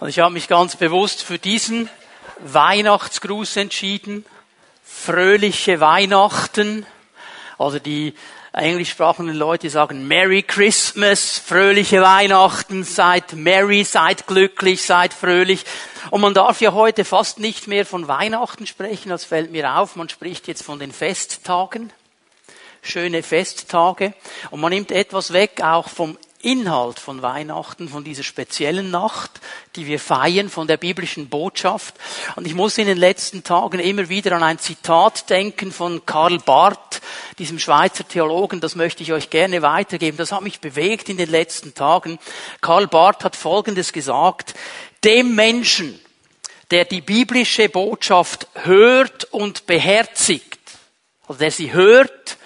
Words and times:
Und 0.00 0.08
ich 0.08 0.18
habe 0.18 0.34
mich 0.34 0.48
ganz 0.48 0.74
bewusst 0.74 1.22
für 1.22 1.38
diesen 1.38 1.88
Weihnachtsgruß 2.40 3.56
entschieden. 3.56 4.24
Fröhliche 4.82 5.78
Weihnachten. 5.78 6.84
Also 7.58 7.78
die 7.78 8.14
englischsprachigen 8.52 9.34
Leute 9.34 9.70
sagen 9.70 10.08
Merry 10.08 10.42
Christmas, 10.42 11.38
fröhliche 11.38 12.02
Weihnachten, 12.02 12.82
seid 12.82 13.34
merry, 13.34 13.84
seid 13.84 14.26
glücklich, 14.26 14.82
seid 14.82 15.14
fröhlich. 15.14 15.64
Und 16.10 16.20
man 16.20 16.34
darf 16.34 16.60
ja 16.60 16.72
heute 16.72 17.04
fast 17.04 17.38
nicht 17.38 17.68
mehr 17.68 17.86
von 17.86 18.08
Weihnachten 18.08 18.66
sprechen, 18.66 19.10
das 19.10 19.24
fällt 19.24 19.52
mir 19.52 19.76
auf. 19.76 19.94
Man 19.94 20.08
spricht 20.08 20.48
jetzt 20.48 20.64
von 20.64 20.80
den 20.80 20.92
Festtagen. 20.92 21.92
Schöne 22.82 23.22
Festtage. 23.22 24.12
Und 24.50 24.60
man 24.60 24.70
nimmt 24.70 24.90
etwas 24.90 25.32
weg 25.32 25.62
auch 25.62 25.88
vom 25.88 26.18
Inhalt 26.44 26.98
von 26.98 27.22
Weihnachten, 27.22 27.88
von 27.88 28.04
dieser 28.04 28.22
speziellen 28.22 28.90
Nacht, 28.90 29.40
die 29.76 29.86
wir 29.86 29.98
feiern, 29.98 30.48
von 30.48 30.66
der 30.66 30.76
biblischen 30.76 31.28
Botschaft. 31.28 31.94
Und 32.36 32.46
ich 32.46 32.54
muss 32.54 32.78
in 32.78 32.86
den 32.86 32.98
letzten 32.98 33.44
Tagen 33.44 33.80
immer 33.80 34.08
wieder 34.08 34.32
an 34.32 34.42
ein 34.42 34.58
Zitat 34.58 35.30
denken 35.30 35.72
von 35.72 36.04
Karl 36.06 36.38
Barth, 36.38 37.00
diesem 37.38 37.58
Schweizer 37.58 38.06
Theologen, 38.06 38.60
das 38.60 38.76
möchte 38.76 39.02
ich 39.02 39.12
euch 39.12 39.30
gerne 39.30 39.62
weitergeben. 39.62 40.16
Das 40.16 40.32
hat 40.32 40.42
mich 40.42 40.60
bewegt 40.60 41.08
in 41.08 41.16
den 41.16 41.30
letzten 41.30 41.74
Tagen. 41.74 42.18
Karl 42.60 42.86
Barth 42.86 43.24
hat 43.24 43.36
Folgendes 43.36 43.92
gesagt, 43.92 44.54
dem 45.02 45.34
Menschen, 45.34 45.98
der 46.70 46.84
die 46.84 47.00
biblische 47.00 47.68
Botschaft 47.68 48.48
hört 48.54 49.24
und 49.24 49.66
beherzigt, 49.66 50.58
also 51.26 51.38
der 51.38 51.50
sie 51.50 51.72
hört 51.72 52.38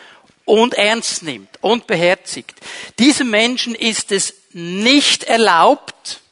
und 0.48 0.74
ernst 0.74 1.22
nimmt 1.22 1.58
und 1.60 1.86
beherzigt. 1.86 2.58
Diesem 2.98 3.28
Menschen 3.28 3.74
ist 3.74 4.12
es 4.12 4.32
nicht 4.52 5.24
erlaubt, 5.24 6.22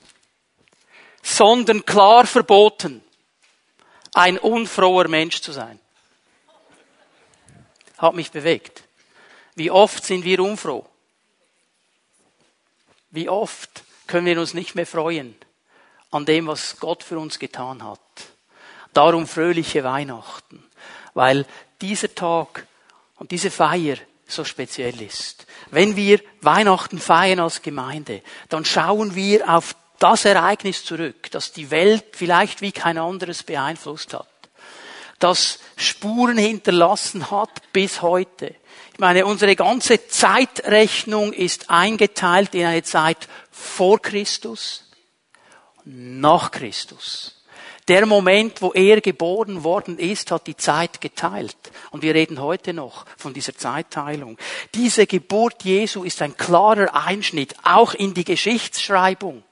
sondern 1.23 1.84
klar 1.84 2.27
verboten, 2.27 3.02
ein 4.15 4.38
unfroher 4.38 5.09
Mensch 5.09 5.43
zu 5.43 5.52
sein. 5.52 5.79
Hat 7.99 8.15
mich 8.15 8.30
bewegt. 8.30 8.85
Wie 9.55 9.71
oft 9.71 10.02
sind 10.02 10.24
wir 10.24 10.40
unfroh? 10.40 10.87
Wie 13.10 13.29
oft 13.29 13.85
können 14.07 14.27
wir 14.27 14.40
uns 14.40 14.55
nicht 14.55 14.74
mehr 14.74 14.87
freuen 14.87 15.37
an 16.10 16.24
dem, 16.24 16.46
was 16.46 16.80
Gott 16.80 17.02
für 17.02 17.18
uns 17.18 17.38
getan 17.38 17.85
hat? 17.85 18.01
Darum 18.95 19.27
fröhliche 19.27 19.85
Weihnachten, 19.85 20.65
weil 21.12 21.45
dieser 21.83 22.15
Tag 22.15 22.66
und 23.16 23.30
diese 23.30 23.51
Feier 23.51 23.96
so 24.27 24.45
speziell 24.45 25.01
ist. 25.01 25.46
Wenn 25.71 25.96
wir 25.96 26.21
Weihnachten 26.41 26.99
feiern 26.99 27.41
als 27.41 27.63
Gemeinde, 27.63 28.23
dann 28.49 28.65
schauen 28.65 29.15
wir 29.15 29.49
auf 29.49 29.77
das 29.99 30.24
Ereignis 30.24 30.85
zurück, 30.85 31.30
das 31.30 31.52
die 31.52 31.71
Welt 31.71 32.05
vielleicht 32.13 32.60
wie 32.60 32.73
kein 32.73 32.99
anderes 32.99 33.43
beeinflusst 33.43 34.15
hat, 34.15 34.29
das 35.18 35.59
Spuren 35.77 36.37
hinterlassen 36.37 37.30
hat 37.30 37.73
bis 37.73 38.02
heute. 38.02 38.55
Ich 38.93 38.99
meine, 38.99 39.27
unsere 39.27 39.57
ganze 39.57 40.07
Zeitrechnung 40.09 41.33
ist 41.33 41.71
eingeteilt 41.71 42.55
in 42.55 42.66
eine 42.66 42.83
Zeit 42.83 43.29
vor 43.51 44.01
Christus, 44.01 44.85
nach 45.85 46.51
Christus. 46.51 47.35
Der 47.88 48.04
Moment, 48.04 48.62
wo 48.62 48.73
er 48.73 49.01
geboren 49.01 49.62
worden 49.62 49.98
ist, 49.98 50.32
hat 50.32 50.48
die 50.48 50.56
Zeit 50.56 51.01
geteilt. 51.01 51.56
Und 51.93 52.02
wir 52.02 52.15
reden 52.15 52.40
heute 52.40 52.73
noch 52.73 53.04
von 53.16 53.32
dieser 53.32 53.56
Zeitteilung. 53.56 54.37
Diese 54.74 55.06
Geburt 55.06 55.62
Jesu 55.62 56.02
ist 56.02 56.20
ein 56.20 56.37
klarer 56.37 56.95
Einschnitt, 57.06 57.54
auch 57.62 57.95
in 57.95 58.12
die 58.12 58.24
Geschichtsschreibung. 58.24 59.45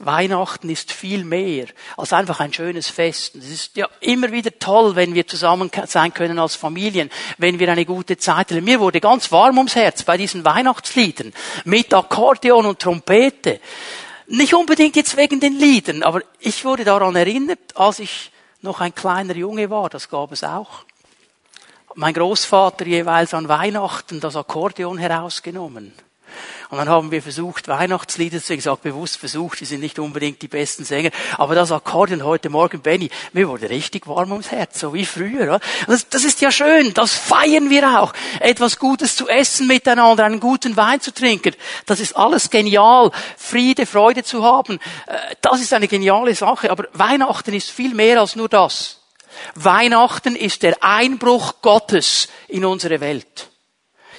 Weihnachten 0.00 0.68
ist 0.70 0.90
viel 0.90 1.24
mehr 1.24 1.66
als 1.96 2.12
einfach 2.12 2.40
ein 2.40 2.52
schönes 2.52 2.88
Fest. 2.88 3.36
Es 3.36 3.48
ist 3.48 3.76
ja 3.76 3.88
immer 4.00 4.32
wieder 4.32 4.58
toll, 4.58 4.96
wenn 4.96 5.14
wir 5.14 5.28
zusammen 5.28 5.70
sein 5.86 6.12
können 6.12 6.40
als 6.40 6.56
Familien, 6.56 7.10
wenn 7.38 7.60
wir 7.60 7.70
eine 7.70 7.84
gute 7.84 8.16
Zeit 8.16 8.50
haben. 8.50 8.64
Mir 8.64 8.80
wurde 8.80 9.00
ganz 9.00 9.30
warm 9.30 9.56
ums 9.56 9.76
Herz 9.76 10.02
bei 10.02 10.16
diesen 10.16 10.44
Weihnachtsliedern 10.44 11.32
mit 11.64 11.94
Akkordeon 11.94 12.66
und 12.66 12.80
Trompete. 12.80 13.60
Nicht 14.26 14.54
unbedingt 14.54 14.96
jetzt 14.96 15.16
wegen 15.16 15.40
den 15.40 15.58
Liedern, 15.58 16.02
aber 16.02 16.22
ich 16.40 16.64
wurde 16.64 16.84
daran 16.84 17.14
erinnert, 17.14 17.76
als 17.76 17.98
ich 17.98 18.30
noch 18.62 18.80
ein 18.80 18.94
kleiner 18.94 19.36
Junge 19.36 19.68
war, 19.68 19.90
das 19.90 20.08
gab 20.08 20.32
es 20.32 20.42
auch. 20.42 20.84
Mein 21.94 22.14
Großvater 22.14 22.86
jeweils 22.86 23.34
an 23.34 23.48
Weihnachten 23.48 24.20
das 24.20 24.36
Akkordeon 24.36 24.98
herausgenommen 24.98 25.92
und 26.70 26.78
dann 26.78 26.88
haben 26.88 27.10
wir 27.10 27.22
versucht, 27.22 27.68
Weihnachtslieder 27.68 28.40
zu 28.40 28.46
singen. 28.46 28.58
Ich 28.58 28.64
sage 28.64 28.80
bewusst 28.82 29.18
versucht, 29.18 29.60
die 29.60 29.64
sind 29.64 29.80
nicht 29.80 29.98
unbedingt 29.98 30.42
die 30.42 30.48
besten 30.48 30.84
Sänger. 30.84 31.10
Aber 31.38 31.54
das 31.54 31.70
Akkordeon 31.70 32.24
heute 32.24 32.50
Morgen, 32.50 32.80
Benny, 32.80 33.10
mir 33.32 33.48
wurde 33.48 33.70
richtig 33.70 34.06
warm 34.06 34.32
ums 34.32 34.50
Herz, 34.50 34.80
so 34.80 34.92
wie 34.94 35.04
früher. 35.04 35.60
Das, 35.86 36.08
das 36.08 36.24
ist 36.24 36.40
ja 36.40 36.50
schön, 36.50 36.92
das 36.94 37.14
feiern 37.14 37.70
wir 37.70 38.00
auch. 38.00 38.12
Etwas 38.40 38.78
Gutes 38.78 39.14
zu 39.16 39.28
essen 39.28 39.66
miteinander, 39.66 40.24
einen 40.24 40.40
guten 40.40 40.76
Wein 40.76 41.00
zu 41.00 41.12
trinken. 41.12 41.54
Das 41.86 42.00
ist 42.00 42.16
alles 42.16 42.50
genial. 42.50 43.10
Friede, 43.36 43.86
Freude 43.86 44.24
zu 44.24 44.42
haben. 44.42 44.80
Äh, 45.06 45.36
das 45.40 45.60
ist 45.60 45.72
eine 45.72 45.88
geniale 45.88 46.34
Sache. 46.34 46.70
Aber 46.70 46.88
Weihnachten 46.92 47.54
ist 47.54 47.70
viel 47.70 47.94
mehr 47.94 48.20
als 48.20 48.36
nur 48.36 48.48
das. 48.48 49.00
Weihnachten 49.54 50.36
ist 50.36 50.62
der 50.62 50.82
Einbruch 50.82 51.54
Gottes 51.62 52.28
in 52.48 52.64
unsere 52.64 53.00
Welt. 53.00 53.50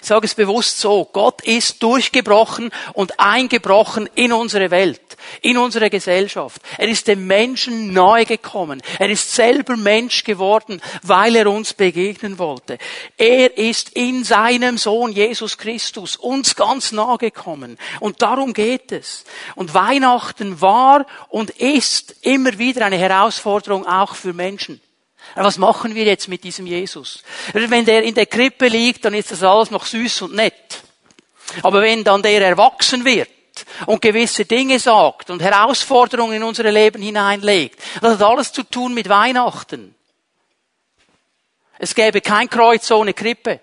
Ich 0.06 0.10
sage 0.10 0.28
es 0.28 0.36
bewusst 0.36 0.80
so, 0.80 1.10
Gott 1.12 1.42
ist 1.42 1.82
durchgebrochen 1.82 2.70
und 2.94 3.20
eingebrochen 3.20 4.08
in 4.14 4.34
unsere 4.34 4.70
Welt, 4.70 5.02
in 5.42 5.58
unsere 5.58 5.90
Gesellschaft. 5.90 6.62
Er 6.78 6.88
ist 6.90 7.08
dem 7.08 7.26
Menschen 7.26 7.92
nahe 7.92 8.28
gekommen. 8.28 8.84
Er 9.00 9.10
ist 9.10 9.34
selber 9.34 9.76
Mensch 9.76 10.24
geworden, 10.24 10.80
weil 11.02 11.36
er 11.36 11.50
uns 11.50 11.74
begegnen 11.74 12.38
wollte. 12.38 12.78
Er 13.18 13.58
ist 13.58 13.94
in 13.96 14.24
seinem 14.24 14.78
Sohn 14.78 15.12
Jesus 15.12 15.58
Christus 15.58 16.18
uns 16.18 16.56
ganz 16.56 16.92
nahe 16.92 17.18
gekommen. 17.18 17.80
Und 18.00 18.22
darum 18.22 18.54
geht 18.54 18.92
es. 18.92 19.24
Und 19.56 19.74
Weihnachten 19.74 20.62
war 20.62 21.08
und 21.30 21.50
ist 21.50 22.18
immer 22.22 22.60
wieder 22.60 22.86
eine 22.86 22.98
Herausforderung 22.98 23.88
auch 23.88 24.14
für 24.14 24.34
Menschen. 24.34 24.80
Was 25.36 25.58
machen 25.58 25.96
wir 25.96 26.06
jetzt 26.06 26.30
mit 26.30 26.46
diesem 26.46 26.66
Jesus? 26.66 27.22
Wenn 27.52 27.86
der 27.86 28.04
in 28.04 28.16
der 28.16 28.26
Krippe 28.26 28.70
liegt, 28.70 29.04
dann 29.04 29.14
ist 29.14 29.32
das 29.32 29.44
alles 29.44 29.70
noch 29.70 29.86
süß 29.86 30.24
und 30.24 30.34
nett. 30.34 30.82
Aber 31.62 31.82
wenn 31.82 32.06
dann 32.06 32.24
der 32.24 32.42
erwachsen 32.42 33.04
wird 33.04 33.30
und 33.86 34.02
gewisse 34.02 34.46
Dinge 34.46 34.80
sagt 34.80 35.30
und 35.30 35.42
Herausforderungen 35.42 36.38
in 36.38 36.44
unser 36.44 36.72
Leben 36.72 37.02
hineinlegt, 37.02 37.82
das 38.02 38.14
hat 38.14 38.24
alles 38.24 38.54
zu 38.54 38.64
tun 38.64 38.94
mit 38.94 39.10
Weihnachten. 39.10 39.94
Es 41.78 41.94
gäbe 41.94 42.22
kein 42.22 42.50
Kreuz 42.50 42.90
ohne 42.92 43.14
Krippe. 43.14 43.60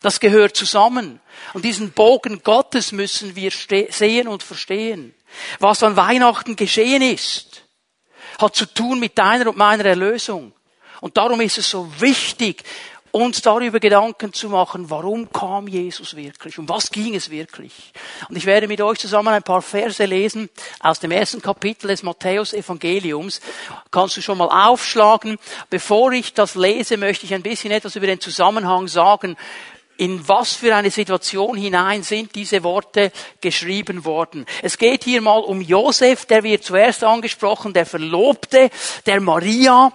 Das 0.00 0.18
gehört 0.18 0.56
zusammen. 0.56 1.20
Und 1.54 1.64
diesen 1.64 1.92
Bogen 1.92 2.42
Gottes 2.42 2.90
müssen 2.90 3.36
wir 3.36 3.52
sehen 3.52 4.26
und 4.26 4.42
verstehen. 4.42 5.14
Was 5.60 5.84
an 5.84 5.96
Weihnachten 5.96 6.56
geschehen 6.56 7.02
ist 7.02 7.47
hat 8.38 8.54
zu 8.54 8.66
tun 8.66 9.00
mit 9.00 9.18
deiner 9.18 9.48
und 9.48 9.56
meiner 9.56 9.84
Erlösung. 9.84 10.52
Und 11.00 11.16
darum 11.16 11.40
ist 11.40 11.58
es 11.58 11.70
so 11.70 11.88
wichtig, 11.98 12.64
uns 13.10 13.40
darüber 13.42 13.80
Gedanken 13.80 14.32
zu 14.32 14.48
machen, 14.48 14.90
warum 14.90 15.32
kam 15.32 15.66
Jesus 15.66 16.14
wirklich? 16.14 16.58
Um 16.58 16.68
was 16.68 16.90
ging 16.90 17.14
es 17.14 17.30
wirklich? 17.30 17.72
Und 18.28 18.36
ich 18.36 18.46
werde 18.46 18.68
mit 18.68 18.80
euch 18.80 18.98
zusammen 18.98 19.32
ein 19.32 19.42
paar 19.42 19.62
Verse 19.62 20.04
lesen 20.04 20.50
aus 20.80 21.00
dem 21.00 21.10
ersten 21.10 21.40
Kapitel 21.40 21.88
des 21.88 22.02
Matthäus 22.02 22.52
Evangeliums. 22.52 23.40
Kannst 23.90 24.16
du 24.16 24.20
schon 24.20 24.38
mal 24.38 24.68
aufschlagen. 24.70 25.38
Bevor 25.70 26.12
ich 26.12 26.34
das 26.34 26.54
lese, 26.54 26.96
möchte 26.96 27.24
ich 27.24 27.34
ein 27.34 27.42
bisschen 27.42 27.70
etwas 27.70 27.96
über 27.96 28.06
den 28.06 28.20
Zusammenhang 28.20 28.88
sagen, 28.88 29.36
in 29.98 30.26
was 30.26 30.54
für 30.54 30.74
eine 30.74 30.90
Situation 30.90 31.56
hinein 31.56 32.02
sind 32.02 32.34
diese 32.34 32.62
Worte 32.62 33.12
geschrieben 33.40 34.04
worden. 34.04 34.46
Es 34.62 34.78
geht 34.78 35.04
hier 35.04 35.20
mal 35.20 35.40
um 35.40 35.60
Josef, 35.60 36.24
der 36.24 36.44
wird 36.44 36.64
zuerst 36.64 37.02
angesprochen, 37.04 37.72
der 37.72 37.84
Verlobte 37.84 38.70
der 39.06 39.20
Maria. 39.20 39.92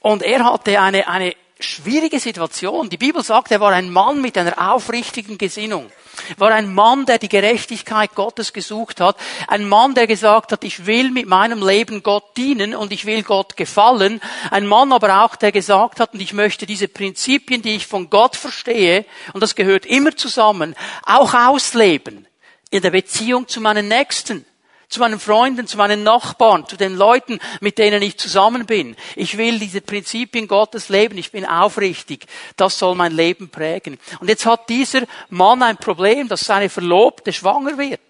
Und 0.00 0.22
er 0.22 0.44
hatte 0.44 0.80
eine, 0.80 1.08
eine 1.08 1.34
schwierige 1.60 2.18
Situation. 2.18 2.90
Die 2.90 2.96
Bibel 2.96 3.22
sagt, 3.22 3.52
er 3.52 3.60
war 3.60 3.72
ein 3.72 3.90
Mann 3.90 4.20
mit 4.20 4.36
einer 4.36 4.72
aufrichtigen 4.74 5.38
Gesinnung. 5.38 5.90
War 6.36 6.50
ein 6.50 6.72
Mann, 6.74 7.06
der 7.06 7.18
die 7.18 7.28
Gerechtigkeit 7.28 8.14
Gottes 8.14 8.52
gesucht 8.52 9.00
hat. 9.00 9.16
Ein 9.48 9.68
Mann, 9.68 9.94
der 9.94 10.06
gesagt 10.06 10.52
hat, 10.52 10.64
ich 10.64 10.86
will 10.86 11.10
mit 11.10 11.26
meinem 11.26 11.66
Leben 11.66 12.02
Gott 12.02 12.36
dienen 12.36 12.74
und 12.74 12.92
ich 12.92 13.04
will 13.04 13.22
Gott 13.22 13.56
gefallen. 13.56 14.20
Ein 14.50 14.66
Mann 14.66 14.92
aber 14.92 15.24
auch, 15.24 15.36
der 15.36 15.52
gesagt 15.52 16.00
hat, 16.00 16.14
und 16.14 16.20
ich 16.20 16.32
möchte 16.32 16.66
diese 16.66 16.88
Prinzipien, 16.88 17.62
die 17.62 17.76
ich 17.76 17.86
von 17.86 18.10
Gott 18.10 18.36
verstehe, 18.36 19.04
und 19.32 19.42
das 19.42 19.54
gehört 19.54 19.86
immer 19.86 20.16
zusammen, 20.16 20.74
auch 21.04 21.34
ausleben. 21.34 22.26
In 22.70 22.82
der 22.82 22.90
Beziehung 22.90 23.46
zu 23.48 23.60
meinen 23.60 23.88
Nächsten 23.88 24.44
zu 24.88 25.00
meinen 25.00 25.18
Freunden, 25.18 25.66
zu 25.66 25.76
meinen 25.76 26.02
Nachbarn, 26.02 26.66
zu 26.66 26.76
den 26.76 26.96
Leuten, 26.96 27.38
mit 27.60 27.78
denen 27.78 28.02
ich 28.02 28.18
zusammen 28.18 28.66
bin. 28.66 28.96
Ich 29.16 29.36
will 29.38 29.58
diese 29.58 29.80
Prinzipien 29.80 30.48
Gottes 30.48 30.88
leben. 30.88 31.18
Ich 31.18 31.32
bin 31.32 31.46
aufrichtig. 31.46 32.26
Das 32.56 32.78
soll 32.78 32.94
mein 32.94 33.12
Leben 33.12 33.48
prägen. 33.48 33.98
Und 34.20 34.28
jetzt 34.28 34.46
hat 34.46 34.68
dieser 34.68 35.02
Mann 35.30 35.62
ein 35.62 35.76
Problem, 35.76 36.28
dass 36.28 36.40
seine 36.40 36.68
Verlobte 36.68 37.32
schwanger 37.32 37.78
wird. 37.78 38.00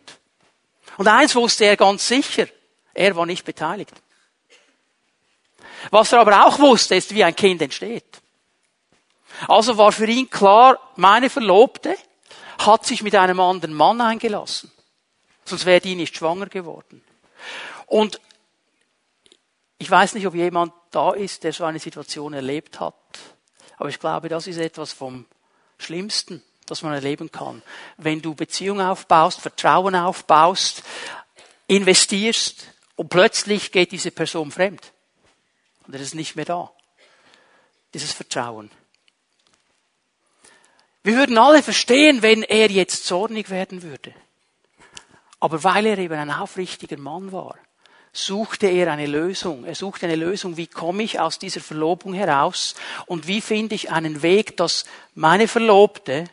Und 0.96 1.08
eins 1.08 1.34
wusste 1.34 1.64
er 1.64 1.76
ganz 1.76 2.06
sicher, 2.06 2.46
er 2.92 3.16
war 3.16 3.26
nicht 3.26 3.44
beteiligt. 3.44 3.92
Was 5.90 6.12
er 6.12 6.20
aber 6.20 6.46
auch 6.46 6.58
wusste, 6.58 6.94
ist, 6.94 7.14
wie 7.14 7.24
ein 7.24 7.36
Kind 7.36 7.60
entsteht. 7.60 8.04
Also 9.48 9.76
war 9.76 9.92
für 9.92 10.06
ihn 10.06 10.30
klar, 10.30 10.78
meine 10.96 11.28
Verlobte 11.28 11.96
hat 12.58 12.86
sich 12.86 13.02
mit 13.02 13.14
einem 13.14 13.40
anderen 13.40 13.74
Mann 13.74 14.00
eingelassen. 14.00 14.70
Sonst 15.44 15.66
wäre 15.66 15.80
die 15.80 15.94
nicht 15.94 16.16
schwanger 16.16 16.46
geworden. 16.46 17.02
Und 17.86 18.20
ich 19.78 19.90
weiß 19.90 20.14
nicht, 20.14 20.26
ob 20.26 20.34
jemand 20.34 20.72
da 20.90 21.12
ist, 21.12 21.44
der 21.44 21.52
so 21.52 21.64
eine 21.64 21.78
Situation 21.78 22.32
erlebt 22.32 22.80
hat. 22.80 22.94
Aber 23.76 23.88
ich 23.88 23.98
glaube, 23.98 24.28
das 24.28 24.46
ist 24.46 24.56
etwas 24.56 24.92
vom 24.92 25.26
Schlimmsten, 25.78 26.42
das 26.66 26.82
man 26.82 26.94
erleben 26.94 27.30
kann. 27.30 27.62
Wenn 27.96 28.22
du 28.22 28.34
Beziehung 28.34 28.80
aufbaust, 28.80 29.40
Vertrauen 29.40 29.94
aufbaust, 29.94 30.82
investierst 31.66 32.68
und 32.96 33.08
plötzlich 33.08 33.72
geht 33.72 33.92
diese 33.92 34.10
Person 34.10 34.50
fremd. 34.50 34.92
Und 35.86 35.94
er 35.94 36.00
ist 36.00 36.14
nicht 36.14 36.36
mehr 36.36 36.44
da. 36.44 36.72
Dieses 37.92 38.12
Vertrauen. 38.12 38.70
Wir 41.02 41.16
würden 41.16 41.36
alle 41.36 41.62
verstehen, 41.62 42.22
wenn 42.22 42.42
er 42.42 42.70
jetzt 42.70 43.04
zornig 43.04 43.50
werden 43.50 43.82
würde. 43.82 44.14
Aber 45.44 45.62
weil 45.62 45.84
er 45.84 45.98
eben 45.98 46.14
ein 46.14 46.30
aufrichtiger 46.30 46.96
Mann 46.96 47.30
war, 47.30 47.58
suchte 48.14 48.66
er 48.66 48.90
eine 48.90 49.04
Lösung. 49.04 49.66
Er 49.66 49.74
suchte 49.74 50.06
eine 50.06 50.16
Lösung, 50.16 50.56
wie 50.56 50.66
komme 50.66 51.02
ich 51.02 51.20
aus 51.20 51.38
dieser 51.38 51.60
Verlobung 51.60 52.14
heraus 52.14 52.74
und 53.04 53.26
wie 53.26 53.42
finde 53.42 53.74
ich 53.74 53.90
einen 53.90 54.22
Weg, 54.22 54.56
dass 54.56 54.86
meine 55.14 55.46
Verlobte 55.46 56.24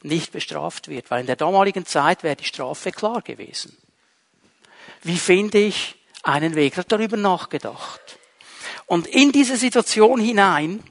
nicht 0.00 0.32
bestraft 0.32 0.88
wird, 0.88 1.10
weil 1.10 1.20
in 1.20 1.26
der 1.26 1.36
damaligen 1.36 1.84
Zeit 1.84 2.22
wäre 2.22 2.36
die 2.36 2.44
Strafe 2.44 2.92
klar 2.92 3.20
gewesen. 3.20 3.76
Wie 5.02 5.18
finde 5.18 5.58
ich 5.58 5.96
einen 6.22 6.54
Weg? 6.54 6.78
Er 6.78 6.78
hat 6.78 6.92
darüber 6.92 7.18
nachgedacht. 7.18 8.18
Und 8.86 9.06
in 9.06 9.32
diese 9.32 9.58
Situation 9.58 10.18
hinein 10.18 10.82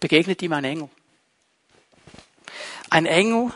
begegnet 0.00 0.40
ihm 0.40 0.54
ein 0.54 0.64
Engel. 0.64 0.88
Ein 2.88 3.04
Engel, 3.04 3.52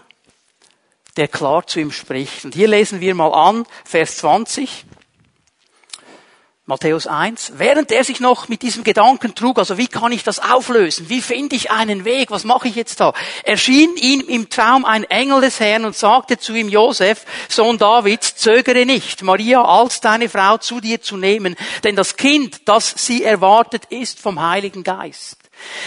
der 1.17 1.29
klar 1.29 1.67
zu 1.67 1.81
ihm 1.81 1.93
spricht. 1.93 2.45
Und 2.45 2.55
hier 2.55 2.69
lesen 2.69 3.01
wir 3.01 3.15
mal 3.15 3.33
an, 3.33 3.67
Vers 3.85 4.17
20. 4.19 4.87
Matthäus 6.65 7.09
1. 7.09 7.55
Während 7.57 7.91
er 7.91 8.05
sich 8.05 8.21
noch 8.21 8.49
mit 8.49 8.63
diesem 8.63 8.85
Gedanken 8.85 9.35
trug, 9.35 9.59
also 9.59 9.79
wie 9.79 9.89
kann 9.89 10.13
ich 10.13 10.23
das 10.23 10.39
auflösen? 10.39 11.09
Wie 11.09 11.21
finde 11.21 11.57
ich 11.57 11.73
einen 11.73 12.05
Weg? 12.05 12.31
Was 12.31 12.45
mache 12.45 12.69
ich 12.69 12.77
jetzt 12.77 13.01
da? 13.01 13.15
Erschien 13.43 13.97
ihm 13.97 14.21
im 14.21 14.49
Traum 14.49 14.85
ein 14.85 15.03
Engel 15.03 15.41
des 15.41 15.59
Herrn 15.59 15.85
und 15.85 15.97
sagte 15.97 16.39
zu 16.39 16.55
ihm, 16.55 16.69
Josef, 16.69 17.27
Sohn 17.49 17.79
Davids, 17.79 18.37
zögere 18.37 18.87
nicht, 18.87 19.23
Maria 19.23 19.61
als 19.61 20.01
deine 20.01 20.29
Frau 20.29 20.57
zu 20.57 20.81
dir 20.81 21.03
zu 21.03 21.17
nehmen, 21.17 21.57
denn 21.83 21.97
das 21.97 22.17
Kind, 22.17 22.69
das 22.69 22.95
sie 22.97 23.25
erwartet, 23.25 23.87
ist 23.91 24.21
vom 24.21 24.41
Heiligen 24.41 24.85
Geist. 24.85 25.39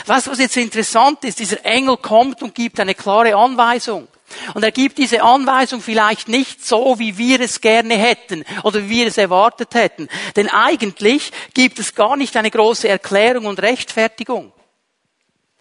Weißt 0.05 0.27
du, 0.27 0.31
was 0.31 0.39
jetzt 0.39 0.57
interessant 0.57 1.23
ist? 1.23 1.39
Dieser 1.39 1.65
Engel 1.65 1.95
kommt 1.95 2.43
und 2.43 2.53
gibt 2.53 2.81
eine 2.81 2.95
klare 2.95 3.35
Anweisung. 3.35 4.09
Und 4.53 4.63
er 4.63 4.71
gibt 4.71 4.97
diese 4.97 5.23
Anweisung 5.23 5.81
vielleicht 5.81 6.27
nicht 6.27 6.65
so, 6.65 6.99
wie 6.99 7.17
wir 7.17 7.41
es 7.41 7.61
gerne 7.61 7.95
hätten 7.95 8.43
oder 8.63 8.83
wie 8.83 8.89
wir 8.89 9.07
es 9.07 9.17
erwartet 9.17 9.73
hätten. 9.73 10.07
Denn 10.35 10.49
eigentlich 10.49 11.31
gibt 11.53 11.79
es 11.79 11.95
gar 11.95 12.15
nicht 12.17 12.35
eine 12.37 12.51
große 12.51 12.87
Erklärung 12.87 13.45
und 13.45 13.61
Rechtfertigung. 13.61 14.51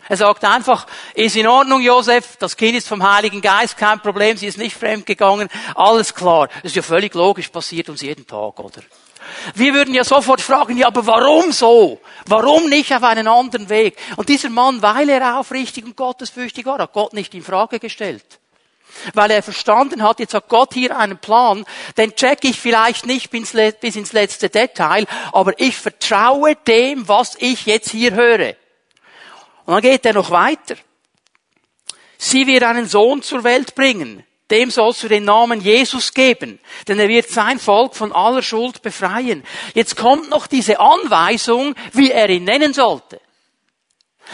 Er 0.08 0.16
sagt 0.18 0.44
einfach, 0.44 0.86
ist 1.14 1.36
in 1.36 1.46
Ordnung, 1.46 1.80
Josef, 1.80 2.36
das 2.36 2.56
Kind 2.56 2.76
ist 2.76 2.88
vom 2.88 3.02
Heiligen 3.02 3.40
Geist, 3.40 3.78
kein 3.78 4.00
Problem, 4.00 4.36
sie 4.36 4.46
ist 4.46 4.58
nicht 4.58 4.76
fremdgegangen, 4.76 5.48
alles 5.74 6.14
klar. 6.14 6.48
Das 6.48 6.72
ist 6.72 6.76
ja 6.76 6.82
völlig 6.82 7.14
logisch, 7.14 7.48
passiert 7.48 7.88
uns 7.88 8.02
jeden 8.02 8.26
Tag, 8.26 8.58
oder? 8.58 8.82
Wir 9.54 9.72
würden 9.72 9.94
ja 9.94 10.04
sofort 10.04 10.42
fragen, 10.42 10.76
ja, 10.76 10.88
aber 10.88 11.06
warum 11.06 11.52
so? 11.52 12.00
Warum 12.26 12.68
nicht 12.68 12.92
auf 12.92 13.02
einen 13.02 13.26
anderen 13.26 13.70
Weg? 13.70 13.96
Und 14.16 14.28
dieser 14.28 14.50
Mann, 14.50 14.82
weil 14.82 15.08
er 15.08 15.38
aufrichtig 15.38 15.84
und 15.86 15.96
gottesfürchtig 15.96 16.66
war, 16.66 16.78
hat 16.78 16.92
Gott 16.92 17.14
nicht 17.14 17.34
in 17.34 17.42
Frage 17.42 17.78
gestellt. 17.78 18.38
Weil 19.12 19.30
er 19.30 19.42
verstanden 19.42 20.02
hat, 20.02 20.20
jetzt 20.20 20.34
hat 20.34 20.48
Gott 20.48 20.74
hier 20.74 20.96
einen 20.96 21.18
Plan, 21.18 21.64
den 21.96 22.14
check 22.14 22.38
ich 22.42 22.58
vielleicht 22.60 23.06
nicht 23.06 23.30
bis 23.30 23.54
ins 23.96 24.12
letzte 24.12 24.48
Detail, 24.48 25.06
aber 25.32 25.58
ich 25.58 25.76
vertraue 25.76 26.56
dem, 26.66 27.08
was 27.08 27.36
ich 27.38 27.66
jetzt 27.66 27.90
hier 27.90 28.12
höre. 28.12 28.54
Und 29.66 29.74
dann 29.74 29.82
geht 29.82 30.04
er 30.06 30.12
noch 30.12 30.30
weiter. 30.30 30.76
Sie 32.18 32.46
wird 32.46 32.62
einen 32.62 32.86
Sohn 32.86 33.22
zur 33.22 33.44
Welt 33.44 33.74
bringen. 33.74 34.24
Dem 34.50 34.70
sollst 34.70 35.02
du 35.02 35.08
den 35.08 35.24
Namen 35.24 35.60
Jesus 35.60 36.12
geben, 36.12 36.60
denn 36.86 37.00
er 37.00 37.08
wird 37.08 37.30
sein 37.30 37.58
Volk 37.58 37.94
von 37.96 38.12
aller 38.12 38.42
Schuld 38.42 38.82
befreien. 38.82 39.42
Jetzt 39.72 39.96
kommt 39.96 40.28
noch 40.28 40.46
diese 40.46 40.80
Anweisung, 40.80 41.74
wie 41.92 42.10
er 42.10 42.28
ihn 42.28 42.44
nennen 42.44 42.74
sollte. 42.74 43.20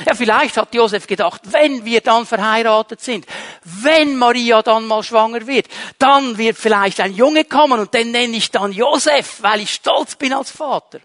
Ja, 0.07 0.15
vielleicht 0.15 0.57
hat 0.57 0.75
Josef 0.75 1.07
gedacht, 1.07 1.43
wenn 1.53 1.85
wir 1.85 2.01
dann 2.01 2.25
verheiratet 2.25 3.01
sind, 3.01 3.27
wenn 3.63 4.17
Maria 4.17 4.63
dann 4.63 4.87
mal 4.87 5.03
schwanger 5.03 5.47
wird, 5.47 5.69
dann 5.99 6.39
wird 6.39 6.57
vielleicht 6.57 7.01
ein 7.01 7.13
Junge 7.13 7.45
kommen 7.45 7.81
und 7.81 7.93
den 7.93 8.11
nenne 8.13 8.37
ich 8.37 8.51
dann 8.51 8.73
Josef, 8.73 9.43
weil 9.43 9.61
ich 9.61 9.75
stolz 9.75 10.15
bin 10.15 10.33
als 10.33 10.51
Vater. 10.51 11.01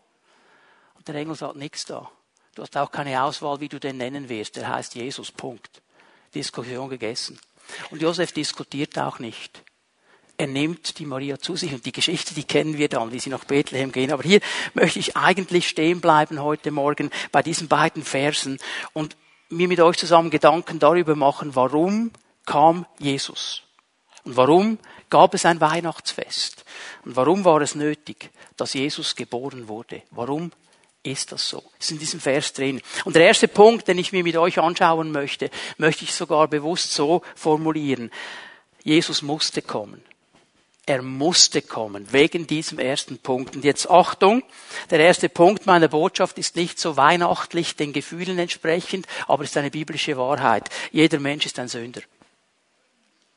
Und 0.95 1.07
der 1.07 1.15
Engel 1.15 1.35
sagt 1.35 1.55
nichts 1.55 1.85
da. 1.85 2.09
Du 2.53 2.61
hast 2.61 2.77
auch 2.77 2.91
keine 2.91 3.21
Auswahl, 3.21 3.59
wie 3.59 3.67
du 3.67 3.79
den 3.79 3.97
nennen 3.97 4.29
wirst. 4.29 4.55
Der 4.55 4.69
heißt 4.69 4.95
Jesus. 4.95 5.31
Punkt. 5.31 5.81
Diskussion 6.33 6.89
gegessen. 6.89 7.39
Und 7.91 8.01
Josef 8.01 8.31
diskutiert 8.31 8.97
auch 8.97 9.19
nicht 9.19 9.63
er 10.37 10.47
nimmt 10.47 10.99
die 10.99 11.05
Maria 11.05 11.39
zu 11.39 11.55
sich 11.55 11.73
und 11.73 11.85
die 11.85 11.91
Geschichte, 11.91 12.33
die 12.33 12.43
kennen 12.43 12.77
wir 12.77 12.89
dann, 12.89 13.11
wie 13.11 13.19
sie 13.19 13.29
nach 13.29 13.45
Bethlehem 13.45 13.91
gehen. 13.91 14.11
Aber 14.11 14.23
hier 14.23 14.41
möchte 14.73 14.99
ich 14.99 15.15
eigentlich 15.15 15.67
stehen 15.67 16.01
bleiben 16.01 16.41
heute 16.41 16.71
Morgen 16.71 17.09
bei 17.31 17.41
diesen 17.41 17.67
beiden 17.67 18.03
Versen 18.03 18.59
und 18.93 19.15
mir 19.49 19.67
mit 19.67 19.79
euch 19.79 19.97
zusammen 19.97 20.29
Gedanken 20.29 20.79
darüber 20.79 21.15
machen, 21.15 21.55
warum 21.55 22.11
kam 22.45 22.85
Jesus? 22.99 23.63
Und 24.23 24.35
warum 24.37 24.79
gab 25.09 25.33
es 25.33 25.45
ein 25.45 25.61
Weihnachtsfest? 25.61 26.65
Und 27.05 27.15
warum 27.15 27.45
war 27.45 27.61
es 27.61 27.75
nötig, 27.75 28.31
dass 28.57 28.73
Jesus 28.73 29.15
geboren 29.15 29.67
wurde? 29.67 30.01
Warum 30.11 30.51
ist 31.03 31.31
das 31.31 31.47
so? 31.47 31.63
Das 31.77 31.85
ist 31.85 31.91
in 31.91 31.99
diesem 31.99 32.19
Vers 32.19 32.51
drin. 32.53 32.81
Und 33.05 33.15
der 33.15 33.27
erste 33.27 33.47
Punkt, 33.47 33.87
den 33.87 33.99
ich 33.99 34.11
mir 34.11 34.23
mit 34.23 34.35
euch 34.35 34.59
anschauen 34.59 35.11
möchte, 35.11 35.51
möchte 35.77 36.03
ich 36.03 36.13
sogar 36.13 36.47
bewusst 36.47 36.91
so 36.91 37.21
formulieren. 37.35 38.11
Jesus 38.83 39.21
musste 39.21 39.61
kommen. 39.61 40.03
Er 40.87 41.01
musste 41.01 41.63
kommen, 41.63 42.11
wegen 42.13 42.45
diesem 42.45 42.77
ersten 42.77 43.17
Punkt. 43.17 43.55
Und 43.55 43.65
jetzt 43.65 43.89
Achtung, 43.89 44.43
der 44.91 44.99
erste 44.99 45.29
Punkt 45.29 45.65
meiner 45.65 45.87
Botschaft 45.87 46.37
ist 46.37 46.55
nicht 46.55 46.79
so 46.79 46.95
weihnachtlich 46.95 47.75
den 47.75 47.91
Gefühlen 47.91 48.37
entsprechend, 48.37 49.07
aber 49.27 49.43
ist 49.43 49.57
eine 49.57 49.71
biblische 49.71 50.15
Wahrheit. 50.15 50.69
Jeder 50.91 51.19
Mensch 51.19 51.47
ist 51.47 51.57
ein 51.57 51.69
Sünder. 51.69 52.01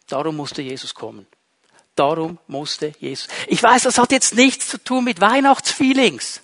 Darum 0.08 0.36
musste 0.36 0.60
Jesus 0.60 0.94
kommen. 0.94 1.26
Darum 1.94 2.38
musste 2.48 2.92
Jesus. 3.00 3.28
Ich 3.46 3.62
weiß, 3.62 3.84
das 3.84 3.98
hat 3.98 4.12
jetzt 4.12 4.34
nichts 4.34 4.68
zu 4.68 4.78
tun 4.78 5.04
mit 5.04 5.20
Weihnachtsfeelings. 5.20 6.42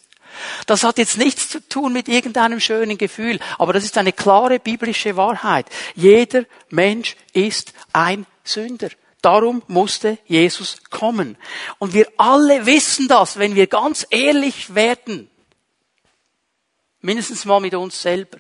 Das 0.67 0.83
hat 0.83 0.99
jetzt 0.99 1.19
nichts 1.19 1.49
zu 1.49 1.61
tun 1.69 1.93
mit 1.93 2.09
irgendeinem 2.09 2.61
schönen 2.61 2.99
Gefühl, 2.99 3.39
aber 3.59 3.73
das 3.73 3.85
ist 3.85 3.97
eine 3.99 4.13
klare 4.13 4.59
biblische 4.59 5.17
Wahrheit. 5.17 5.67
Jeder 5.95 6.45
Mensch 6.71 7.15
ist 7.33 7.73
ein 7.93 8.27
Sünder. 8.43 8.89
Darum 9.25 9.63
musste 9.69 10.19
Jesus 10.27 10.77
kommen. 10.91 11.39
Und 11.79 11.95
wir 11.95 12.07
alle 12.19 12.67
wissen 12.67 13.09
das, 13.09 13.39
wenn 13.39 13.55
wir 13.55 13.69
ganz 13.69 14.07
ehrlich 14.11 14.75
werden. 14.75 15.31
Mindestens 17.01 17.47
mal 17.47 17.61
mit 17.61 17.75
uns 17.75 18.03
selber. 18.03 18.37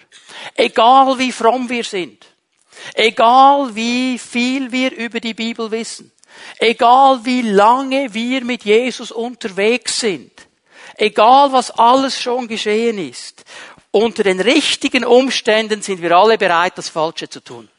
Egal 0.55 1.19
wie 1.19 1.33
fromm 1.33 1.71
wir 1.71 1.85
sind. 1.85 2.26
Egal 2.93 3.75
wie 3.75 4.19
viel 4.19 4.73
wir 4.73 4.93
über 4.93 5.21
die 5.21 5.33
Bibel 5.33 5.71
wissen. 5.71 6.12
Egal 6.59 7.25
wie 7.25 7.43
lange 7.43 8.12
wir 8.12 8.45
mit 8.45 8.64
Jesus 8.64 9.11
unterwegs 9.11 10.00
sind. 10.00 10.33
Egal 10.97 11.50
was 11.53 11.71
alles 11.71 12.21
schon 12.21 12.47
geschehen 12.47 12.99
ist. 12.99 13.45
Unter 13.91 14.23
den 14.23 14.41
richtigen 14.41 15.05
Umständen 15.05 15.81
sind 15.81 16.03
wir 16.03 16.12
alle 16.12 16.37
bereit, 16.37 16.76
das 16.76 16.91
Falsche 16.91 17.31
zu 17.31 17.41
tun. 17.41 17.71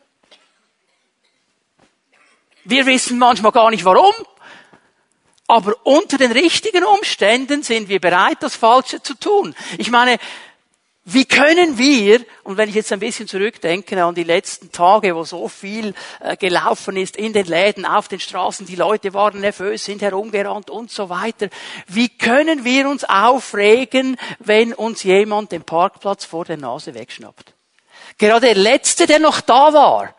Wir 2.65 2.87
wissen 2.87 3.19
manchmal 3.19 3.51
gar 3.51 3.69
nicht 3.69 3.85
warum, 3.85 4.13
aber 5.47 5.75
unter 5.83 6.17
den 6.17 6.31
richtigen 6.31 6.83
Umständen 6.83 7.61
sind 7.61 7.89
wir 7.89 7.99
bereit, 7.99 8.37
das 8.39 8.55
Falsche 8.55 9.03
zu 9.03 9.13
tun. 9.13 9.55
Ich 9.77 9.91
meine, 9.91 10.17
wie 11.07 11.25
können 11.25 11.77
wir, 11.77 12.25
und 12.43 12.57
wenn 12.57 12.67
ich 12.67 12.73
jetzt 12.73 12.91
ein 12.91 12.99
bisschen 12.99 13.27
zurückdenke 13.27 14.03
an 14.03 14.15
die 14.15 14.23
letzten 14.23 14.71
Tage, 14.71 15.15
wo 15.15 15.23
so 15.23 15.47
viel 15.47 15.93
äh, 16.19 16.35
gelaufen 16.35 16.97
ist 16.97 17.15
in 17.15 17.31
den 17.31 17.45
Läden, 17.45 17.85
auf 17.85 18.07
den 18.07 18.19
Straßen, 18.19 18.65
die 18.65 18.75
Leute 18.75 19.13
waren 19.13 19.39
nervös, 19.39 19.85
sind 19.85 20.01
herumgerannt 20.01 20.71
und 20.71 20.89
so 20.89 21.09
weiter, 21.09 21.49
wie 21.85 22.09
können 22.09 22.65
wir 22.65 22.89
uns 22.89 23.03
aufregen, 23.03 24.17
wenn 24.39 24.73
uns 24.73 25.03
jemand 25.03 25.51
den 25.51 25.61
Parkplatz 25.61 26.25
vor 26.25 26.45
der 26.45 26.57
Nase 26.57 26.95
wegschnappt? 26.95 27.53
Gerade 28.17 28.47
der 28.47 28.55
Letzte, 28.55 29.05
der 29.05 29.19
noch 29.19 29.41
da 29.41 29.73
war, 29.73 30.14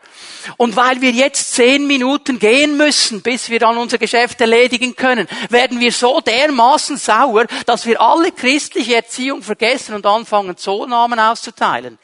Und 0.55 0.75
weil 0.75 1.01
wir 1.01 1.11
jetzt 1.11 1.53
zehn 1.53 1.85
Minuten 1.85 2.39
gehen 2.39 2.77
müssen, 2.77 3.21
bis 3.21 3.49
wir 3.49 3.59
dann 3.59 3.77
unser 3.77 3.97
Geschäft 3.97 4.39
erledigen 4.39 4.95
können, 4.95 5.27
werden 5.49 5.79
wir 5.79 5.91
so 5.91 6.21
dermaßen 6.21 6.97
sauer, 6.97 7.45
dass 7.65 7.85
wir 7.85 7.99
alle 7.99 8.31
christliche 8.31 8.95
Erziehung 8.95 9.43
vergessen 9.43 9.95
und 9.95 10.05
anfangen, 10.05 10.55
Zollnamen 10.55 11.19
auszuteilen. 11.19 11.99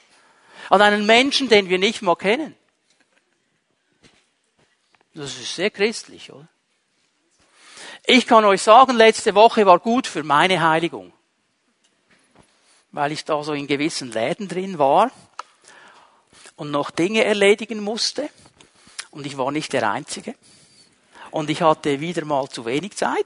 An 0.69 0.81
einen 0.81 1.05
Menschen, 1.05 1.47
den 1.47 1.69
wir 1.69 1.79
nicht 1.79 2.01
mal 2.01 2.15
kennen. 2.15 2.55
Das 5.13 5.37
ist 5.37 5.55
sehr 5.55 5.69
christlich, 5.69 6.31
oder? 6.31 6.47
Ich 8.05 8.27
kann 8.27 8.43
euch 8.43 8.61
sagen, 8.61 8.97
letzte 8.97 9.33
Woche 9.33 9.65
war 9.65 9.79
gut 9.79 10.07
für 10.07 10.23
meine 10.23 10.61
Heiligung. 10.61 11.13
Weil 12.91 13.13
ich 13.13 13.23
da 13.23 13.41
so 13.43 13.53
in 13.53 13.67
gewissen 13.67 14.11
Läden 14.11 14.49
drin 14.49 14.77
war 14.77 15.09
und 16.55 16.71
noch 16.71 16.91
Dinge 16.91 17.23
erledigen 17.23 17.81
musste. 17.81 18.29
Und 19.11 19.25
ich 19.25 19.37
war 19.37 19.51
nicht 19.51 19.73
der 19.73 19.89
Einzige. 19.89 20.35
Und 21.31 21.49
ich 21.49 21.61
hatte 21.61 21.99
wieder 21.99 22.25
mal 22.25 22.47
zu 22.47 22.65
wenig 22.65 22.95
Zeit. 22.95 23.25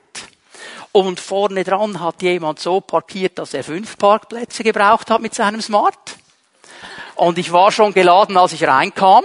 Und 0.92 1.20
vorne 1.20 1.64
dran 1.64 2.00
hat 2.00 2.22
jemand 2.22 2.60
so 2.60 2.82
parkiert, 2.82 3.38
dass 3.38 3.54
er 3.54 3.64
fünf 3.64 3.98
Parkplätze 3.98 4.64
gebraucht 4.64 5.10
hat 5.10 5.22
mit 5.22 5.36
seinem 5.36 5.62
Smart. 5.62 6.18
Und 7.16 7.38
ich 7.38 7.52
war 7.52 7.72
schon 7.72 7.94
geladen, 7.94 8.38
als 8.38 8.54
ich 8.54 8.64
reinkam. 8.64 9.24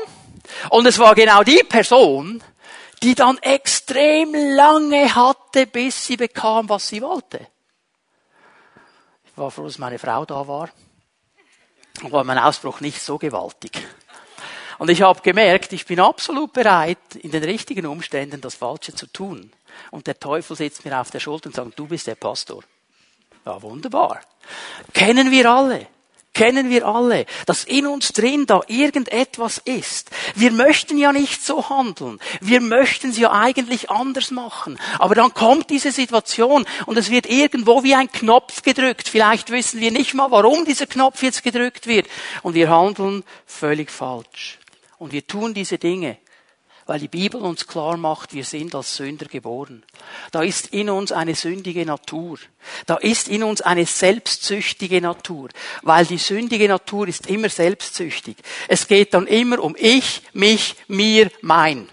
Und 0.70 0.86
es 0.86 0.98
war 0.98 1.14
genau 1.14 1.42
die 1.42 1.62
Person, 1.68 2.42
die 3.02 3.14
dann 3.14 3.38
extrem 3.38 4.34
lange 4.34 5.14
hatte, 5.14 5.66
bis 5.66 6.06
sie 6.06 6.16
bekam, 6.16 6.68
was 6.68 6.88
sie 6.88 7.02
wollte. 7.02 7.46
Ich 9.24 9.36
war 9.36 9.50
froh, 9.50 9.64
dass 9.64 9.78
meine 9.78 9.98
Frau 9.98 10.24
da 10.24 10.46
war. 10.46 10.68
War 12.00 12.24
mein 12.24 12.38
Ausbruch 12.38 12.80
nicht 12.80 13.00
so 13.00 13.18
gewaltig. 13.18 13.86
Und 14.78 14.90
ich 14.90 15.02
habe 15.02 15.20
gemerkt, 15.20 15.72
ich 15.72 15.86
bin 15.86 16.00
absolut 16.00 16.52
bereit, 16.52 17.14
in 17.14 17.30
den 17.30 17.44
richtigen 17.44 17.86
Umständen 17.86 18.40
das 18.40 18.54
Falsche 18.54 18.94
zu 18.94 19.06
tun. 19.06 19.52
Und 19.90 20.06
der 20.06 20.18
Teufel 20.18 20.56
sitzt 20.56 20.84
mir 20.84 20.98
auf 21.00 21.10
der 21.10 21.20
Schulter 21.20 21.46
und 21.46 21.54
sagt, 21.54 21.78
du 21.78 21.86
bist 21.86 22.06
der 22.06 22.16
Pastor. 22.16 22.64
Ja, 23.44 23.60
wunderbar. 23.62 24.20
Kennen 24.92 25.30
wir 25.30 25.50
alle 25.50 25.86
kennen 26.34 26.70
wir 26.70 26.86
alle, 26.86 27.26
dass 27.46 27.64
in 27.64 27.86
uns 27.86 28.12
drin 28.12 28.46
da 28.46 28.62
irgendetwas 28.66 29.58
ist. 29.58 30.10
Wir 30.34 30.50
möchten 30.50 30.98
ja 30.98 31.12
nicht 31.12 31.44
so 31.44 31.68
handeln. 31.68 32.18
Wir 32.40 32.60
möchten 32.60 33.10
es 33.10 33.18
ja 33.18 33.32
eigentlich 33.32 33.90
anders 33.90 34.30
machen. 34.30 34.78
Aber 34.98 35.14
dann 35.14 35.34
kommt 35.34 35.70
diese 35.70 35.92
Situation 35.92 36.64
und 36.86 36.96
es 36.96 37.10
wird 37.10 37.26
irgendwo 37.26 37.82
wie 37.84 37.94
ein 37.94 38.10
Knopf 38.10 38.62
gedrückt. 38.62 39.08
Vielleicht 39.08 39.50
wissen 39.50 39.80
wir 39.80 39.90
nicht 39.90 40.14
mal, 40.14 40.30
warum 40.30 40.64
dieser 40.64 40.86
Knopf 40.86 41.22
jetzt 41.22 41.42
gedrückt 41.42 41.86
wird. 41.86 42.06
Und 42.42 42.54
wir 42.54 42.70
handeln 42.70 43.24
völlig 43.46 43.90
falsch. 43.90 44.58
Und 44.98 45.12
wir 45.12 45.26
tun 45.26 45.52
diese 45.52 45.78
Dinge 45.78 46.18
weil 46.86 47.00
die 47.00 47.08
Bibel 47.08 47.40
uns 47.40 47.66
klar 47.66 47.96
macht, 47.96 48.34
wir 48.34 48.44
sind 48.44 48.74
als 48.74 48.96
Sünder 48.96 49.26
geboren. 49.26 49.82
Da 50.30 50.42
ist 50.42 50.68
in 50.68 50.90
uns 50.90 51.12
eine 51.12 51.34
sündige 51.34 51.86
Natur. 51.86 52.38
Da 52.86 52.96
ist 52.96 53.28
in 53.28 53.42
uns 53.42 53.60
eine 53.60 53.86
selbstsüchtige 53.86 55.00
Natur, 55.00 55.48
weil 55.82 56.06
die 56.06 56.18
sündige 56.18 56.68
Natur 56.68 57.08
ist 57.08 57.26
immer 57.26 57.48
selbstsüchtig. 57.48 58.36
Es 58.68 58.86
geht 58.86 59.14
dann 59.14 59.26
immer 59.26 59.58
um 59.60 59.76
ich, 59.78 60.22
mich, 60.32 60.76
mir, 60.88 61.30
mein 61.40 61.88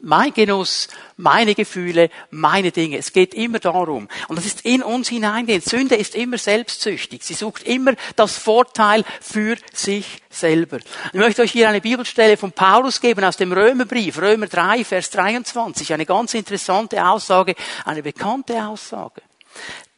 mein 0.00 0.32
Genuss, 0.32 0.88
meine 1.16 1.54
Gefühle, 1.54 2.10
meine 2.30 2.70
Dinge. 2.70 2.98
Es 2.98 3.12
geht 3.12 3.34
immer 3.34 3.58
darum. 3.58 4.08
Und 4.28 4.36
das 4.36 4.46
ist 4.46 4.60
in 4.62 4.82
uns 4.82 5.08
hineingehend. 5.08 5.64
Sünde 5.64 5.96
ist 5.96 6.14
immer 6.14 6.38
selbstsüchtig. 6.38 7.24
Sie 7.24 7.34
sucht 7.34 7.64
immer 7.64 7.94
das 8.14 8.36
Vorteil 8.36 9.04
für 9.20 9.56
sich 9.72 10.22
selber. 10.30 10.78
Ich 11.12 11.18
möchte 11.18 11.42
euch 11.42 11.50
hier 11.50 11.68
eine 11.68 11.80
Bibelstelle 11.80 12.36
von 12.36 12.52
Paulus 12.52 13.00
geben 13.00 13.24
aus 13.24 13.36
dem 13.36 13.52
Römerbrief, 13.52 14.18
Römer 14.18 14.46
3, 14.46 14.84
Vers 14.84 15.10
23. 15.10 15.92
Eine 15.92 16.06
ganz 16.06 16.34
interessante 16.34 17.04
Aussage, 17.04 17.54
eine 17.84 18.02
bekannte 18.02 18.64
Aussage. 18.64 19.22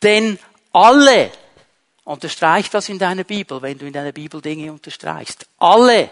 Denn 0.03 0.39
alle, 0.73 1.31
unterstreich 2.05 2.71
das 2.71 2.89
in 2.89 2.99
deiner 2.99 3.25
Bibel, 3.25 3.61
wenn 3.61 3.77
du 3.77 3.87
in 3.87 3.93
deiner 3.93 4.13
Bibel 4.13 4.41
Dinge 4.41 4.73
unterstreichst, 4.73 5.47
alle 5.59 6.11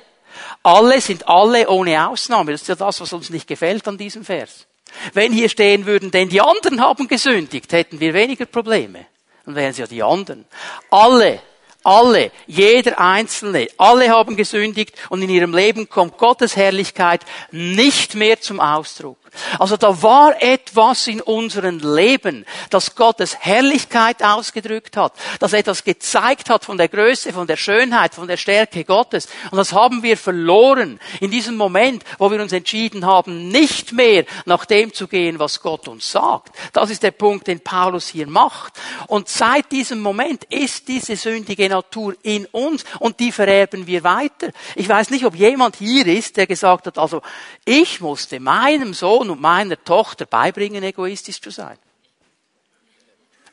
alle 0.63 1.01
sind 1.01 1.29
alle 1.29 1.69
ohne 1.69 2.09
Ausnahme. 2.09 2.53
Das 2.53 2.63
ist 2.63 2.69
ja 2.69 2.75
das, 2.75 3.01
was 3.01 3.13
uns 3.13 3.31
nicht 3.31 3.47
gefällt 3.47 3.87
an 3.89 3.99
diesem 3.99 4.25
Vers. 4.25 4.67
Wenn 5.13 5.33
hier 5.33 5.49
stehen 5.49 5.87
würden, 5.87 6.11
denn 6.11 6.29
die 6.29 6.41
anderen 6.41 6.81
haben 6.81 7.09
gesündigt, 7.09 7.73
hätten 7.73 8.01
wir 8.01 8.15
weniger 8.15 8.47
Probleme. 8.47 9.07
Dann 9.45 9.55
wären 9.55 9.71
es 9.71 9.79
ja 9.79 9.87
die 9.87 10.03
anderen. 10.03 10.47
Alle 10.91 11.41
alle, 11.85 12.33
jeder 12.47 12.99
Einzelne, 12.99 13.69
alle 13.79 14.11
haben 14.11 14.37
gesündigt 14.37 14.95
und 15.09 15.23
in 15.23 15.31
ihrem 15.31 15.55
Leben 15.55 15.89
kommt 15.89 16.19
Gottes 16.19 16.57
Herrlichkeit 16.57 17.23
nicht 17.51 18.15
mehr 18.15 18.41
zum 18.41 18.61
Ausdruck. 18.61 19.17
Also 19.59 19.77
da 19.77 20.03
war 20.03 20.41
etwas 20.43 21.07
in 21.07 21.21
unserem 21.21 21.79
Leben, 21.79 22.45
das 22.71 22.95
Gottes 22.95 23.37
Herrlichkeit 23.39 24.23
ausgedrückt 24.23 24.97
hat, 24.97 25.13
das 25.41 25.53
etwas 25.53 25.85
gezeigt 25.85 26.51
hat 26.51 26.65
von 26.65 26.79
der 26.79 26.89
Größe, 26.89 27.33
von 27.33 27.47
der 27.47 27.57
Schönheit, 27.57 28.15
von 28.15 28.29
der 28.29 28.37
Stärke 28.37 28.85
Gottes. 28.85 29.29
Und 29.51 29.59
das 29.59 29.73
haben 29.73 30.03
wir 30.03 30.17
verloren 30.17 31.01
in 31.21 31.31
diesem 31.31 31.57
Moment, 31.57 32.05
wo 32.19 32.31
wir 32.31 32.41
uns 32.41 32.53
entschieden 32.53 33.07
haben, 33.07 33.49
nicht 33.49 33.93
mehr 33.93 34.25
nach 34.45 34.65
dem 34.65 34.93
zu 34.93 35.09
gehen, 35.09 35.39
was 35.39 35.61
Gott 35.61 35.89
uns 35.89 36.11
sagt. 36.11 36.55
Das 36.73 36.91
ist 36.91 37.03
der 37.03 37.11
Punkt, 37.11 37.47
den 37.47 37.61
Paulus 37.61 38.09
hier 38.09 38.27
macht. 38.27 38.75
Und 39.07 39.29
seit 39.29 39.71
diesem 39.73 40.01
Moment 40.01 40.45
ist 40.45 40.89
diese 40.89 41.17
sündige 41.17 41.69
Natur 41.69 42.15
in 42.23 42.47
uns 42.47 42.85
und 42.99 43.21
die 43.21 43.33
vererben 43.33 43.87
wir 43.87 44.05
weiter. 44.05 44.51
Ich 44.75 44.89
weiß 44.89 45.11
nicht, 45.11 45.25
ob 45.25 45.35
jemand 45.35 45.77
hier 45.77 46.07
ist, 46.07 46.37
der 46.37 46.47
gesagt 46.47 46.87
hat, 46.87 46.99
also 46.99 47.23
ich 47.65 48.01
musste 48.01 48.41
meinem 48.41 48.95
Sohn 48.95 49.28
und 49.31 49.41
meiner 49.41 49.83
Tochter 49.83 50.27
beibringen, 50.27 50.83
egoistisch 50.83 51.41
zu 51.41 51.51
sein. 51.51 51.79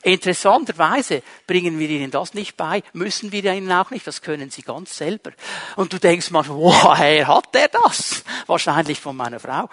Interessanterweise 0.06 1.24
bringen 1.48 1.80
wir 1.80 1.90
ihnen 1.90 2.12
das 2.12 2.36
nicht 2.36 2.56
bei, 2.56 2.84
müssen 2.94 3.32
wir 3.32 3.44
ihnen 3.52 3.72
auch 3.72 3.90
nicht, 3.90 4.06
das 4.06 4.22
können 4.22 4.52
sie 4.52 4.62
ganz 4.62 4.96
selber. 4.96 5.32
Und 5.78 5.94
du 5.94 6.00
denkst 6.00 6.30
manchmal, 6.30 6.58
woher 6.60 7.28
hat 7.28 7.56
der 7.56 7.70
das? 7.70 8.24
Wahrscheinlich 8.46 9.02
von 9.02 9.18
meiner 9.18 9.40
Frau 9.40 9.68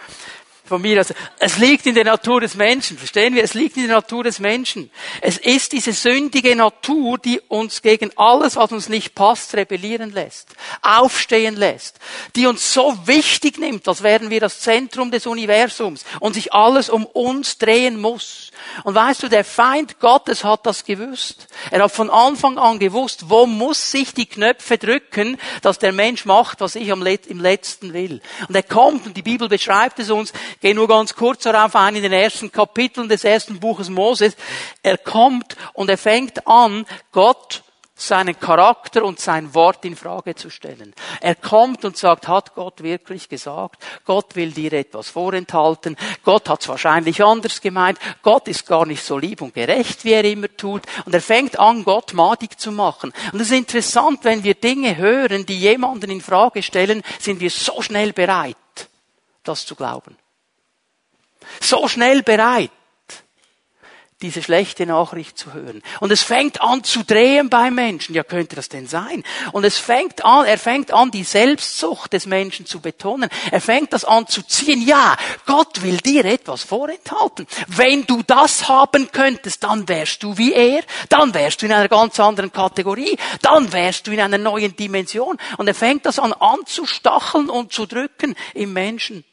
von 0.73 0.81
mir 0.81 1.01
aus. 1.01 1.13
Es 1.39 1.59
liegt 1.59 1.85
in 1.85 1.95
der 1.95 2.05
Natur 2.05 2.41
des 2.41 2.55
Menschen. 2.55 2.97
Verstehen 2.97 3.35
wir? 3.35 3.45
Es 3.45 3.53
liegt 3.53 3.77
in 3.77 3.89
der 3.89 3.97
Natur 3.97 4.25
des 4.25 4.39
Menschen. 4.39 4.91
Es 5.21 5.37
ist 5.37 5.73
diese 5.73 5.93
sündige 5.93 6.57
Natur, 6.57 7.19
die 7.19 7.41
uns 7.49 7.83
gegen 7.83 8.11
alles, 8.17 8.57
was 8.57 8.73
uns 8.73 8.89
nicht 8.89 9.15
passt, 9.15 9.55
rebellieren 9.55 10.15
lässt, 10.15 10.49
aufstehen 10.81 11.57
lässt, 11.57 11.99
die 12.37 12.47
uns 12.47 12.73
so 12.73 12.97
wichtig 13.05 13.59
nimmt, 13.59 13.87
als 13.87 14.03
wären 14.03 14.31
wir 14.31 14.41
das 14.41 14.61
Zentrum 14.61 15.11
des 15.11 15.27
Universums 15.27 16.07
und 16.21 16.33
sich 16.33 16.55
alles 16.55 16.89
um 16.89 17.05
uns 17.05 17.59
drehen 17.59 18.01
muss. 18.01 18.51
Und 18.85 18.95
weißt 18.95 19.25
du, 19.25 19.29
der 19.29 19.45
Feind 19.45 20.01
Gottes 20.01 20.43
hat 20.43 20.65
das 20.65 20.87
gewusst. 20.87 21.49
Er 21.71 21.83
hat 21.83 21.93
von 21.93 22.09
Anfang 22.09 22.57
an 22.57 22.79
gewusst, 22.79 23.29
wo 23.29 23.45
muss 23.45 23.91
sich 23.91 24.15
die 24.15 24.27
Knöpfe 24.27 24.79
drücken, 24.79 25.37
dass 25.61 25.79
der 25.79 25.93
Mensch 25.93 26.25
macht, 26.25 26.61
was 26.61 26.77
ich 26.77 26.89
im 26.89 27.03
letzten 27.03 27.93
will. 27.93 28.23
Und 28.49 28.55
er 28.55 28.63
kommt, 28.63 29.07
und 29.07 29.19
die 29.19 29.23
Bibel 29.23 29.51
beschreibt 29.51 29.99
es 29.99 30.11
uns, 30.11 30.33
gehe 30.63 30.75
nur 30.75 30.89
ganz 30.89 31.15
kurz 31.15 31.43
darauf 31.43 31.77
ein, 31.77 31.97
in 31.97 32.03
den 32.03 32.13
ersten 32.13 32.51
Kapiteln 32.51 33.09
des 33.09 33.25
ersten 33.25 33.61
Buches 33.61 33.91
Moses. 33.91 34.37
Er 34.83 34.97
kommt 34.97 35.57
und 35.75 35.91
er 35.91 35.99
fängt 35.99 36.47
an, 36.47 36.87
Gott 37.11 37.63
seinen 37.95 38.39
Charakter 38.39 39.05
und 39.05 39.21
sein 39.21 39.55
Wort 39.55 39.85
in 39.85 39.97
Frage 39.97 40.35
zu 40.35 40.51
stellen. 40.51 40.95
Er 41.21 41.35
kommt 41.35 41.85
und 41.85 41.97
sagt, 41.97 42.27
hat 42.27 42.55
Gott 42.55 42.83
wirklich 42.83 43.29
gesagt? 43.29 43.83
Gott 44.05 44.35
will 44.35 44.51
dir 44.51 44.73
etwas 44.73 45.09
vorenthalten. 45.09 45.97
Gott 46.25 46.49
hat 46.49 46.63
es 46.63 46.69
wahrscheinlich 46.69 47.23
anders 47.23 47.61
gemeint. 47.61 47.99
Gott 48.23 48.49
ist 48.49 48.67
gar 48.67 48.87
nicht 48.87 49.05
so 49.05 49.19
lieb 49.19 49.41
und 49.41 49.55
gerecht, 49.55 50.05
wie 50.05 50.13
er 50.13 50.25
immer 50.25 50.49
tut. 50.57 50.83
Und 51.05 51.15
er 51.15 51.21
fängt 51.21 51.59
an, 51.59 51.85
Gott 51.85 52.13
madig 52.13 52.59
zu 52.59 52.73
machen. 52.73 53.13
Und 53.33 53.41
es 53.41 53.51
ist 53.51 53.57
interessant, 53.57 54.21
wenn 54.23 54.43
wir 54.43 54.55
Dinge 54.55 54.97
hören, 54.97 55.47
die 55.47 55.59
jemanden 55.59 56.11
in 56.11 56.21
Frage 56.21 56.63
stellen, 56.63 57.03
sind 57.21 57.41
wir 57.41 57.51
so 57.51 57.83
schnell 57.83 58.13
bereit, 58.13 58.57
das 59.45 59.65
zu 59.65 59.77
glauben. 59.77 60.17
So 61.61 61.89
schnell 61.89 62.23
bereit 62.23 62.71
diese 64.23 64.43
schlechte 64.43 64.87
Nachricht 64.87 65.37
zu 65.37 65.53
hören. 65.53 65.83
Und 66.01 66.13
es 66.13 66.23
fängt 66.23 66.61
an 66.61 66.85
zu 66.85 67.05
drehen 67.05 67.51
bei 67.51 67.71
Menschen. 67.71 68.15
Ja, 68.15 68.23
könnte 68.23 68.57
das 68.57 68.69
denn 68.69 68.87
sein? 68.87 69.25
Und 69.51 69.65
es 69.65 69.79
fängt 69.79 70.25
an, 70.25 70.47
er 70.47 70.59
fängt 70.59 70.93
an, 70.93 71.11
die 71.11 71.25
Selbstsucht 71.25 72.13
des 72.13 72.27
Menschen 72.27 72.65
zu 72.65 72.81
betonen. 72.81 73.29
Er 73.51 73.61
fängt 73.61 73.93
das 73.93 74.05
an 74.05 74.27
zu 74.29 74.43
ziehen. 74.43 74.87
Ja, 74.87 75.17
Gott 75.45 75.83
will 75.83 75.97
dir 75.97 76.25
etwas 76.25 76.63
vorenthalten. 76.63 77.47
Wenn 77.67 78.07
du 78.07 78.23
das 78.23 78.69
haben 78.69 79.11
könntest, 79.11 79.65
dann 79.65 79.89
wärst 79.89 80.23
du 80.23 80.39
wie 80.39 80.53
er. 80.53 80.83
Dann 81.09 81.35
wärst 81.35 81.61
du 81.61 81.67
in 81.67 81.73
einer 81.73 81.89
ganz 81.89 82.19
anderen 82.21 82.53
Kategorie. 82.53 83.19
Dann 83.43 83.73
wärst 83.73 84.07
du 84.07 84.13
in 84.13 84.21
einer 84.21 84.39
neuen 84.39 84.77
Dimension. 84.77 85.37
Und 85.59 85.67
er 85.67 85.75
fängt 85.75 86.07
das 86.07 86.19
an 86.19 86.33
anzustacheln 86.33 87.51
und 87.51 87.73
zu 87.73 87.87
drücken 87.87 88.37
im 88.55 88.73
Menschen. 88.73 89.25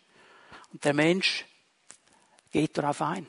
Und 0.74 0.84
der 0.84 0.94
Mensch 0.94 1.46
geht 2.52 2.78
darauf 2.78 3.02
ein 3.02 3.28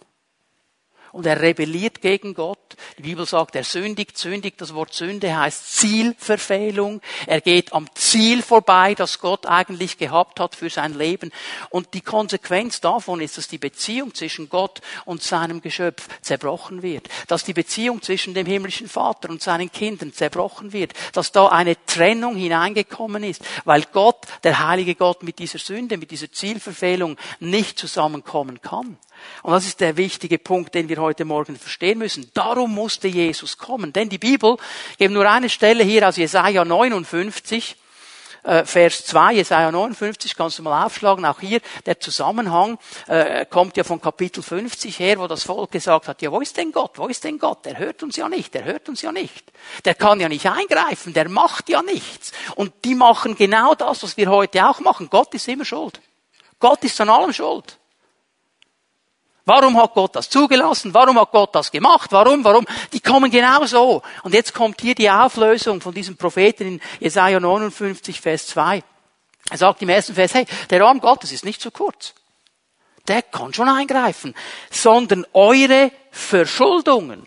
und 1.12 1.27
er 1.27 1.41
rebelliert 1.41 2.00
gegen 2.00 2.35
Gott. 2.35 2.59
Die 2.99 3.03
Bibel 3.03 3.27
sagt, 3.27 3.57
er 3.57 3.65
sündigt, 3.65 4.17
sündigt. 4.17 4.61
Das 4.61 4.75
Wort 4.75 4.93
Sünde 4.93 5.37
heißt 5.37 5.77
Zielverfehlung. 5.77 7.00
Er 7.27 7.41
geht 7.41 7.73
am 7.73 7.89
Ziel 7.95 8.43
vorbei, 8.43 8.95
das 8.95 9.19
Gott 9.19 9.47
eigentlich 9.47 9.99
gehabt 9.99 10.39
hat 10.41 10.55
für 10.55 10.71
sein 10.71 10.95
Leben. 10.95 11.33
Und 11.71 11.95
die 11.95 12.00
Konsequenz 12.00 12.81
davon 12.81 13.21
ist, 13.21 13.39
dass 13.39 13.49
die 13.49 13.59
Beziehung 13.59 14.15
zwischen 14.15 14.49
Gott 14.49 14.81
und 15.05 15.23
seinem 15.23 15.61
Geschöpf 15.61 16.09
zerbrochen 16.23 16.83
wird. 16.83 17.09
Dass 17.27 17.45
die 17.45 17.55
Beziehung 17.55 18.03
zwischen 18.03 18.35
dem 18.35 18.47
himmlischen 18.47 18.89
Vater 18.89 19.31
und 19.31 19.43
seinen 19.43 19.73
Kindern 19.73 20.12
zerbrochen 20.12 20.73
wird. 20.73 20.93
Dass 21.12 21.33
da 21.33 21.49
eine 21.49 21.77
Trennung 21.87 22.37
hineingekommen 22.37 23.25
ist, 23.25 23.43
weil 23.65 23.83
Gott, 23.93 24.27
der 24.45 24.65
heilige 24.67 24.95
Gott, 24.95 25.23
mit 25.23 25.39
dieser 25.39 25.59
Sünde, 25.59 25.97
mit 25.97 26.11
dieser 26.11 26.31
Zielverfehlung 26.31 27.17
nicht 27.41 27.79
zusammenkommen 27.79 28.61
kann. 28.62 28.97
Und 29.43 29.53
das 29.53 29.67
ist 29.67 29.81
der 29.81 29.97
wichtige 29.97 30.39
Punkt, 30.39 30.75
den 30.75 30.89
wir 30.89 30.99
heute 30.99 31.25
Morgen 31.25 31.57
verstehen 31.57 31.99
müssen. 31.99 32.31
Darum 32.35 32.75
musste 32.75 33.09
Jesus 33.09 33.59
kommen. 33.59 33.93
Denn 33.93 34.09
die 34.09 34.19
Bibel, 34.19 34.57
gibt 34.99 35.12
nur 35.12 35.29
eine 35.29 35.49
Stelle 35.49 35.85
hier 35.85 36.09
aus 36.09 36.17
Jesaja 36.17 36.65
59, 36.65 37.77
äh, 38.43 38.65
Vers 38.65 39.05
2, 39.07 39.35
Jesaja 39.35 39.71
59, 39.71 40.35
kannst 40.37 40.59
du 40.59 40.62
mal 40.62 40.85
aufschlagen. 40.85 41.25
Auch 41.25 41.41
hier 41.41 41.61
der 41.87 42.00
Zusammenhang 42.00 42.79
äh, 43.07 43.45
kommt 43.47 43.77
ja 43.77 43.85
von 43.85 44.00
Kapitel 44.00 44.43
50 44.43 44.99
her, 44.99 45.19
wo 45.19 45.27
das 45.27 45.45
Volk 45.45 45.71
gesagt 45.73 46.09
hat, 46.09 46.23
ja, 46.23 46.33
wo 46.33 46.41
ist 46.41 46.57
denn 46.57 46.73
Gott? 46.73 46.93
Wo 46.97 47.07
ist 47.07 47.25
denn 47.25 47.39
Gott? 47.39 47.65
Der 47.65 47.79
hört 47.79 48.03
uns 48.03 48.17
ja 48.17 48.29
nicht, 48.29 48.55
der 48.55 48.65
hört 48.65 48.89
uns 48.89 49.03
ja 49.03 49.12
nicht. 49.12 49.53
Der 49.85 49.95
kann 49.95 50.21
ja 50.21 50.29
nicht 50.29 50.47
eingreifen, 50.47 51.12
der 51.12 51.29
macht 51.29 51.69
ja 51.69 51.83
nichts. 51.83 52.33
Und 52.55 52.73
die 52.85 52.95
machen 52.95 53.37
genau 53.37 53.75
das, 53.75 54.03
was 54.03 54.17
wir 54.17 54.31
heute 54.31 54.67
auch 54.67 54.81
machen. 54.81 55.09
Gott 55.11 55.35
ist 55.35 55.49
immer 55.49 55.65
schuld. 55.65 56.00
Gott 56.59 56.85
ist 56.85 57.00
an 57.00 57.09
allem 57.09 57.33
schuld. 57.33 57.79
Warum 59.50 59.76
hat 59.83 59.95
Gott 59.95 60.14
das 60.14 60.30
zugelassen? 60.30 60.95
Warum 60.95 61.21
hat 61.21 61.33
Gott 61.33 61.52
das 61.57 61.73
gemacht? 61.73 62.12
Warum? 62.12 62.45
Warum? 62.45 62.64
Die 62.92 63.00
kommen 63.00 63.33
genau 63.33 63.66
so. 63.66 64.00
Und 64.23 64.33
jetzt 64.33 64.54
kommt 64.54 64.80
hier 64.80 64.95
die 64.95 65.11
Auflösung 65.11 65.80
von 65.80 65.92
diesem 65.92 66.16
Propheten 66.16 66.75
in 66.75 66.80
Jesaja 67.00 67.40
59, 67.40 68.21
Vers 68.21 68.47
2. 68.47 68.80
Er 69.50 69.59
sagt 69.59 69.83
im 69.83 69.88
ersten 69.88 70.14
Vers, 70.14 70.35
hey, 70.35 70.47
der 70.71 70.85
Arm 70.85 71.00
Gottes 71.00 71.33
ist 71.33 71.45
nicht 71.45 71.61
zu 71.61 71.73
kurz. 71.73 72.14
Der 73.09 73.23
kann 73.23 73.52
schon 73.52 73.69
eingreifen. 73.69 74.37
Sondern 74.71 75.26
eure 75.33 75.90
Verschuldungen 76.12 77.26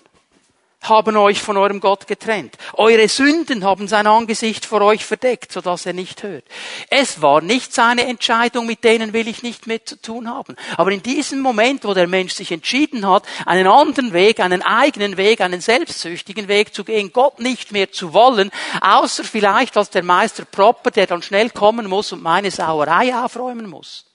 haben 0.84 1.18
euch 1.18 1.42
von 1.42 1.58
eurem 1.58 1.80
Gott 1.80 2.08
getrennt. 2.08 2.58
Eure 2.74 3.08
Sünden 3.08 3.64
haben 3.64 3.88
sein 3.88 4.06
Angesicht 4.06 4.66
vor 4.66 4.82
euch 4.82 5.06
verdeckt, 5.06 5.52
sodass 5.52 5.86
er 5.86 5.94
nicht 5.94 6.24
hört. 6.24 6.44
Es 6.90 7.22
war 7.22 7.42
nicht 7.42 7.74
seine 7.74 8.06
Entscheidung, 8.06 8.66
mit 8.66 8.84
denen 8.84 9.14
will 9.14 9.28
ich 9.28 9.44
nicht 9.44 9.66
mehr 9.66 9.84
zu 9.86 10.00
tun 10.02 10.30
haben. 10.30 10.56
Aber 10.78 10.92
in 10.92 11.02
diesem 11.02 11.40
Moment, 11.40 11.86
wo 11.86 11.94
der 11.94 12.08
Mensch 12.08 12.34
sich 12.34 12.52
entschieden 12.52 13.08
hat, 13.08 13.26
einen 13.46 13.68
anderen 13.68 14.14
Weg, 14.14 14.40
einen 14.40 14.62
eigenen 14.62 15.18
Weg, 15.18 15.42
einen 15.42 15.62
selbstsüchtigen 15.62 16.48
Weg 16.48 16.74
zu 16.74 16.84
gehen, 16.84 17.12
Gott 17.14 17.40
nicht 17.40 17.72
mehr 17.72 17.92
zu 17.92 18.14
wollen, 18.14 18.52
außer 18.82 19.24
vielleicht 19.24 19.78
als 19.78 19.90
der 19.90 20.04
Meister 20.04 20.46
Propper, 20.46 20.92
der 20.92 21.08
dann 21.08 21.22
schnell 21.22 21.50
kommen 21.50 21.88
muss 21.88 22.12
und 22.12 22.22
meine 22.22 22.52
Sauerei 22.52 23.16
aufräumen 23.16 23.70
muss. 23.70 24.06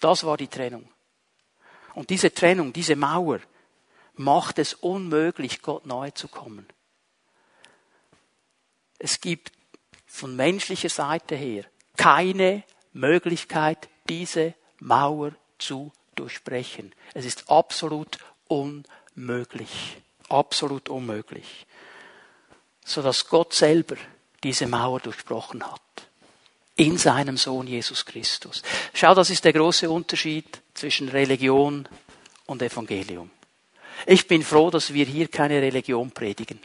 Das 0.00 0.24
war 0.24 0.36
die 0.36 0.48
Trennung. 0.48 0.88
Und 1.94 2.10
diese 2.10 2.34
Trennung, 2.34 2.72
diese 2.72 2.96
Mauer, 2.96 3.38
macht 4.16 4.58
es 4.58 4.74
unmöglich, 4.74 5.62
Gott 5.62 5.86
nahe 5.86 6.14
zu 6.14 6.28
kommen. 6.28 6.66
Es 8.98 9.20
gibt 9.20 9.52
von 10.06 10.36
menschlicher 10.36 10.88
Seite 10.88 11.34
her 11.34 11.64
keine 11.96 12.62
Möglichkeit, 12.92 13.88
diese 14.08 14.54
Mauer 14.78 15.32
zu 15.58 15.92
durchbrechen. 16.14 16.94
Es 17.12 17.24
ist 17.24 17.50
absolut 17.50 18.18
unmöglich. 18.46 19.98
Absolut 20.28 20.88
unmöglich. 20.88 21.66
Sodass 22.84 23.28
Gott 23.28 23.52
selber 23.54 23.96
diese 24.42 24.66
Mauer 24.66 25.00
durchbrochen 25.00 25.64
hat. 25.64 25.80
In 26.76 26.98
seinem 26.98 27.36
Sohn 27.36 27.66
Jesus 27.66 28.04
Christus. 28.04 28.62
Schau, 28.92 29.14
das 29.14 29.30
ist 29.30 29.44
der 29.44 29.52
große 29.52 29.88
Unterschied 29.88 30.60
zwischen 30.74 31.08
Religion 31.08 31.88
und 32.46 32.62
Evangelium. 32.62 33.30
Ich 34.06 34.26
bin 34.26 34.42
froh, 34.42 34.70
dass 34.70 34.92
wir 34.92 35.06
hier 35.06 35.28
keine 35.28 35.60
Religion 35.60 36.10
predigen. 36.10 36.58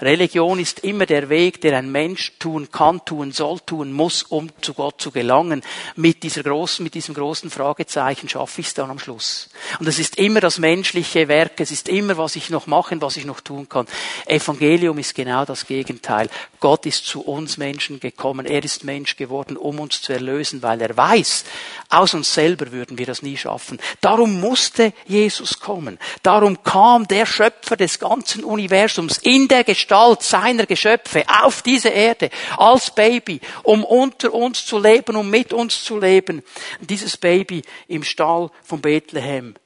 Religion 0.00 0.58
ist 0.58 0.80
immer 0.80 1.06
der 1.06 1.28
Weg, 1.28 1.60
der 1.60 1.76
ein 1.78 1.90
Mensch 1.90 2.32
tun 2.38 2.70
kann, 2.70 3.04
tun 3.04 3.32
soll, 3.32 3.60
tun 3.60 3.92
muss, 3.92 4.22
um 4.22 4.48
zu 4.60 4.74
Gott 4.74 5.00
zu 5.00 5.10
gelangen. 5.10 5.62
Mit 5.96 6.22
dieser 6.22 6.42
großen, 6.42 6.82
mit 6.82 6.94
diesem 6.94 7.14
großen 7.14 7.50
Fragezeichen 7.50 8.28
schaffe 8.28 8.60
ich 8.60 8.68
es 8.68 8.74
dann 8.74 8.90
am 8.90 8.98
Schluss. 8.98 9.50
Und 9.78 9.88
es 9.88 9.98
ist 9.98 10.16
immer 10.16 10.40
das 10.40 10.58
menschliche 10.58 11.28
Werk, 11.28 11.60
es 11.60 11.70
ist 11.70 11.88
immer, 11.88 12.16
was 12.16 12.36
ich 12.36 12.50
noch 12.50 12.66
machen, 12.66 13.00
was 13.02 13.16
ich 13.16 13.24
noch 13.24 13.40
tun 13.40 13.68
kann. 13.68 13.86
Evangelium 14.26 14.98
ist 14.98 15.14
genau 15.14 15.44
das 15.44 15.66
Gegenteil. 15.66 16.28
Gott 16.60 16.86
ist 16.86 17.06
zu 17.06 17.22
uns 17.22 17.56
Menschen 17.56 18.00
gekommen. 18.00 18.46
Er 18.46 18.64
ist 18.64 18.84
Mensch 18.84 19.16
geworden, 19.16 19.56
um 19.56 19.80
uns 19.80 20.02
zu 20.02 20.12
erlösen, 20.12 20.62
weil 20.62 20.80
er 20.80 20.96
weiß, 20.96 21.44
aus 21.88 22.14
uns 22.14 22.32
selber 22.34 22.72
würden 22.72 22.98
wir 22.98 23.06
das 23.06 23.22
nie 23.22 23.36
schaffen. 23.36 23.78
Darum 24.00 24.40
musste 24.40 24.92
Jesus 25.06 25.60
kommen. 25.60 25.98
Darum 26.22 26.62
kam 26.62 27.06
der 27.08 27.26
Schöpfer 27.26 27.76
des 27.76 27.98
ganzen 27.98 28.44
Universums 28.44 29.18
in 29.18 29.48
der 29.48 29.64
Gestalt 29.68 30.22
seiner 30.22 30.64
Geschöpfe 30.64 31.24
auf 31.28 31.60
diese 31.60 31.90
Erde 31.90 32.30
als 32.56 32.90
Baby, 32.90 33.38
um 33.64 33.84
unter 33.84 34.32
uns 34.32 34.64
zu 34.64 34.78
leben, 34.78 35.14
um 35.14 35.28
mit 35.28 35.52
uns 35.52 35.84
zu 35.84 35.98
leben. 35.98 36.42
Dieses 36.80 37.18
Baby 37.18 37.60
im 37.86 38.02
Stall 38.02 38.50
von 38.62 38.80
Bethlehem, 38.80 39.56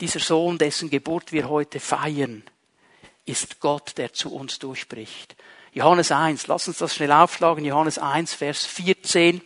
dieser 0.00 0.20
Sohn, 0.20 0.58
dessen 0.58 0.90
Geburt 0.90 1.32
wir 1.32 1.48
heute 1.48 1.80
feiern, 1.80 2.42
ist 3.24 3.58
Gott, 3.58 3.96
der 3.96 4.12
zu 4.12 4.34
uns 4.34 4.58
durchbricht. 4.58 5.34
Johannes 5.72 6.12
1, 6.12 6.46
lass 6.46 6.68
uns 6.68 6.76
das 6.76 6.94
schnell 6.94 7.12
aufschlagen, 7.12 7.64
Johannes 7.64 7.96
1, 7.96 8.34
Vers 8.34 8.66
14. 8.66 9.40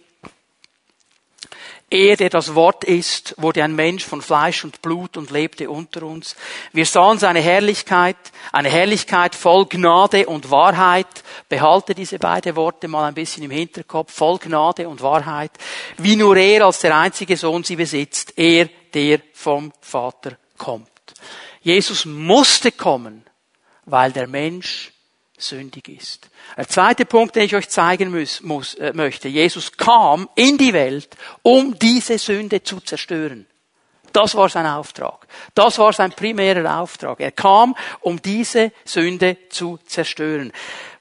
Er, 1.92 2.16
der 2.16 2.30
das 2.30 2.54
Wort 2.54 2.84
ist, 2.84 3.34
wurde 3.36 3.62
ein 3.62 3.74
Mensch 3.74 4.02
von 4.02 4.22
Fleisch 4.22 4.64
und 4.64 4.80
Blut 4.80 5.18
und 5.18 5.30
lebte 5.30 5.68
unter 5.68 6.04
uns. 6.04 6.36
Wir 6.72 6.86
sahen 6.86 7.18
seine 7.18 7.40
Herrlichkeit, 7.40 8.16
eine 8.50 8.70
Herrlichkeit 8.70 9.34
voll 9.34 9.66
Gnade 9.66 10.24
und 10.24 10.50
Wahrheit. 10.50 11.22
Behalte 11.50 11.94
diese 11.94 12.18
beiden 12.18 12.56
Worte 12.56 12.88
mal 12.88 13.08
ein 13.08 13.12
bisschen 13.12 13.42
im 13.42 13.50
Hinterkopf. 13.50 14.10
Voll 14.10 14.38
Gnade 14.38 14.88
und 14.88 15.02
Wahrheit. 15.02 15.50
Wie 15.98 16.16
nur 16.16 16.34
er 16.38 16.64
als 16.64 16.78
der 16.78 16.96
einzige 16.96 17.36
Sohn 17.36 17.62
sie 17.62 17.76
besitzt. 17.76 18.38
Er, 18.38 18.70
der 18.94 19.20
vom 19.34 19.70
Vater 19.82 20.38
kommt. 20.56 20.88
Jesus 21.60 22.06
musste 22.06 22.72
kommen, 22.72 23.22
weil 23.84 24.12
der 24.12 24.28
Mensch 24.28 24.91
sündig 25.42 25.88
ist. 25.88 26.30
Der 26.56 26.68
zweite 26.68 27.04
Punkt, 27.04 27.36
den 27.36 27.44
ich 27.44 27.54
euch 27.54 27.68
zeigen 27.68 28.10
muss, 28.10 28.40
muss, 28.40 28.74
äh, 28.74 28.92
möchte. 28.94 29.28
Jesus 29.28 29.72
kam 29.76 30.28
in 30.34 30.58
die 30.58 30.72
Welt, 30.72 31.16
um 31.42 31.78
diese 31.78 32.18
Sünde 32.18 32.62
zu 32.62 32.80
zerstören. 32.80 33.46
Das 34.12 34.34
war 34.34 34.48
sein 34.48 34.66
Auftrag. 34.66 35.21
Das 35.54 35.78
war 35.78 35.92
sein 35.92 36.12
primärer 36.12 36.80
Auftrag. 36.80 37.20
Er 37.20 37.32
kam, 37.32 37.74
um 38.00 38.20
diese 38.20 38.72
Sünde 38.84 39.36
zu 39.50 39.78
zerstören. 39.86 40.52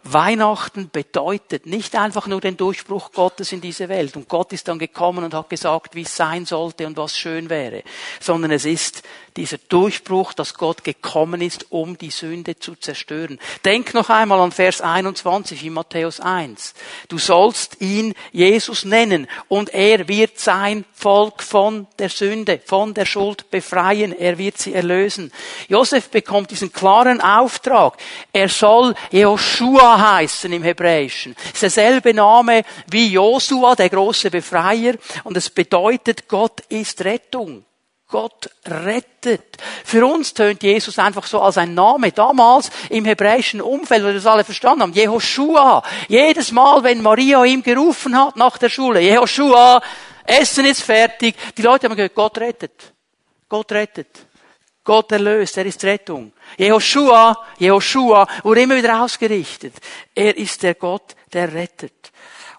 Weihnachten 0.03 0.89
bedeutet 0.91 1.67
nicht 1.67 1.95
einfach 1.95 2.25
nur 2.25 2.41
den 2.41 2.57
Durchbruch 2.57 3.11
Gottes 3.11 3.51
in 3.51 3.61
diese 3.61 3.87
Welt. 3.87 4.15
Und 4.15 4.27
Gott 4.27 4.51
ist 4.51 4.67
dann 4.67 4.79
gekommen 4.79 5.23
und 5.23 5.33
hat 5.33 5.49
gesagt, 5.49 5.93
wie 5.93 6.01
es 6.01 6.15
sein 6.15 6.45
sollte 6.45 6.87
und 6.87 6.97
was 6.97 7.17
schön 7.17 7.49
wäre. 7.51 7.83
Sondern 8.19 8.51
es 8.51 8.65
ist 8.65 9.03
dieser 9.37 9.59
Durchbruch, 9.59 10.33
dass 10.33 10.55
Gott 10.55 10.83
gekommen 10.83 11.41
ist, 11.41 11.71
um 11.71 11.97
die 11.97 12.09
Sünde 12.09 12.57
zu 12.57 12.75
zerstören. 12.75 13.39
Denk 13.63 13.93
noch 13.93 14.09
einmal 14.09 14.39
an 14.39 14.51
Vers 14.51 14.81
21 14.81 15.63
in 15.63 15.73
Matthäus 15.73 16.19
1. 16.19 16.73
Du 17.07 17.19
sollst 17.19 17.79
ihn 17.79 18.13
Jesus 18.31 18.85
nennen 18.85 19.27
und 19.47 19.69
er 19.69 20.07
wird 20.07 20.39
sein 20.39 20.83
Volk 20.93 21.43
von 21.43 21.87
der 21.99 22.09
Sünde, 22.09 22.59
von 22.65 22.93
der 22.93 23.05
Schuld 23.05 23.51
befreien. 23.51 24.13
Er 24.21 24.37
wird 24.37 24.59
sie 24.59 24.75
erlösen. 24.75 25.31
Josef 25.67 26.09
bekommt 26.09 26.51
diesen 26.51 26.71
klaren 26.71 27.21
Auftrag. 27.21 27.97
Er 28.31 28.49
soll 28.49 28.93
Joshua 29.09 29.99
heißen 30.11 30.53
im 30.53 30.61
Hebräischen. 30.61 31.35
Es 31.45 31.53
ist 31.53 31.61
derselbe 31.63 32.13
Name 32.13 32.61
wie 32.87 33.07
Josua, 33.07 33.73
der 33.73 33.89
große 33.89 34.29
Befreier. 34.29 34.93
Und 35.23 35.37
es 35.37 35.49
bedeutet, 35.49 36.27
Gott 36.27 36.59
ist 36.69 37.03
Rettung. 37.03 37.65
Gott 38.07 38.51
rettet. 38.67 39.57
Für 39.83 40.05
uns 40.05 40.35
tönt 40.35 40.61
Jesus 40.61 40.99
einfach 40.99 41.25
so 41.25 41.41
als 41.41 41.57
ein 41.57 41.73
Name. 41.73 42.11
Damals 42.11 42.69
im 42.91 43.05
hebräischen 43.05 43.59
Umfeld, 43.59 44.03
wo 44.03 44.07
wir 44.07 44.13
das 44.13 44.27
alle 44.27 44.43
verstanden 44.43 44.83
haben, 44.83 44.93
Jehoshua. 44.93 45.81
Jedes 46.09 46.51
Mal, 46.51 46.83
wenn 46.83 47.01
Maria 47.01 47.43
ihm 47.43 47.63
gerufen 47.63 48.15
hat 48.15 48.35
nach 48.35 48.59
der 48.59 48.69
Schule, 48.69 48.99
Jehoshua, 48.99 49.81
Essen 50.25 50.65
ist 50.65 50.83
fertig. 50.83 51.35
Die 51.57 51.63
Leute 51.63 51.87
haben 51.87 51.95
gehört, 51.95 52.13
Gott 52.13 52.37
rettet. 52.37 52.93
Gott 53.51 53.73
rettet. 53.73 54.25
Gott 54.81 55.11
erlöst, 55.11 55.57
er 55.57 55.65
ist 55.65 55.83
Rettung. 55.83 56.31
Jehoshua, 56.57 57.37
Jehoshua 57.59 58.25
wurde 58.43 58.61
immer 58.61 58.77
wieder 58.77 59.03
ausgerichtet. 59.03 59.73
Er 60.15 60.37
ist 60.37 60.63
der 60.63 60.75
Gott, 60.75 61.17
der 61.33 61.53
rettet. 61.53 62.13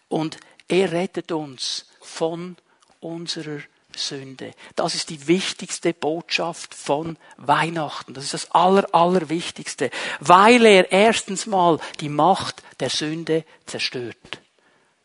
Und 0.09 0.37
er 0.69 0.93
rettet 0.93 1.33
uns 1.33 1.87
von 2.03 2.59
unserer 3.01 3.61
Sünde. 3.97 4.53
Das 4.77 4.95
ist 4.95 5.09
die 5.09 5.27
wichtigste 5.27 5.95
Botschaft 5.95 6.75
von 6.75 7.17
Weihnachten. 7.39 8.13
Das 8.13 8.25
ist 8.25 8.35
das 8.35 8.51
Aller, 8.51 8.87
Allerwichtigste. 8.95 9.89
Weil 10.21 10.67
er 10.67 10.93
erstens 10.93 11.47
mal 11.47 11.79
die 12.01 12.11
Macht 12.11 12.63
der 12.81 12.91
Sünde 12.91 13.47
zerstört. 13.65 14.43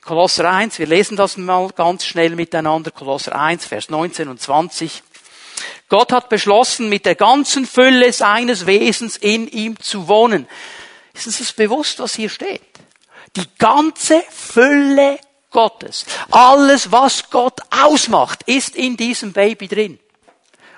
Kolosser 0.02 0.52
1, 0.52 0.80
wir 0.80 0.88
lesen 0.88 1.16
das 1.16 1.38
mal 1.38 1.70
ganz 1.70 2.04
schnell 2.04 2.36
miteinander. 2.36 2.92
Kolosser 2.92 3.40
1, 3.40 3.66
Vers 3.66 3.90
19 3.90 4.28
und 4.28 4.42
20. 4.42 5.04
Gott 5.90 6.12
hat 6.12 6.30
beschlossen, 6.30 6.90
mit 6.90 7.06
der 7.06 7.16
ganzen 7.16 7.66
Fülle 7.66 8.12
seines 8.14 8.66
Wesens 8.66 9.18
in 9.18 9.48
ihm 9.48 9.80
zu 9.80 10.08
wohnen. 10.08 10.48
Ist 11.14 11.28
uns 11.28 11.40
das 11.40 11.54
bewusst, 11.54 12.00
was 12.00 12.16
hier 12.16 12.30
steht? 12.30 12.62
Die 13.36 13.48
ganze 13.58 14.24
Fülle 14.30 15.20
Gottes. 15.52 16.06
Alles, 16.30 16.92
was 16.92 17.30
Gott 17.30 17.60
ausmacht, 17.70 18.44
ist 18.44 18.76
in 18.76 18.98
diesem 18.98 19.34
Baby 19.34 19.68
drin 19.68 20.00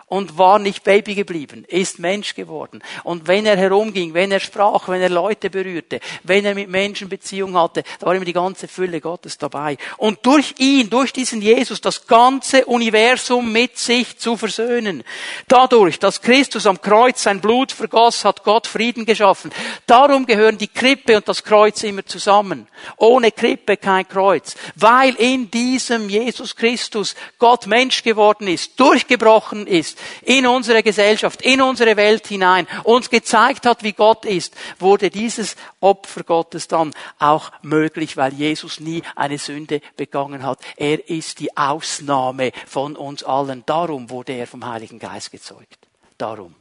und 0.09 0.37
war 0.37 0.59
nicht 0.59 0.83
Baby 0.83 1.15
geblieben, 1.15 1.65
ist 1.67 1.99
Mensch 1.99 2.33
geworden. 2.33 2.81
Und 3.03 3.27
wenn 3.27 3.45
er 3.45 3.55
herumging, 3.55 4.13
wenn 4.15 4.31
er 4.31 4.39
sprach, 4.39 4.89
wenn 4.89 5.01
er 5.01 5.09
Leute 5.09 5.51
berührte, 5.51 5.99
wenn 6.23 6.45
er 6.45 6.55
mit 6.55 6.67
Menschen 6.67 7.09
Beziehung 7.09 7.55
hatte, 7.55 7.83
da 7.99 8.07
war 8.07 8.15
immer 8.15 8.25
die 8.25 8.33
ganze 8.33 8.67
Fülle 8.67 9.01
Gottes 9.01 9.37
dabei. 9.37 9.77
Und 9.97 10.25
durch 10.25 10.55
ihn, 10.57 10.89
durch 10.89 11.13
diesen 11.13 11.41
Jesus, 11.41 11.79
das 11.79 12.07
ganze 12.07 12.65
Universum 12.65 13.51
mit 13.51 13.77
sich 13.77 14.17
zu 14.17 14.35
versöhnen. 14.35 15.03
Dadurch, 15.47 15.99
dass 15.99 16.21
Christus 16.21 16.65
am 16.65 16.81
Kreuz 16.81 17.21
sein 17.21 17.39
Blut 17.39 17.71
vergoss, 17.71 18.25
hat 18.25 18.43
Gott 18.43 18.65
Frieden 18.65 19.05
geschaffen. 19.05 19.51
Darum 19.85 20.25
gehören 20.25 20.57
die 20.57 20.67
Krippe 20.67 21.17
und 21.17 21.27
das 21.27 21.43
Kreuz 21.43 21.83
immer 21.83 22.05
zusammen. 22.05 22.67
Ohne 22.97 23.31
Krippe 23.31 23.77
kein 23.77 24.07
Kreuz. 24.07 24.55
Weil 24.75 25.13
in 25.15 25.51
diesem 25.51 26.09
Jesus 26.09 26.55
Christus 26.55 27.13
Gott 27.37 27.67
Mensch 27.67 28.01
geworden 28.01 28.47
ist, 28.47 28.79
durchgebrochen 28.79 29.67
ist, 29.67 29.98
in 30.23 30.47
unsere 30.47 30.83
Gesellschaft, 30.83 31.41
in 31.41 31.61
unsere 31.61 31.97
Welt 31.97 32.27
hinein, 32.27 32.67
uns 32.83 33.09
gezeigt 33.09 33.65
hat, 33.65 33.83
wie 33.83 33.93
Gott 33.93 34.25
ist, 34.25 34.55
wurde 34.79 35.09
dieses 35.09 35.55
Opfer 35.79 36.23
Gottes 36.23 36.67
dann 36.67 36.93
auch 37.17 37.51
möglich, 37.61 38.17
weil 38.17 38.33
Jesus 38.33 38.79
nie 38.79 39.03
eine 39.15 39.37
Sünde 39.37 39.81
begangen 39.97 40.43
hat. 40.43 40.59
Er 40.77 41.09
ist 41.09 41.39
die 41.39 41.55
Ausnahme 41.57 42.51
von 42.67 42.95
uns 42.95 43.23
allen. 43.23 43.63
Darum 43.65 44.09
wurde 44.09 44.33
er 44.33 44.47
vom 44.47 44.65
Heiligen 44.65 44.99
Geist 44.99 45.31
gezeugt. 45.31 45.87
Darum. 46.17 46.55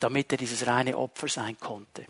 Damit 0.00 0.32
er 0.32 0.38
dieses 0.38 0.66
reine 0.66 0.96
Opfer 0.96 1.28
sein 1.28 1.56
konnte. 1.58 2.06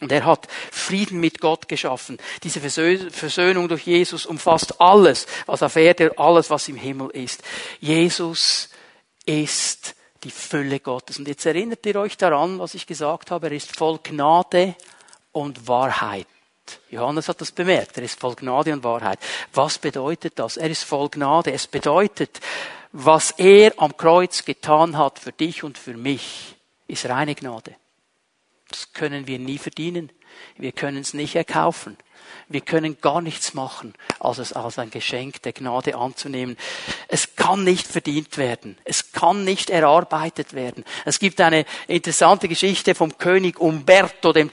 Und 0.00 0.12
er 0.12 0.24
hat 0.26 0.48
Frieden 0.70 1.20
mit 1.20 1.40
Gott 1.40 1.68
geschaffen. 1.68 2.18
Diese 2.42 2.60
Versöhnung 2.60 3.68
durch 3.68 3.86
Jesus 3.86 4.26
umfasst 4.26 4.80
alles, 4.80 5.26
was 5.46 5.62
auf 5.62 5.76
Erde, 5.76 6.18
alles, 6.18 6.50
was 6.50 6.68
im 6.68 6.76
Himmel 6.76 7.10
ist. 7.10 7.42
Jesus 7.80 8.68
ist 9.26 9.94
die 10.22 10.30
Fülle 10.30 10.80
Gottes. 10.80 11.18
Und 11.18 11.28
jetzt 11.28 11.46
erinnert 11.46 11.84
ihr 11.86 11.96
euch 11.96 12.16
daran, 12.16 12.58
was 12.58 12.74
ich 12.74 12.86
gesagt 12.86 13.30
habe, 13.30 13.48
er 13.48 13.52
ist 13.52 13.76
voll 13.76 13.98
Gnade 14.02 14.74
und 15.32 15.68
Wahrheit. 15.68 16.26
Johannes 16.90 17.28
hat 17.28 17.40
das 17.40 17.52
bemerkt, 17.52 17.98
er 17.98 18.04
ist 18.04 18.18
voll 18.18 18.34
Gnade 18.34 18.72
und 18.72 18.84
Wahrheit. 18.84 19.18
Was 19.52 19.78
bedeutet 19.78 20.38
das? 20.38 20.56
Er 20.56 20.70
ist 20.70 20.84
voll 20.84 21.10
Gnade. 21.10 21.52
Es 21.52 21.66
bedeutet, 21.66 22.40
was 22.92 23.32
er 23.32 23.74
am 23.76 23.96
Kreuz 23.96 24.44
getan 24.44 24.96
hat 24.96 25.18
für 25.18 25.32
dich 25.32 25.62
und 25.62 25.76
für 25.76 25.94
mich, 25.94 26.56
ist 26.86 27.06
reine 27.06 27.34
Gnade. 27.34 27.74
Das 28.68 28.92
können 28.92 29.26
wir 29.26 29.38
nie 29.38 29.58
verdienen. 29.58 30.10
Wir 30.56 30.72
können 30.72 30.98
es 30.98 31.14
nicht 31.14 31.36
erkaufen. 31.36 31.96
Wir 32.48 32.60
können 32.60 33.00
gar 33.00 33.22
nichts 33.22 33.54
machen, 33.54 33.94
als 34.20 34.38
es 34.38 34.52
als 34.52 34.78
ein 34.78 34.90
Geschenk 34.90 35.42
der 35.42 35.52
Gnade 35.52 35.96
anzunehmen. 35.96 36.56
Es 37.08 37.36
kann 37.36 37.64
nicht 37.64 37.86
verdient 37.86 38.36
werden. 38.36 38.76
Es 38.84 39.12
kann 39.12 39.44
nicht 39.44 39.70
erarbeitet 39.70 40.52
werden. 40.52 40.84
Es 41.04 41.18
gibt 41.18 41.40
eine 41.40 41.64
interessante 41.86 42.46
Geschichte 42.46 42.94
vom 42.94 43.16
König 43.16 43.58
Umberto 43.58 44.34
II., 44.34 44.50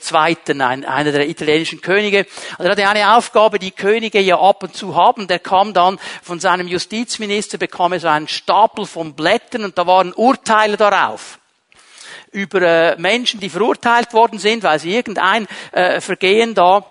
einer 0.61 1.11
der 1.11 1.27
italienischen 1.27 1.81
Könige. 1.81 2.25
Er 2.57 2.71
hatte 2.71 2.87
eine 2.87 3.17
Aufgabe, 3.17 3.59
die 3.59 3.71
Könige 3.71 4.21
ja 4.21 4.39
ab 4.39 4.63
und 4.63 4.75
zu 4.75 4.95
haben. 4.95 5.27
Der 5.27 5.39
kam 5.39 5.73
dann 5.73 5.99
von 6.21 6.39
seinem 6.39 6.67
Justizminister, 6.67 7.57
bekam 7.57 7.93
er 7.93 7.99
so 7.99 8.07
einen 8.07 8.27
Stapel 8.29 8.85
von 8.85 9.13
Blättern 9.13 9.65
und 9.65 9.77
da 9.77 9.85
waren 9.85 10.13
Urteile 10.13 10.77
darauf 10.77 11.39
über 12.31 12.61
äh, 12.61 12.95
Menschen, 12.97 13.39
die 13.39 13.49
verurteilt 13.49 14.13
worden 14.13 14.39
sind, 14.39 14.63
weil 14.63 14.79
sie 14.79 14.95
irgendein 14.95 15.47
äh, 15.71 15.99
Vergehen 15.99 16.55
da 16.55 16.85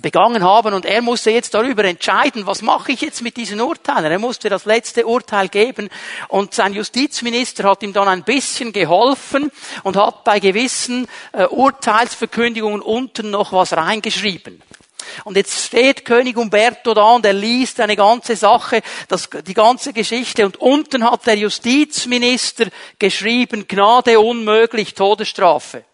begangen 0.00 0.42
haben 0.42 0.74
und 0.74 0.84
er 0.84 1.02
musste 1.02 1.30
jetzt 1.30 1.54
darüber 1.54 1.84
entscheiden, 1.84 2.46
was 2.46 2.62
mache 2.62 2.92
ich 2.92 3.00
jetzt 3.00 3.22
mit 3.22 3.36
diesen 3.36 3.60
Urteilen. 3.60 4.10
Er 4.10 4.18
musste 4.18 4.48
das 4.48 4.64
letzte 4.64 5.06
Urteil 5.06 5.48
geben 5.48 5.88
und 6.28 6.54
sein 6.54 6.74
Justizminister 6.74 7.68
hat 7.68 7.82
ihm 7.82 7.92
dann 7.92 8.08
ein 8.08 8.24
bisschen 8.24 8.72
geholfen 8.72 9.50
und 9.82 9.96
hat 9.96 10.24
bei 10.24 10.40
gewissen 10.40 11.06
äh, 11.32 11.44
Urteilsverkündigungen 11.44 12.80
unten 12.80 13.30
noch 13.30 13.52
was 13.52 13.72
reingeschrieben. 13.72 14.62
Und 15.24 15.36
jetzt 15.36 15.66
steht 15.66 16.04
König 16.04 16.36
Umberto 16.36 16.94
da 16.94 17.14
und 17.14 17.24
er 17.24 17.32
liest 17.32 17.80
eine 17.80 17.96
ganze 17.96 18.36
Sache, 18.36 18.82
das, 19.08 19.28
die 19.46 19.54
ganze 19.54 19.92
Geschichte 19.92 20.44
und 20.44 20.56
unten 20.56 21.04
hat 21.04 21.26
der 21.26 21.36
Justizminister 21.36 22.66
geschrieben, 22.98 23.66
Gnade 23.68 24.20
unmöglich, 24.20 24.94
Todesstrafe. 24.94 25.84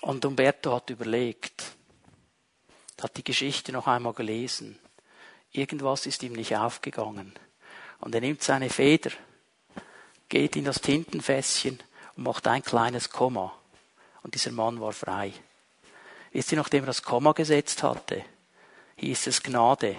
Und 0.00 0.24
Umberto 0.24 0.74
hat 0.74 0.90
überlegt, 0.90 1.64
hat 3.00 3.16
die 3.16 3.24
Geschichte 3.24 3.72
noch 3.72 3.86
einmal 3.86 4.14
gelesen. 4.14 4.78
Irgendwas 5.52 6.06
ist 6.06 6.22
ihm 6.22 6.32
nicht 6.32 6.56
aufgegangen. 6.56 7.34
Und 7.98 8.14
er 8.14 8.20
nimmt 8.20 8.42
seine 8.42 8.70
Feder, 8.70 9.10
geht 10.28 10.56
in 10.56 10.64
das 10.64 10.80
Tintenfässchen 10.80 11.82
und 12.16 12.24
macht 12.24 12.46
ein 12.46 12.62
kleines 12.62 13.10
Komma. 13.10 13.52
Und 14.22 14.34
dieser 14.34 14.52
Mann 14.52 14.80
war 14.80 14.92
frei. 14.92 15.32
Wisst 16.32 16.52
ihr, 16.52 16.58
nachdem 16.58 16.84
er 16.84 16.88
das 16.88 17.02
Komma 17.02 17.32
gesetzt 17.32 17.82
hatte, 17.82 18.24
hieß 18.96 19.26
es 19.26 19.42
Gnade, 19.42 19.96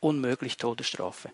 unmöglich 0.00 0.56
Todesstrafe. 0.56 1.30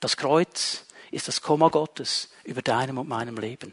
Das 0.00 0.16
Kreuz 0.16 0.84
ist 1.10 1.28
das 1.28 1.40
Komma 1.40 1.68
Gottes 1.68 2.30
über 2.42 2.60
deinem 2.60 2.98
und 2.98 3.08
meinem 3.08 3.36
Leben 3.36 3.72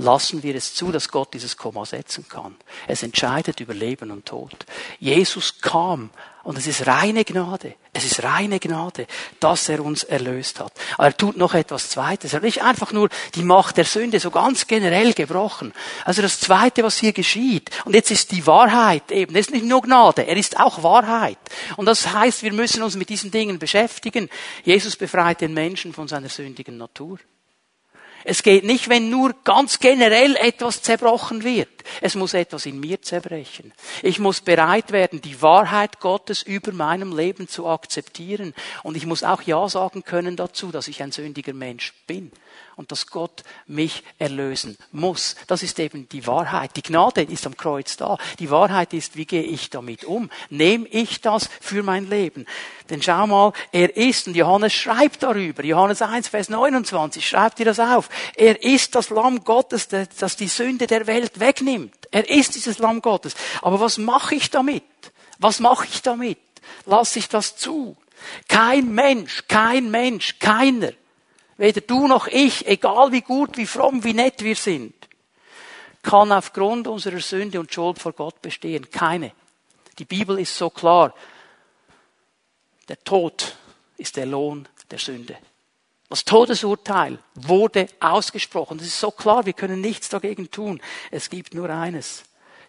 lassen 0.00 0.42
wir 0.42 0.54
es 0.54 0.74
zu, 0.74 0.92
dass 0.92 1.08
Gott 1.08 1.34
dieses 1.34 1.56
Komma 1.56 1.84
setzen 1.84 2.26
kann. 2.28 2.56
Es 2.86 3.02
entscheidet 3.02 3.60
über 3.60 3.74
Leben 3.74 4.10
und 4.10 4.26
Tod. 4.26 4.66
Jesus 4.98 5.60
kam 5.60 6.10
und 6.42 6.56
es 6.56 6.66
ist 6.66 6.86
reine 6.86 7.24
Gnade. 7.24 7.74
Es 7.92 8.04
ist 8.04 8.22
reine 8.22 8.58
Gnade, 8.58 9.06
dass 9.40 9.68
er 9.68 9.84
uns 9.84 10.04
erlöst 10.04 10.60
hat. 10.60 10.72
Aber 10.96 11.08
er 11.08 11.16
tut 11.16 11.36
noch 11.36 11.54
etwas 11.54 11.90
Zweites. 11.90 12.32
Er 12.32 12.36
hat 12.36 12.44
nicht 12.44 12.62
einfach 12.62 12.92
nur 12.92 13.08
die 13.34 13.42
Macht 13.42 13.76
der 13.76 13.84
Sünde 13.84 14.20
so 14.20 14.30
ganz 14.30 14.66
generell 14.66 15.12
gebrochen. 15.12 15.72
Also 16.04 16.22
das 16.22 16.40
Zweite, 16.40 16.82
was 16.82 16.98
hier 16.98 17.12
geschieht. 17.12 17.70
Und 17.84 17.94
jetzt 17.94 18.10
ist 18.10 18.32
die 18.32 18.46
Wahrheit 18.46 19.10
eben. 19.12 19.34
Es 19.34 19.46
ist 19.46 19.52
nicht 19.52 19.66
nur 19.66 19.82
Gnade, 19.82 20.26
er 20.26 20.36
ist 20.36 20.58
auch 20.58 20.82
Wahrheit. 20.82 21.38
Und 21.76 21.86
das 21.86 22.12
heißt, 22.12 22.42
wir 22.42 22.52
müssen 22.52 22.82
uns 22.82 22.96
mit 22.96 23.08
diesen 23.08 23.30
Dingen 23.30 23.58
beschäftigen. 23.58 24.30
Jesus 24.64 24.96
befreit 24.96 25.40
den 25.40 25.52
Menschen 25.52 25.92
von 25.92 26.08
seiner 26.08 26.28
sündigen 26.28 26.78
Natur. 26.78 27.18
Es 28.24 28.42
geht 28.42 28.64
nicht, 28.64 28.88
wenn 28.88 29.10
nur 29.10 29.34
ganz 29.44 29.78
generell 29.78 30.36
etwas 30.36 30.82
zerbrochen 30.82 31.42
wird. 31.44 31.68
Es 32.00 32.14
muss 32.14 32.34
etwas 32.34 32.66
in 32.66 32.78
mir 32.78 33.00
zerbrechen. 33.00 33.72
Ich 34.02 34.18
muss 34.18 34.40
bereit 34.40 34.92
werden, 34.92 35.20
die 35.20 35.40
Wahrheit 35.40 36.00
Gottes 36.00 36.42
über 36.42 36.72
meinem 36.72 37.16
Leben 37.16 37.48
zu 37.48 37.66
akzeptieren. 37.66 38.54
Und 38.82 38.96
ich 38.96 39.06
muss 39.06 39.24
auch 39.24 39.42
Ja 39.42 39.68
sagen 39.68 40.04
können 40.04 40.36
dazu, 40.36 40.70
dass 40.70 40.88
ich 40.88 41.02
ein 41.02 41.12
sündiger 41.12 41.54
Mensch 41.54 41.94
bin 42.06 42.30
und 42.80 42.90
dass 42.90 43.08
Gott 43.08 43.44
mich 43.66 44.02
erlösen 44.18 44.78
muss. 44.90 45.36
Das 45.46 45.62
ist 45.62 45.78
eben 45.78 46.08
die 46.08 46.26
Wahrheit. 46.26 46.74
Die 46.76 46.82
Gnade 46.82 47.20
ist 47.20 47.46
am 47.46 47.54
Kreuz 47.54 47.98
da. 47.98 48.16
Die 48.38 48.50
Wahrheit 48.50 48.94
ist, 48.94 49.16
wie 49.16 49.26
gehe 49.26 49.42
ich 49.42 49.68
damit 49.68 50.04
um? 50.04 50.30
Nehme 50.48 50.88
ich 50.88 51.20
das 51.20 51.50
für 51.60 51.82
mein 51.82 52.08
Leben? 52.08 52.46
Denn 52.88 53.02
schau 53.02 53.26
mal, 53.26 53.52
er 53.70 53.94
ist, 53.98 54.28
und 54.28 54.34
Johannes 54.34 54.72
schreibt 54.72 55.22
darüber, 55.22 55.62
Johannes 55.62 56.00
1, 56.00 56.28
Vers 56.28 56.48
29, 56.48 57.28
schreibt 57.28 57.58
ihr 57.58 57.66
das 57.66 57.78
auf. 57.78 58.08
Er 58.34 58.62
ist 58.62 58.94
das 58.94 59.10
Lamm 59.10 59.44
Gottes, 59.44 59.88
das 59.88 60.36
die 60.36 60.48
Sünde 60.48 60.86
der 60.86 61.06
Welt 61.06 61.38
wegnimmt. 61.38 62.08
Er 62.10 62.30
ist 62.30 62.54
dieses 62.54 62.78
Lamm 62.78 63.02
Gottes. 63.02 63.34
Aber 63.60 63.78
was 63.78 63.98
mache 63.98 64.36
ich 64.36 64.48
damit? 64.50 64.84
Was 65.38 65.60
mache 65.60 65.84
ich 65.84 66.00
damit? 66.00 66.38
Lass 66.86 67.14
ich 67.14 67.28
das 67.28 67.56
zu? 67.56 67.94
Kein 68.48 68.94
Mensch, 68.94 69.44
kein 69.48 69.90
Mensch, 69.90 70.38
keiner 70.38 70.92
weder 71.60 71.82
du 71.82 72.06
noch 72.06 72.26
ich, 72.26 72.66
egal 72.66 73.12
wie 73.12 73.20
gut, 73.20 73.58
wie 73.58 73.66
fromm, 73.66 74.02
wie 74.02 74.14
nett 74.14 74.42
wir 74.42 74.56
sind, 74.56 74.94
kann 76.02 76.32
aufgrund 76.32 76.88
unserer 76.88 77.20
Sünde 77.20 77.60
und 77.60 77.72
Schuld 77.72 77.98
vor 77.98 78.14
Gott 78.14 78.40
bestehen. 78.40 78.90
Keine. 78.90 79.32
Die 79.98 80.06
Bibel 80.06 80.38
ist 80.38 80.56
so 80.56 80.70
klar. 80.70 81.14
Der 82.88 82.98
Tod 83.04 83.54
ist 83.98 84.16
der 84.16 84.24
Lohn 84.24 84.66
der 84.90 84.98
Sünde. 84.98 85.36
Das 86.08 86.24
Todesurteil 86.24 87.18
wurde 87.34 87.88
ausgesprochen. 88.00 88.78
Das 88.78 88.86
ist 88.86 88.98
so 88.98 89.10
klar, 89.10 89.44
wir 89.44 89.52
können 89.52 89.82
nichts 89.82 90.08
dagegen 90.08 90.50
tun. 90.50 90.80
Es 91.10 91.28
gibt 91.28 91.52
nur 91.52 91.68
eines. 91.68 92.24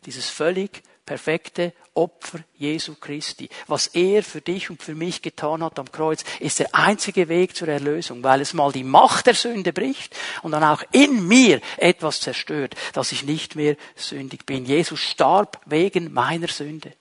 Dieses 0.05 0.29
völlig 0.29 0.83
perfekte 1.05 1.73
Opfer 1.93 2.39
Jesu 2.55 2.95
Christi. 2.95 3.49
Was 3.67 3.87
er 3.87 4.23
für 4.23 4.41
dich 4.41 4.69
und 4.69 4.81
für 4.81 4.95
mich 4.95 5.21
getan 5.21 5.63
hat 5.63 5.77
am 5.77 5.91
Kreuz, 5.91 6.23
ist 6.39 6.59
der 6.59 6.73
einzige 6.73 7.27
Weg 7.27 7.55
zur 7.55 7.67
Erlösung, 7.67 8.23
weil 8.23 8.41
es 8.41 8.53
mal 8.53 8.71
die 8.71 8.83
Macht 8.83 9.27
der 9.27 9.33
Sünde 9.33 9.73
bricht 9.73 10.15
und 10.41 10.51
dann 10.51 10.63
auch 10.63 10.83
in 10.91 11.27
mir 11.27 11.59
etwas 11.77 12.21
zerstört, 12.21 12.75
dass 12.93 13.11
ich 13.11 13.23
nicht 13.23 13.55
mehr 13.55 13.75
sündig 13.95 14.45
bin. 14.45 14.65
Jesus 14.65 14.99
starb 14.99 15.59
wegen 15.65 16.13
meiner 16.13 16.47
Sünde. 16.47 16.93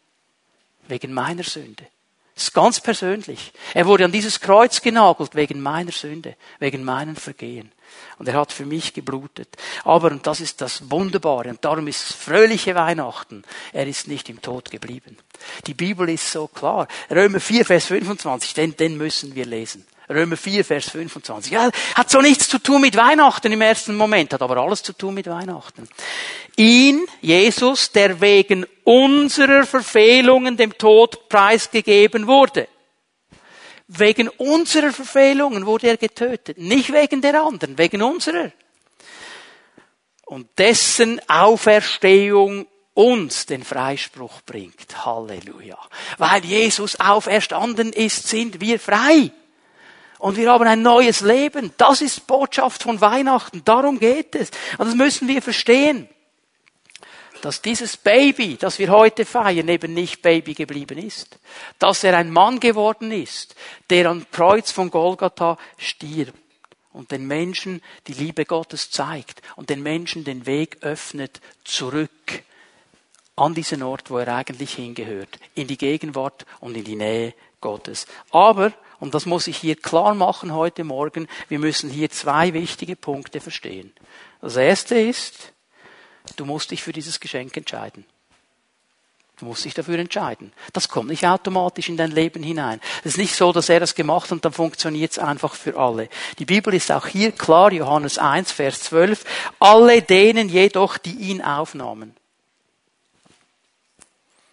Wegen 0.89 1.13
meiner 1.13 1.45
Sünde. 1.45 1.87
Das 2.35 2.45
ist 2.45 2.55
ganz 2.55 2.81
persönlich. 2.81 3.53
Er 3.75 3.87
wurde 3.87 4.07
an 4.07 4.13
dieses 4.13 4.41
Kreuz 4.41 4.81
genagelt 4.81 5.35
wegen 5.35 5.61
meiner 5.61 5.93
Sünde, 5.93 6.37
wegen 6.59 6.85
meinen 6.85 7.15
Vergehen. 7.15 7.71
Und 8.19 8.29
er 8.29 8.35
hat 8.35 8.53
für 8.53 8.67
mich 8.67 8.93
geblutet. 8.93 9.49
Aber, 9.85 10.11
und 10.11 10.27
das 10.27 10.41
ist 10.41 10.61
das 10.61 10.91
Wunderbare, 10.91 11.49
und 11.49 11.65
darum 11.65 11.87
ist 11.89 12.11
es 12.11 12.17
fröhliche 12.17 12.75
Weihnachten, 12.75 13.45
er 13.73 13.87
ist 13.87 14.09
nicht 14.09 14.29
im 14.29 14.43
Tod 14.43 14.71
geblieben. 14.71 15.17
Die 15.67 15.75
Bibel 15.75 16.09
ist 16.09 16.31
so 16.31 16.47
klar. 16.47 16.87
Römer 17.11 17.41
4, 17.41 17.65
Vers 17.65 17.87
25, 17.87 18.55
den, 18.55 18.77
den 18.77 18.97
müssen 18.97 19.35
wir 19.35 19.47
lesen. 19.47 19.87
Römer 20.11 20.37
4, 20.37 20.65
Vers 20.65 20.91
25. 20.91 21.53
Ja, 21.53 21.71
hat 21.95 22.11
so 22.11 22.21
nichts 22.21 22.49
zu 22.49 22.59
tun 22.59 22.81
mit 22.81 22.97
Weihnachten 22.97 23.53
im 23.53 23.61
ersten 23.61 23.95
Moment, 23.97 24.33
hat 24.33 24.43
aber 24.43 24.57
alles 24.57 24.83
zu 24.83 24.93
tun 24.93 25.15
mit 25.15 25.29
Weihnachten. 25.29 25.89
Ihn, 26.57 27.07
Jesus, 27.21 27.93
der 27.93 28.21
wegen 28.21 28.67
unserer 28.83 29.65
Verfehlungen 29.65 30.57
dem 30.57 30.77
Tod 30.77 31.29
preisgegeben 31.29 32.27
wurde. 32.27 32.67
Wegen 33.93 34.29
unserer 34.29 34.93
Verfehlungen 34.93 35.67
wurde 35.67 35.89
er 35.89 35.97
getötet. 35.97 36.59
Nicht 36.59 36.93
wegen 36.93 37.21
der 37.23 37.43
anderen, 37.43 37.77
wegen 37.77 38.03
unserer. 38.03 38.53
Und 40.27 40.47
dessen 40.59 41.21
Auferstehung 41.29 42.69
uns 42.95 43.47
den 43.47 43.65
Freispruch 43.65 44.43
bringt. 44.47 45.05
Halleluja. 45.05 45.77
Weil 46.19 46.45
Jesus 46.45 47.01
auferstanden 47.01 47.93
ist, 47.93 48.29
sind 48.29 48.61
wir 48.61 48.79
frei. 48.79 49.33
Und 50.21 50.37
wir 50.37 50.53
haben 50.53 50.69
ein 50.69 50.83
neues 50.83 51.21
Leben. 51.21 51.73
Das 51.77 52.01
ist 52.01 52.29
Botschaft 52.29 52.85
von 52.85 53.01
Weihnachten. 53.01 53.63
Darum 53.65 53.99
geht 53.99 54.37
es. 54.37 54.51
Und 54.79 54.87
das 54.87 54.95
müssen 54.95 55.27
wir 55.27 55.43
verstehen 55.43 56.09
dass 57.43 57.63
dieses 57.63 57.97
Baby, 57.97 58.57
das 58.57 58.79
wir 58.79 58.91
heute 58.91 59.25
feiern, 59.25 59.69
eben 59.69 59.95
nicht 59.95 60.23
Baby 60.23 60.55
geblieben 60.55 60.99
ist. 60.99 61.39
Dass 61.79 62.05
er 62.05 62.17
ein 62.17 62.31
Mann 62.31 62.61
geworden 62.61 63.13
ist, 63.13 63.55
der 63.89 64.07
am 64.11 64.27
Kreuz 64.31 64.71
von 64.71 64.91
Golgatha 64.91 65.59
stirbt 65.77 66.35
und 66.93 67.11
den 67.11 67.27
Menschen 67.27 67.83
die 68.07 68.15
Liebe 68.15 68.45
Gottes 68.45 68.91
zeigt 68.91 69.43
und 69.57 69.71
den 69.71 69.83
Menschen 69.83 70.25
den 70.25 70.47
Weg 70.47 70.79
öffnet 70.83 71.41
zurück 71.65 72.43
an 73.37 73.55
diesen 73.55 73.83
Ort, 73.83 74.11
wo 74.11 74.19
er 74.19 74.35
eigentlich 74.35 74.75
hingehört, 74.75 75.39
in 75.55 75.67
die 75.67 75.79
Gegenwart 75.79 76.45
und 76.61 76.77
in 76.77 76.85
die 76.85 76.97
Nähe 76.97 77.35
Gottes. 77.61 78.07
Aber, 78.31 78.73
und 78.99 79.15
das 79.15 79.25
muss 79.25 79.47
ich 79.47 79.57
hier 79.57 79.77
klar 79.77 80.15
machen 80.15 80.53
heute 80.53 80.85
Morgen, 80.85 81.27
wir 81.49 81.59
müssen 81.59 81.89
hier 81.89 82.11
zwei 82.11 82.53
wichtige 82.53 82.97
Punkte 82.97 83.41
verstehen. 83.41 83.93
Das 84.41 84.57
erste 84.57 84.99
ist, 84.99 85.53
Du 86.37 86.45
musst 86.45 86.71
dich 86.71 86.83
für 86.83 86.93
dieses 86.93 87.21
Geschenk 87.21 87.57
entscheiden. 87.57 88.05
Du 89.41 89.47
musst 89.47 89.65
dich 89.65 89.73
dafür 89.73 89.99
entscheiden. 89.99 90.53
Das 90.75 90.91
kommt 90.91 91.09
nicht 91.09 91.27
automatisch 91.27 91.89
in 91.89 91.97
dein 91.97 92.11
Leben 92.11 92.43
hinein. 92.43 92.79
Es 93.01 93.13
ist 93.13 93.19
nicht 93.19 93.35
so, 93.35 93.53
dass 93.53 93.71
er 93.71 93.81
das 93.81 93.95
gemacht 93.95 94.31
und 94.33 94.45
dann 94.45 94.53
funktioniert 94.53 95.13
es 95.13 95.19
einfach 95.19 95.55
für 95.55 95.79
alle. 95.79 96.11
Die 96.39 96.45
Bibel 96.45 96.75
ist 96.75 96.93
auch 96.93 97.07
hier 97.07 97.33
klar, 97.33 97.73
Johannes 97.73 98.19
1, 98.19 98.53
Vers 98.53 98.83
12. 98.83 99.25
Alle 99.59 100.03
denen 100.03 100.51
jedoch, 100.51 100.99
die 100.99 101.15
ihn 101.15 101.41
aufnahmen. 101.41 102.15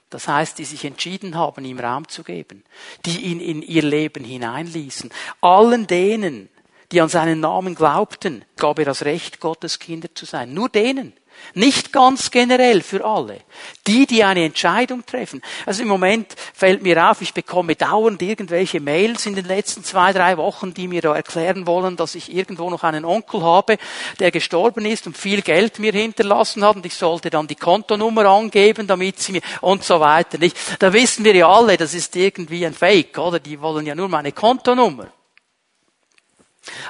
Das 0.10 0.30
heißt, 0.30 0.58
die 0.58 0.64
sich 0.64 0.86
entschieden 0.86 1.36
haben, 1.36 1.66
ihm 1.66 1.80
Raum 1.80 2.08
zu 2.08 2.24
geben, 2.24 2.64
die 3.06 3.26
ihn 3.26 3.42
in 3.42 3.62
ihr 3.62 3.84
Leben 3.84 4.24
hineinließen. 4.24 5.12
Allen 5.42 5.86
denen, 5.86 6.48
die 6.94 7.02
an 7.02 7.10
seinen 7.10 7.42
Namen 7.42 7.76
glaubten, 7.76 8.46
gab 8.56 8.80
er 8.80 8.86
das 8.86 9.04
Recht, 9.04 9.42
Gottes 9.42 9.80
Kinder 9.80 10.16
zu 10.16 10.26
sein. 10.26 10.54
Nur 10.54 10.70
denen. 10.70 11.12
Nicht 11.54 11.92
ganz 11.92 12.30
generell 12.32 12.82
für 12.82 13.04
alle. 13.06 13.40
Die, 13.88 14.06
die 14.06 14.24
eine 14.24 14.46
Entscheidung 14.46 15.06
treffen. 15.06 15.42
Also 15.66 15.82
im 15.82 15.88
Moment 15.88 16.36
fällt 16.54 16.84
mir 16.84 17.10
auf, 17.10 17.22
ich 17.22 17.34
bekomme 17.34 17.76
dauernd 17.76 18.22
irgendwelche 18.22 18.80
Mails 18.80 19.26
in 19.26 19.36
den 19.36 19.46
letzten 19.46 19.84
zwei, 19.84 20.14
drei 20.14 20.38
Wochen, 20.38 20.74
die 20.74 20.88
mir 20.88 21.02
da 21.02 21.16
erklären 21.16 21.66
wollen, 21.66 21.96
dass 21.96 22.16
ich 22.16 22.34
irgendwo 22.34 22.70
noch 22.70 22.84
einen 22.84 23.06
Onkel 23.06 23.42
habe, 23.42 23.78
der 24.20 24.32
gestorben 24.32 24.86
ist 24.86 25.08
und 25.08 25.18
viel 25.18 25.42
Geld 25.42 25.80
mir 25.80 25.94
hinterlassen 25.94 26.64
hat 26.64 26.76
und 26.76 26.86
ich 26.86 26.96
sollte 26.96 27.30
dann 27.30 27.48
die 27.48 27.56
Kontonummer 27.56 28.26
angeben, 28.26 28.88
damit 28.88 29.20
sie 29.20 29.34
mir 29.34 29.42
und 29.62 29.84
so 29.84 30.00
weiter. 30.00 30.38
Nicht? 30.38 30.58
Da 30.80 30.94
wissen 30.94 31.26
wir 31.26 31.36
ja 31.36 31.50
alle, 31.50 31.78
das 31.78 31.94
ist 31.94 32.16
irgendwie 32.16 32.66
ein 32.66 32.74
Fake, 32.74 33.18
oder? 33.18 33.40
Die 33.40 33.60
wollen 33.62 33.86
ja 33.86 33.96
nur 33.96 34.10
meine 34.10 34.32
Kontonummer. 34.32 35.08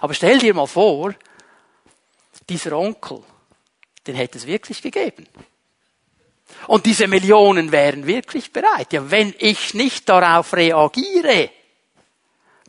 Aber 0.02 0.14
stell 0.14 0.40
dir 0.40 0.54
mal 0.54 0.68
vor, 0.68 1.14
dieser 2.50 2.78
Onkel, 2.78 3.22
den 4.08 4.16
hätte 4.16 4.38
es 4.38 4.48
wirklich 4.48 4.82
gegeben. 4.82 5.28
Und 6.68 6.86
diese 6.86 7.08
Millionen 7.08 7.72
wären 7.72 8.08
wirklich 8.08 8.52
bereit. 8.52 8.94
Ja, 8.94 9.12
wenn 9.12 9.34
ich 9.38 9.74
nicht 9.74 10.08
darauf 10.08 10.54
reagiere, 10.54 11.50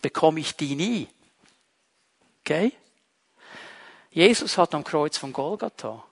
bekomme 0.03 0.41
ich 0.41 0.57
die 0.57 0.75
nie. 0.75 1.09
Okay? 2.41 2.73
Jesus 4.11 4.59
hat 4.59 4.75
am 4.75 4.85
Kreuz 4.85 5.17
von 5.17 5.33
Golgatha 5.33 6.05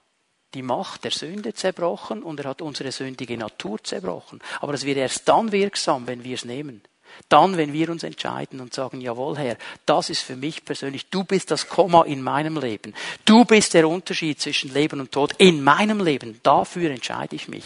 die 0.54 0.62
Macht 0.62 1.04
der 1.04 1.10
Sünde 1.10 1.54
zerbrochen 1.54 2.22
und 2.22 2.40
er 2.40 2.50
hat 2.50 2.62
unsere 2.62 2.92
sündige 2.92 3.36
Natur 3.36 3.82
zerbrochen. 3.82 4.40
Aber 4.60 4.74
es 4.74 4.84
wird 4.84 4.98
erst 4.98 5.28
dann 5.28 5.52
wirksam, 5.52 6.06
wenn 6.06 6.24
wir 6.24 6.34
es 6.34 6.44
nehmen. 6.44 6.82
Dann, 7.28 7.56
wenn 7.56 7.72
wir 7.72 7.90
uns 7.90 8.02
entscheiden 8.02 8.60
und 8.60 8.74
sagen, 8.74 9.00
jawohl 9.00 9.36
Herr, 9.38 9.56
das 9.84 10.10
ist 10.10 10.22
für 10.22 10.36
mich 10.36 10.64
persönlich, 10.64 11.08
du 11.10 11.24
bist 11.24 11.50
das 11.50 11.68
Komma 11.68 12.02
in 12.02 12.22
meinem 12.22 12.56
Leben. 12.56 12.94
Du 13.24 13.44
bist 13.44 13.74
der 13.74 13.88
Unterschied 13.88 14.40
zwischen 14.40 14.72
Leben 14.72 15.00
und 15.00 15.12
Tod 15.12 15.34
in 15.38 15.62
meinem 15.62 16.00
Leben. 16.00 16.40
Dafür 16.42 16.90
entscheide 16.90 17.36
ich 17.36 17.48
mich. 17.48 17.64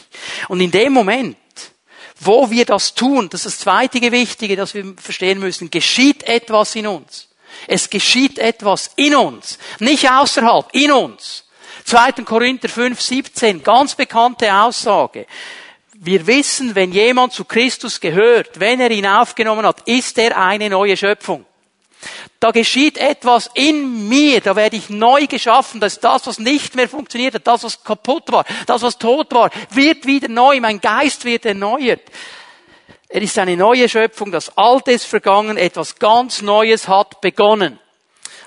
Und 0.49 0.61
in 0.61 0.71
dem 0.71 0.93
Moment, 0.93 1.37
wo 2.19 2.51
wir 2.51 2.65
das 2.65 2.95
tun, 2.95 3.29
das 3.29 3.47
ist 3.47 3.59
das 3.59 3.65
zweite 3.65 4.01
Wichtige, 4.13 4.57
das 4.57 4.75
wir 4.75 4.95
verstehen 4.97 5.41
müssen, 5.41 5.71
geschieht 5.71 6.23
etwas 6.25 6.75
in 6.75 6.87
uns. 6.87 7.29
Es 7.67 7.91
geschieht 7.91 8.39
etwas 8.39 8.93
in 8.97 9.15
uns, 9.15 9.59
nicht 9.81 10.09
außerhalb, 10.11 10.69
in 10.73 10.93
uns. 10.93 11.45
2. 11.85 12.13
Korinther 12.25 12.69
5, 12.69 13.01
17, 13.01 13.63
ganz 13.63 13.95
bekannte 13.95 14.55
Aussage 14.55 15.27
wir 16.03 16.27
wissen, 16.27 16.75
wenn 16.75 16.93
jemand 16.93 17.35
zu 17.35 17.45
Christus 17.45 18.01
gehört, 18.01 18.59
wenn 18.59 18.81
er 18.81 18.91
ihn 18.91 19.07
aufgenommen 19.07 19.67
hat, 19.67 19.87
ist 19.87 20.17
er 20.17 20.37
eine 20.39 20.71
neue 20.71 20.97
Schöpfung. 20.97 21.45
Da 22.41 22.53
geschieht 22.53 22.97
etwas 22.97 23.51
in 23.53 24.09
mir, 24.09 24.41
da 24.41 24.57
werde 24.57 24.79
ich 24.79 24.89
neu 24.89 25.27
geschaffen, 25.27 25.79
dass 25.79 26.01
das, 26.01 26.27
was 26.27 26.39
nicht 26.39 26.75
mehr 26.75 26.89
funktioniert 26.89 27.35
hat, 27.35 27.47
das, 27.47 27.65
was 27.65 27.85
kaputt 27.85 28.33
war, 28.33 28.47
das, 28.67 28.81
was 28.81 28.97
tot 28.97 29.35
war, 29.35 29.51
wird 29.73 30.07
wieder 30.07 30.29
neu, 30.29 30.59
mein 30.61 30.81
Geist 30.81 31.27
wird 31.27 31.45
erneuert. 31.45 32.01
Er 33.11 33.21
ist 33.21 33.39
eine 33.39 33.59
neue 33.59 33.87
Schöpfung, 33.87 34.33
das 34.33 34.57
Alte 34.57 34.93
ist 34.93 35.05
vergangen, 35.05 35.59
etwas 35.59 35.99
ganz 35.99 36.41
Neues 36.41 36.89
hat 36.89 37.21
begonnen. 37.21 37.79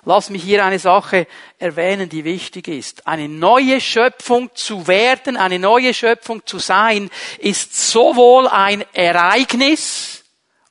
Lass 0.06 0.30
mich 0.30 0.44
hier 0.44 0.66
eine 0.66 0.80
Sache 0.80 1.28
erwähnen, 1.60 2.10
die 2.10 2.26
wichtig 2.26 2.68
ist. 2.68 3.08
Eine 3.08 3.30
neue 3.30 3.80
Schöpfung 3.80 4.50
zu 4.54 4.88
werden, 4.88 5.38
eine 5.38 5.60
neue 5.60 5.94
Schöpfung 5.94 6.46
zu 6.46 6.60
sein, 6.60 7.10
ist 7.40 7.74
sowohl 7.76 8.48
ein 8.48 8.84
Ereignis 8.94 10.24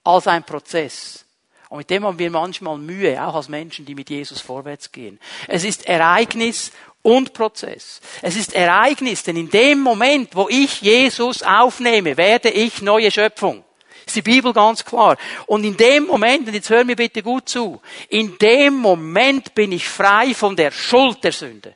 als 0.05 0.27
ein 0.27 0.45
Prozess. 0.45 1.25
Und 1.71 1.79
mit 1.79 1.89
dem 1.91 2.05
haben 2.05 2.19
wir 2.19 2.31
manchmal 2.31 2.77
Mühe, 2.77 3.27
auch 3.27 3.35
als 3.35 3.49
Menschen, 3.49 3.87
die 3.87 3.95
mit 3.95 4.11
Jesus 4.11 4.43
vorwärts 4.43 4.93
gehen. 4.93 5.19
Es 5.49 5.65
ist 5.65 5.87
Ereignis 5.87 6.71
und 7.01 7.33
Prozess. 7.33 8.03
Es 8.21 8.37
ist 8.37 8.55
Ereignis, 8.55 9.23
denn 9.23 9.37
in 9.37 9.49
dem 9.49 9.81
Moment, 9.81 10.37
wo 10.37 10.49
ich 10.51 10.83
Jesus 10.83 11.43
aufnehme, 11.43 12.19
werde 12.19 12.51
ich 12.51 12.83
neue 12.83 13.11
Schöpfung. 13.11 13.65
Ist 14.07 14.17
die 14.17 14.23
Bibel 14.23 14.53
ganz 14.53 14.85
klar. 14.85 15.17
Und 15.47 15.65
in 15.65 15.77
dem 15.77 16.07
Moment, 16.07 16.49
und 16.49 16.55
jetzt 16.55 16.71
hör 16.71 16.85
mir 16.85 16.97
bitte 16.97 17.23
gut 17.23 17.49
zu, 17.49 17.81
in 18.09 18.37
dem 18.39 18.75
Moment 18.75 19.55
bin 19.55 19.73
ich 19.73 19.89
frei 19.89 20.35
von 20.35 20.57
der 20.57 20.71
Schuld 20.71 21.23
der 21.23 21.33
Sünde. 21.33 21.75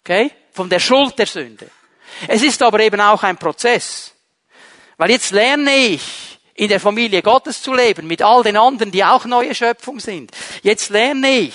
Okay? 0.00 0.30
Von 0.52 0.68
der 0.68 0.80
Schuld 0.80 1.18
der 1.18 1.26
Sünde. 1.26 1.70
Es 2.28 2.42
ist 2.42 2.62
aber 2.62 2.80
eben 2.80 3.00
auch 3.00 3.22
ein 3.22 3.36
Prozess. 3.36 4.14
Weil 4.96 5.10
jetzt 5.10 5.30
lerne 5.30 5.74
ich, 5.76 6.30
in 6.54 6.68
der 6.68 6.80
Familie 6.80 7.22
Gottes 7.22 7.62
zu 7.62 7.72
leben, 7.72 8.06
mit 8.06 8.20
all 8.20 8.42
den 8.42 8.56
anderen, 8.58 8.92
die 8.92 9.02
auch 9.02 9.24
neue 9.24 9.54
Schöpfung 9.54 9.98
sind. 9.98 10.30
Jetzt 10.62 10.90
lerne 10.90 11.30
ich, 11.30 11.54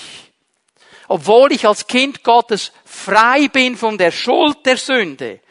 obwohl 1.08 1.52
ich 1.52 1.68
als 1.68 1.86
Kind 1.86 2.24
Gottes 2.24 2.72
frei 2.86 3.48
bin 3.50 3.78
von 3.78 4.00
der 4.00 4.12
Schuld 4.12 4.66
der 4.66 4.78
Sünde, 4.78 5.42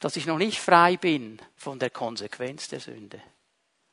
dass 0.00 0.16
ich 0.16 0.26
noch 0.26 0.38
nicht 0.38 0.58
frei 0.58 0.96
bin 0.96 1.40
von 1.66 1.80
der 1.80 1.90
Konsequenz 1.90 2.68
der 2.68 2.78
Sünde. 2.78 3.20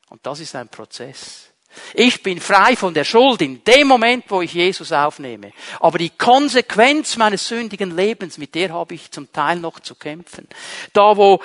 Und 0.08 0.24
das 0.24 0.38
ist 0.38 0.54
ein 0.54 0.68
Prozess. 0.68 1.50
Ich 1.92 2.22
bin 2.22 2.40
frei 2.40 2.76
von 2.76 2.94
der 2.94 3.02
Schuld 3.02 3.42
in 3.42 3.64
dem 3.64 3.88
Moment, 3.88 4.26
wo 4.28 4.42
ich 4.42 4.54
Jesus 4.54 4.92
aufnehme. 4.92 5.52
Aber 5.80 5.98
die 5.98 6.10
Konsequenz 6.10 7.16
meines 7.16 7.48
sündigen 7.48 7.96
Lebens, 7.96 8.38
mit 8.38 8.54
der 8.54 8.72
habe 8.72 8.94
ich 8.94 9.10
zum 9.10 9.32
Teil 9.32 9.58
noch 9.58 9.80
zu 9.80 9.96
kämpfen. 9.96 10.46
Da, 10.92 11.16
wo 11.16 11.42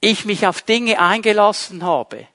ich 0.00 0.26
mich 0.26 0.46
auf 0.46 0.60
Dinge 0.60 1.00
eingelassen 1.00 1.82
habe, 1.82 2.28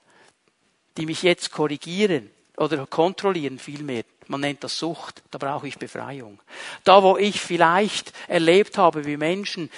die 0.98 1.06
mich 1.06 1.22
jetzt 1.22 1.52
korrigieren 1.52 2.32
oder 2.58 2.88
kontrollieren 2.88 3.60
vielmehr, 3.60 4.04
man 4.30 4.42
nennt 4.42 4.64
das 4.64 4.80
Sucht, 4.80 5.22
da 5.30 5.38
brauche 5.38 5.68
ich 5.68 5.78
Befreiung. 5.78 6.40
Da, 6.86 7.04
wo 7.04 7.18
ich 7.18 7.40
vielleicht 7.40 8.14
erlebt 8.28 8.80
habe, 8.80 9.06
wie 9.06 9.18
Menschen 9.18 9.70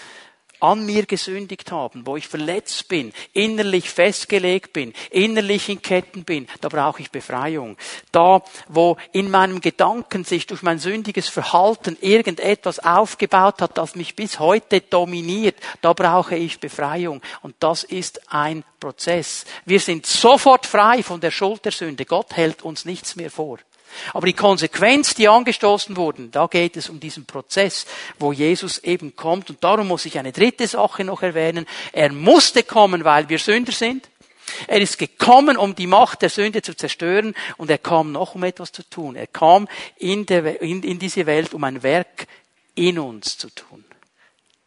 an 0.63 0.85
mir 0.85 1.05
gesündigt 1.05 1.71
haben, 1.71 2.07
wo 2.07 2.15
ich 2.15 2.27
verletzt 2.27 2.87
bin, 2.87 3.11
innerlich 3.33 3.89
festgelegt 3.89 4.71
bin, 4.71 4.93
innerlich 5.11 5.67
in 5.67 5.81
Ketten 5.81 6.23
bin, 6.23 6.47
da 6.61 6.69
brauche 6.69 7.01
ich 7.01 7.11
Befreiung. 7.11 7.77
Da, 8.13 8.41
wo 8.69 8.95
in 9.11 9.29
meinem 9.29 9.59
Gedanken 9.59 10.23
sich 10.23 10.47
durch 10.47 10.61
mein 10.61 10.79
sündiges 10.79 11.27
Verhalten 11.27 11.97
irgendetwas 11.99 12.79
aufgebaut 12.79 13.61
hat, 13.61 13.77
das 13.77 13.95
mich 13.95 14.15
bis 14.15 14.39
heute 14.39 14.79
dominiert, 14.79 15.57
da 15.81 15.91
brauche 15.91 16.37
ich 16.37 16.61
Befreiung. 16.61 17.21
Und 17.41 17.55
das 17.59 17.83
ist 17.83 18.31
ein 18.31 18.63
Prozess. 18.79 19.45
Wir 19.65 19.81
sind 19.81 20.05
sofort 20.05 20.65
frei 20.65 21.03
von 21.03 21.19
der 21.19 21.31
Schuld 21.31 21.65
der 21.65 21.73
Sünde. 21.73 22.05
Gott 22.05 22.37
hält 22.37 22.61
uns 22.61 22.85
nichts 22.85 23.17
mehr 23.17 23.29
vor. 23.29 23.59
Aber 24.13 24.27
die 24.27 24.33
Konsequenz, 24.33 25.13
die 25.15 25.27
angestoßen 25.27 25.95
wurden, 25.95 26.31
da 26.31 26.47
geht 26.47 26.77
es 26.77 26.89
um 26.89 26.99
diesen 26.99 27.25
Prozess, 27.25 27.85
wo 28.19 28.31
Jesus 28.31 28.79
eben 28.79 29.15
kommt. 29.15 29.49
Und 29.49 29.63
darum 29.63 29.87
muss 29.87 30.05
ich 30.05 30.17
eine 30.17 30.31
dritte 30.31 30.67
Sache 30.67 31.03
noch 31.03 31.21
erwähnen. 31.21 31.65
Er 31.91 32.11
musste 32.11 32.63
kommen, 32.63 33.03
weil 33.03 33.29
wir 33.29 33.39
Sünder 33.39 33.71
sind. 33.71 34.09
Er 34.67 34.81
ist 34.81 34.97
gekommen, 34.97 35.57
um 35.57 35.75
die 35.75 35.87
Macht 35.87 36.21
der 36.21 36.29
Sünde 36.29 36.61
zu 36.61 36.75
zerstören. 36.75 37.33
Und 37.57 37.69
er 37.69 37.77
kam 37.77 38.11
noch, 38.11 38.35
um 38.35 38.43
etwas 38.43 38.71
zu 38.71 38.83
tun. 38.83 39.15
Er 39.15 39.27
kam 39.27 39.67
in, 39.97 40.25
der, 40.25 40.61
in, 40.61 40.83
in 40.83 40.99
diese 40.99 41.25
Welt, 41.25 41.53
um 41.53 41.63
ein 41.63 41.83
Werk 41.83 42.27
in 42.75 42.99
uns 42.99 43.37
zu 43.37 43.49
tun. 43.49 43.83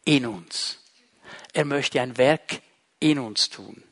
In 0.05 0.25
uns. 0.25 0.79
Er 1.53 1.65
möchte 1.65 2.01
ein 2.01 2.17
Werk 2.17 2.61
in 2.99 3.19
uns 3.19 3.49
tun. 3.49 3.83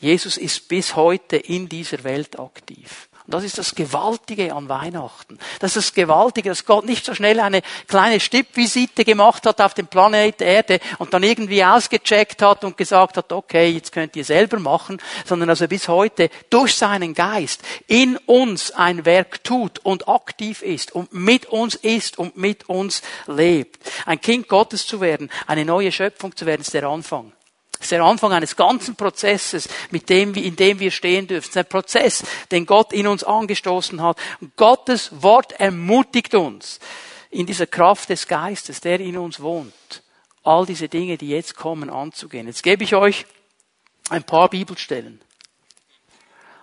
Jesus 0.00 0.36
ist 0.36 0.68
bis 0.68 0.96
heute 0.96 1.36
in 1.36 1.68
dieser 1.68 2.02
Welt 2.04 2.38
aktiv. 2.38 3.08
Und 3.26 3.34
das 3.34 3.44
ist 3.44 3.56
das 3.56 3.74
Gewaltige 3.76 4.52
an 4.52 4.68
Weihnachten. 4.68 5.38
Das 5.60 5.76
ist 5.76 5.88
das 5.88 5.94
Gewaltige, 5.94 6.48
dass 6.48 6.64
Gott 6.64 6.84
nicht 6.84 7.04
so 7.04 7.14
schnell 7.14 7.38
eine 7.38 7.62
kleine 7.86 8.18
Stippvisite 8.18 9.04
gemacht 9.04 9.46
hat 9.46 9.60
auf 9.60 9.74
dem 9.74 9.86
Planet 9.86 10.40
Erde 10.40 10.80
und 10.98 11.14
dann 11.14 11.22
irgendwie 11.22 11.64
ausgecheckt 11.64 12.42
hat 12.42 12.64
und 12.64 12.76
gesagt 12.76 13.16
hat, 13.16 13.32
okay, 13.32 13.68
jetzt 13.70 13.92
könnt 13.92 14.16
ihr 14.16 14.24
selber 14.24 14.58
machen, 14.58 15.00
sondern 15.24 15.48
dass 15.48 15.60
er 15.60 15.68
bis 15.68 15.86
heute 15.86 16.30
durch 16.50 16.74
seinen 16.74 17.14
Geist 17.14 17.62
in 17.86 18.16
uns 18.26 18.72
ein 18.72 19.04
Werk 19.04 19.44
tut 19.44 19.78
und 19.84 20.08
aktiv 20.08 20.62
ist 20.62 20.92
und 20.92 21.12
mit 21.12 21.46
uns 21.46 21.76
ist 21.76 22.18
und 22.18 22.36
mit 22.36 22.68
uns 22.68 23.02
lebt. 23.28 23.78
Ein 24.04 24.20
Kind 24.20 24.48
Gottes 24.48 24.86
zu 24.86 25.00
werden, 25.00 25.30
eine 25.46 25.64
neue 25.64 25.92
Schöpfung 25.92 26.34
zu 26.34 26.44
werden, 26.44 26.62
ist 26.62 26.74
der 26.74 26.88
Anfang. 26.88 27.32
Das 27.82 27.86
ist 27.86 27.92
der 27.98 28.04
Anfang 28.04 28.32
eines 28.32 28.54
ganzen 28.54 28.94
Prozesses, 28.94 29.68
mit 29.90 30.08
dem, 30.08 30.34
in 30.34 30.54
dem 30.54 30.78
wir 30.78 30.92
stehen 30.92 31.26
dürfen. 31.26 31.46
Es 31.46 31.48
ist 31.48 31.56
ein 31.56 31.66
Prozess, 31.66 32.22
den 32.52 32.64
Gott 32.64 32.92
in 32.92 33.08
uns 33.08 33.24
angestoßen 33.24 34.00
hat. 34.00 34.18
Und 34.40 34.56
Gottes 34.56 35.10
Wort 35.20 35.50
ermutigt 35.58 36.32
uns 36.36 36.78
in 37.30 37.44
dieser 37.44 37.66
Kraft 37.66 38.08
des 38.10 38.28
Geistes, 38.28 38.80
der 38.82 39.00
in 39.00 39.18
uns 39.18 39.40
wohnt, 39.40 40.04
all 40.44 40.64
diese 40.64 40.88
Dinge, 40.88 41.18
die 41.18 41.30
jetzt 41.30 41.56
kommen, 41.56 41.90
anzugehen. 41.90 42.46
Jetzt 42.46 42.62
gebe 42.62 42.84
ich 42.84 42.94
euch 42.94 43.26
ein 44.10 44.22
paar 44.22 44.48
Bibelstellen. 44.48 45.20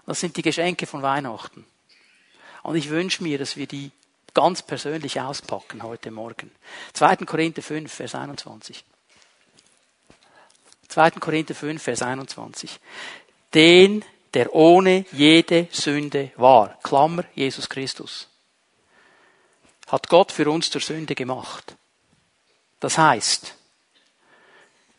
Das 0.06 0.22
sind 0.22 0.38
die 0.38 0.42
Geschenke 0.42 0.86
von 0.86 1.02
Weihnachten. 1.02 1.66
Und 2.64 2.78
ich 2.78 2.90
wünsche 2.90 3.24
mir, 3.24 3.38
dass 3.38 3.58
wir 3.58 3.68
die 3.68 3.92
ganz 4.34 4.62
persönlich 4.62 5.20
auspacken 5.20 5.84
heute 5.84 6.12
Morgen. 6.12 6.50
2. 6.94 7.18
Korinther 7.18 7.62
5, 7.62 7.92
Vers 7.92 8.16
21. 8.16 8.86
2. 10.90 11.12
Korinther 11.12 11.56
5, 11.56 11.82
Vers 11.82 12.02
21. 12.02 12.80
Den, 13.54 14.04
der 14.34 14.54
ohne 14.54 15.06
jede 15.12 15.68
Sünde 15.72 16.32
war, 16.36 16.78
Klammer 16.84 17.24
Jesus 17.34 17.70
Christus, 17.70 18.28
hat 19.88 20.08
Gott 20.10 20.32
für 20.32 20.50
uns 20.50 20.70
zur 20.70 20.82
Sünde 20.82 21.16
gemacht. 21.16 21.76
Das 22.80 22.98
heißt, 22.98 23.56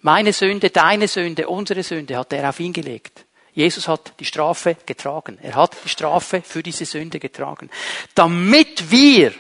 meine 0.01 0.33
Sünde, 0.33 0.71
deine 0.71 1.09
Sünde, 1.09 1.49
unsere 1.49 1.83
Sünde 1.83 2.17
hat 2.17 2.33
er 2.33 2.49
auf 2.49 2.61
ihn 2.61 2.73
gelegt. 2.73 3.27
Jesus 3.53 3.89
hat 3.89 4.15
die 4.19 4.25
Strafe 4.25 4.77
getragen. 4.87 5.39
Er 5.43 5.57
hat 5.57 5.77
die 5.85 5.89
Strafe 5.89 6.41
für 6.43 6.63
diese 6.63 6.87
Sünde 6.87 7.19
getragen. 7.19 7.69
Damit 8.15 8.91
wir 8.91 9.35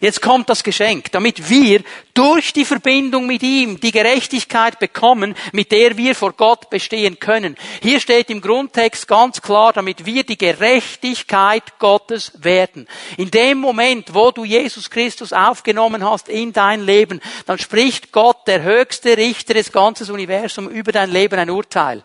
Jetzt 0.00 0.22
kommt 0.22 0.48
das 0.48 0.62
Geschenk, 0.62 1.10
damit 1.12 1.48
wir 1.50 1.82
durch 2.14 2.52
die 2.52 2.64
Verbindung 2.64 3.26
mit 3.26 3.42
ihm 3.42 3.80
die 3.80 3.90
Gerechtigkeit 3.90 4.78
bekommen, 4.78 5.34
mit 5.52 5.72
der 5.72 5.96
wir 5.96 6.14
vor 6.14 6.32
Gott 6.32 6.70
bestehen 6.70 7.18
können. 7.18 7.56
Hier 7.82 7.98
steht 7.98 8.30
im 8.30 8.40
Grundtext 8.40 9.08
ganz 9.08 9.42
klar, 9.42 9.72
damit 9.72 10.06
wir 10.06 10.24
die 10.24 10.38
Gerechtigkeit 10.38 11.78
Gottes 11.78 12.32
werden. 12.36 12.86
In 13.16 13.30
dem 13.30 13.58
Moment, 13.58 14.14
wo 14.14 14.30
du 14.30 14.44
Jesus 14.44 14.90
Christus 14.90 15.32
aufgenommen 15.32 16.08
hast 16.08 16.28
in 16.28 16.52
dein 16.52 16.84
Leben, 16.84 17.20
dann 17.46 17.58
spricht 17.58 18.12
Gott, 18.12 18.46
der 18.46 18.62
höchste 18.62 19.16
Richter 19.16 19.54
des 19.54 19.72
ganzen 19.72 20.10
Universums, 20.10 20.72
über 20.72 20.92
dein 20.92 21.10
Leben 21.10 21.38
ein 21.38 21.50
Urteil. 21.50 22.04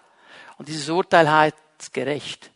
Und 0.58 0.68
dieses 0.68 0.90
Urteil 0.90 1.30
heißt 1.30 1.94
gerecht 1.94 2.53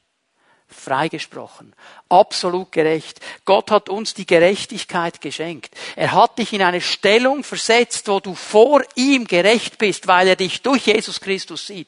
freigesprochen. 0.77 1.73
Absolut 2.09 2.71
gerecht. 2.71 3.19
Gott 3.45 3.71
hat 3.71 3.89
uns 3.89 4.13
die 4.13 4.25
Gerechtigkeit 4.25 5.21
geschenkt. 5.21 5.75
Er 5.95 6.13
hat 6.13 6.37
dich 6.37 6.53
in 6.53 6.61
eine 6.61 6.81
Stellung 6.81 7.43
versetzt, 7.43 8.07
wo 8.07 8.19
du 8.19 8.35
vor 8.35 8.83
ihm 8.95 9.25
gerecht 9.25 9.77
bist, 9.77 10.07
weil 10.07 10.27
er 10.27 10.35
dich 10.35 10.61
durch 10.61 10.85
Jesus 10.87 11.19
Christus 11.19 11.67
sieht. 11.67 11.87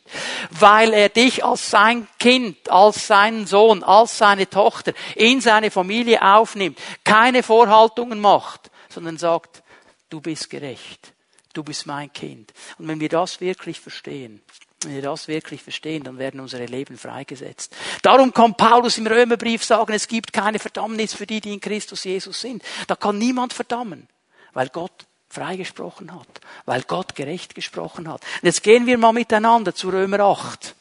Weil 0.51 0.93
er 0.93 1.09
dich 1.09 1.45
als 1.45 1.69
sein 1.69 2.07
Kind, 2.19 2.69
als 2.69 3.07
seinen 3.07 3.47
Sohn, 3.47 3.83
als 3.83 4.17
seine 4.17 4.49
Tochter 4.49 4.93
in 5.15 5.41
seine 5.41 5.71
Familie 5.71 6.21
aufnimmt. 6.21 6.77
Keine 7.03 7.43
Vorhaltungen 7.43 8.19
macht, 8.19 8.69
sondern 8.89 9.17
sagt, 9.17 9.63
du 10.09 10.21
bist 10.21 10.49
gerecht. 10.49 11.13
Du 11.53 11.63
bist 11.63 11.87
mein 11.87 12.13
Kind. 12.13 12.53
Und 12.77 12.87
wenn 12.87 12.99
wir 12.99 13.09
das 13.09 13.41
wirklich 13.41 13.79
verstehen, 13.79 14.41
wenn 14.85 14.95
wir 14.95 15.01
das 15.01 15.27
wirklich 15.27 15.61
verstehen, 15.61 16.03
dann 16.03 16.17
werden 16.17 16.39
unsere 16.39 16.65
Leben 16.65 16.97
freigesetzt. 16.97 17.75
Darum 18.01 18.33
kann 18.33 18.55
Paulus 18.55 18.97
im 18.97 19.07
Römerbrief 19.07 19.63
sagen, 19.63 19.93
es 19.93 20.07
gibt 20.07 20.33
keine 20.33 20.59
Verdammnis 20.59 21.13
für 21.13 21.25
die, 21.25 21.41
die 21.41 21.53
in 21.53 21.59
Christus 21.59 22.03
Jesus 22.03 22.39
sind. 22.39 22.63
Da 22.87 22.95
kann 22.95 23.17
niemand 23.17 23.53
verdammen, 23.53 24.07
weil 24.53 24.69
Gott 24.69 25.05
freigesprochen 25.29 26.13
hat, 26.13 26.27
weil 26.65 26.81
Gott 26.83 27.15
gerecht 27.15 27.55
gesprochen 27.55 28.07
hat. 28.07 28.21
Und 28.41 28.45
jetzt 28.45 28.63
gehen 28.63 28.85
wir 28.85 28.97
mal 28.97 29.13
miteinander 29.13 29.75
zu 29.75 29.89
Römer 29.89 30.21
8. 30.21 30.75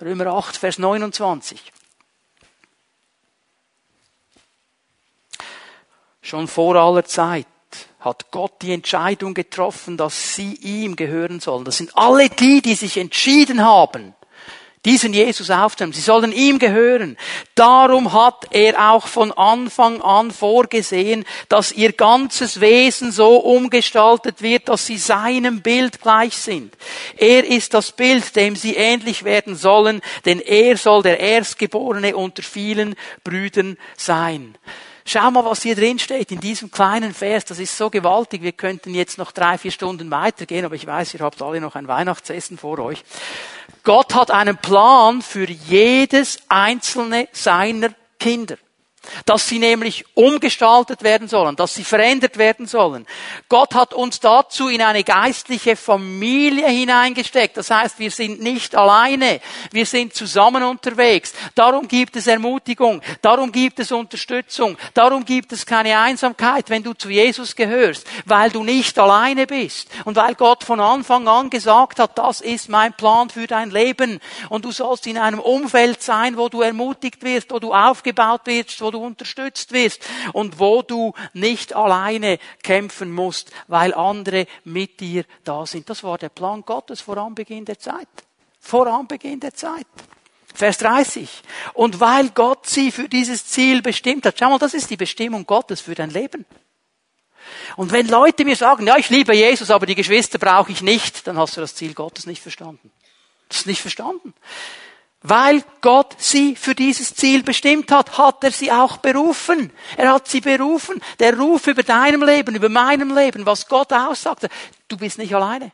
Römer 0.00 0.26
8, 0.28 0.56
Vers 0.56 0.78
29. 0.78 1.72
Schon 6.22 6.46
vor 6.46 6.76
aller 6.76 7.04
Zeit 7.04 7.46
hat 8.00 8.30
Gott 8.30 8.62
die 8.62 8.72
Entscheidung 8.72 9.34
getroffen, 9.34 9.96
dass 9.96 10.34
sie 10.34 10.54
ihm 10.54 10.96
gehören 10.96 11.40
sollen. 11.40 11.64
Das 11.64 11.76
sind 11.76 11.96
alle 11.96 12.30
die, 12.30 12.62
die 12.62 12.74
sich 12.74 12.96
entschieden 12.96 13.62
haben, 13.62 14.14
diesen 14.86 15.12
Jesus 15.12 15.50
aufzunehmen. 15.50 15.92
Sie 15.92 16.00
sollen 16.00 16.32
ihm 16.32 16.58
gehören. 16.58 17.18
Darum 17.54 18.14
hat 18.14 18.46
er 18.52 18.92
auch 18.92 19.06
von 19.06 19.32
Anfang 19.32 20.00
an 20.00 20.30
vorgesehen, 20.30 21.26
dass 21.50 21.72
ihr 21.72 21.92
ganzes 21.92 22.62
Wesen 22.62 23.12
so 23.12 23.36
umgestaltet 23.36 24.40
wird, 24.40 24.70
dass 24.70 24.86
sie 24.86 24.96
seinem 24.96 25.60
Bild 25.60 26.00
gleich 26.00 26.38
sind. 26.38 26.74
Er 27.18 27.46
ist 27.46 27.74
das 27.74 27.92
Bild, 27.92 28.34
dem 28.34 28.56
sie 28.56 28.76
ähnlich 28.76 29.24
werden 29.24 29.56
sollen, 29.56 30.00
denn 30.24 30.40
er 30.40 30.78
soll 30.78 31.02
der 31.02 31.20
Erstgeborene 31.20 32.16
unter 32.16 32.42
vielen 32.42 32.94
Brüdern 33.22 33.76
sein. 33.98 34.56
Schau 35.04 35.30
mal, 35.30 35.44
was 35.44 35.62
hier 35.62 35.74
drin 35.74 35.98
steht 35.98 36.30
in 36.30 36.40
diesem 36.40 36.70
kleinen 36.70 37.14
Vers. 37.14 37.44
Das 37.44 37.58
ist 37.58 37.76
so 37.76 37.90
gewaltig. 37.90 38.42
Wir 38.42 38.52
könnten 38.52 38.94
jetzt 38.94 39.18
noch 39.18 39.32
drei, 39.32 39.58
vier 39.58 39.70
Stunden 39.70 40.10
weitergehen, 40.10 40.64
aber 40.64 40.74
ich 40.74 40.86
weiß, 40.86 41.14
ihr 41.14 41.20
habt 41.20 41.40
alle 41.42 41.60
noch 41.60 41.74
ein 41.74 41.88
Weihnachtsessen 41.88 42.58
vor 42.58 42.78
euch. 42.78 43.02
Gott 43.82 44.14
hat 44.14 44.30
einen 44.30 44.56
Plan 44.56 45.22
für 45.22 45.48
jedes 45.48 46.38
einzelne 46.48 47.28
seiner 47.32 47.90
Kinder. 48.18 48.56
Dass 49.24 49.48
sie 49.48 49.58
nämlich 49.58 50.04
umgestaltet 50.14 51.02
werden 51.02 51.28
sollen, 51.28 51.56
dass 51.56 51.74
sie 51.74 51.84
verändert 51.84 52.36
werden 52.36 52.66
sollen. 52.66 53.06
Gott 53.48 53.74
hat 53.74 53.94
uns 53.94 54.20
dazu 54.20 54.68
in 54.68 54.82
eine 54.82 55.04
geistliche 55.04 55.76
Familie 55.76 56.68
hineingesteckt. 56.68 57.56
Das 57.56 57.70
heißt, 57.70 57.98
wir 57.98 58.10
sind 58.10 58.40
nicht 58.40 58.74
alleine, 58.74 59.40
wir 59.72 59.86
sind 59.86 60.14
zusammen 60.14 60.62
unterwegs. 60.62 61.32
Darum 61.54 61.88
gibt 61.88 62.16
es 62.16 62.26
Ermutigung, 62.26 63.00
darum 63.22 63.52
gibt 63.52 63.78
es 63.80 63.90
Unterstützung, 63.90 64.76
darum 64.94 65.24
gibt 65.24 65.52
es 65.52 65.64
keine 65.64 65.98
Einsamkeit, 65.98 66.68
wenn 66.68 66.82
du 66.82 66.92
zu 66.92 67.08
Jesus 67.08 67.56
gehörst, 67.56 68.06
weil 68.26 68.50
du 68.50 68.64
nicht 68.64 68.98
alleine 68.98 69.46
bist 69.46 69.88
und 70.04 70.16
weil 70.16 70.34
Gott 70.34 70.64
von 70.64 70.80
Anfang 70.80 71.26
an 71.26 71.50
gesagt 71.50 71.98
hat, 71.98 72.18
das 72.18 72.40
ist 72.40 72.68
mein 72.68 72.92
Plan 72.92 73.30
für 73.30 73.46
dein 73.46 73.70
Leben 73.70 74.20
und 74.48 74.64
du 74.64 74.72
sollst 74.72 75.06
in 75.06 75.18
einem 75.18 75.40
Umfeld 75.40 76.02
sein, 76.02 76.36
wo 76.36 76.48
du 76.48 76.60
ermutigt 76.60 77.22
wirst, 77.22 77.50
wo 77.50 77.58
du 77.58 77.72
aufgebaut 77.72 78.42
wirst, 78.44 78.80
wo 78.80 78.89
du 78.90 78.98
unterstützt 78.98 79.72
wirst 79.72 80.04
und 80.32 80.58
wo 80.58 80.82
du 80.82 81.12
nicht 81.32 81.74
alleine 81.74 82.38
kämpfen 82.62 83.12
musst, 83.12 83.50
weil 83.68 83.94
andere 83.94 84.46
mit 84.64 85.00
dir 85.00 85.24
da 85.44 85.66
sind. 85.66 85.88
Das 85.90 86.02
war 86.02 86.18
der 86.18 86.28
Plan 86.28 86.62
Gottes 86.62 87.00
vor 87.00 87.16
Anbeginn 87.16 87.64
der 87.64 87.78
Zeit. 87.78 88.08
Vor 88.60 88.86
Anbeginn 88.86 89.40
der 89.40 89.54
Zeit. 89.54 89.86
Vers 90.54 90.78
30. 90.78 91.42
Und 91.74 92.00
weil 92.00 92.30
Gott 92.30 92.66
sie 92.66 92.90
für 92.90 93.08
dieses 93.08 93.46
Ziel 93.46 93.82
bestimmt 93.82 94.26
hat. 94.26 94.36
Schau 94.38 94.50
mal, 94.50 94.58
das 94.58 94.74
ist 94.74 94.90
die 94.90 94.96
Bestimmung 94.96 95.46
Gottes 95.46 95.80
für 95.80 95.94
dein 95.94 96.10
Leben. 96.10 96.44
Und 97.76 97.92
wenn 97.92 98.08
Leute 98.08 98.44
mir 98.44 98.56
sagen, 98.56 98.86
ja, 98.86 98.96
ich 98.96 99.10
liebe 99.10 99.34
Jesus, 99.34 99.70
aber 99.70 99.86
die 99.86 99.94
Geschwister 99.94 100.38
brauche 100.38 100.72
ich 100.72 100.82
nicht, 100.82 101.26
dann 101.26 101.38
hast 101.38 101.56
du 101.56 101.60
das 101.60 101.74
Ziel 101.74 101.94
Gottes 101.94 102.26
nicht 102.26 102.42
verstanden. 102.42 102.90
Das 103.48 103.60
ist 103.60 103.66
nicht 103.66 103.80
verstanden. 103.80 104.34
Weil 105.22 105.62
Gott 105.82 106.14
sie 106.18 106.56
für 106.56 106.74
dieses 106.74 107.14
Ziel 107.14 107.42
bestimmt 107.42 107.92
hat, 107.92 108.16
hat 108.16 108.42
er 108.42 108.52
sie 108.52 108.72
auch 108.72 108.96
berufen. 108.96 109.70
Er 109.98 110.12
hat 110.12 110.28
sie 110.28 110.40
berufen. 110.40 111.02
Der 111.18 111.38
Ruf 111.38 111.66
über 111.66 111.82
deinem 111.82 112.22
Leben, 112.22 112.54
über 112.54 112.70
meinem 112.70 113.14
Leben, 113.14 113.44
was 113.44 113.68
Gott 113.68 113.92
aussagte, 113.92 114.48
du 114.88 114.96
bist 114.96 115.18
nicht 115.18 115.34
alleine. 115.34 115.72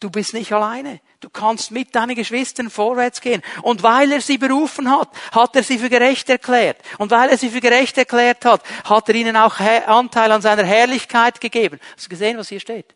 Du 0.00 0.10
bist 0.10 0.32
nicht 0.32 0.52
alleine. 0.52 1.00
Du 1.20 1.30
kannst 1.30 1.70
mit 1.70 1.94
deinen 1.94 2.14
Geschwistern 2.14 2.70
vorwärts 2.70 3.20
gehen. 3.20 3.42
Und 3.62 3.82
weil 3.82 4.12
er 4.12 4.20
sie 4.20 4.38
berufen 4.38 4.90
hat, 4.90 5.08
hat 5.32 5.54
er 5.56 5.62
sie 5.62 5.78
für 5.78 5.90
gerecht 5.90 6.28
erklärt. 6.30 6.78
Und 6.98 7.10
weil 7.10 7.30
er 7.30 7.38
sie 7.38 7.50
für 7.50 7.60
gerecht 7.60 7.96
erklärt 7.98 8.44
hat, 8.44 8.62
hat 8.84 9.08
er 9.08 9.14
ihnen 9.14 9.36
auch 9.36 9.60
Anteil 9.60 10.32
an 10.32 10.42
seiner 10.42 10.64
Herrlichkeit 10.64 11.40
gegeben. 11.40 11.78
Hast 11.94 12.06
du 12.06 12.10
gesehen, 12.10 12.38
was 12.38 12.48
hier 12.48 12.60
steht? 12.60 12.94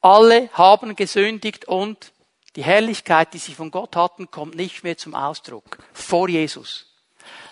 Alle 0.00 0.50
haben 0.52 0.96
gesündigt 0.96 1.66
und 1.66 2.12
die 2.56 2.64
Herrlichkeit, 2.64 3.34
die 3.34 3.38
sie 3.38 3.54
von 3.54 3.70
Gott 3.70 3.94
hatten, 3.96 4.30
kommt 4.30 4.56
nicht 4.56 4.82
mehr 4.82 4.96
zum 4.96 5.14
Ausdruck. 5.14 5.78
Vor 5.92 6.28
Jesus. 6.28 6.86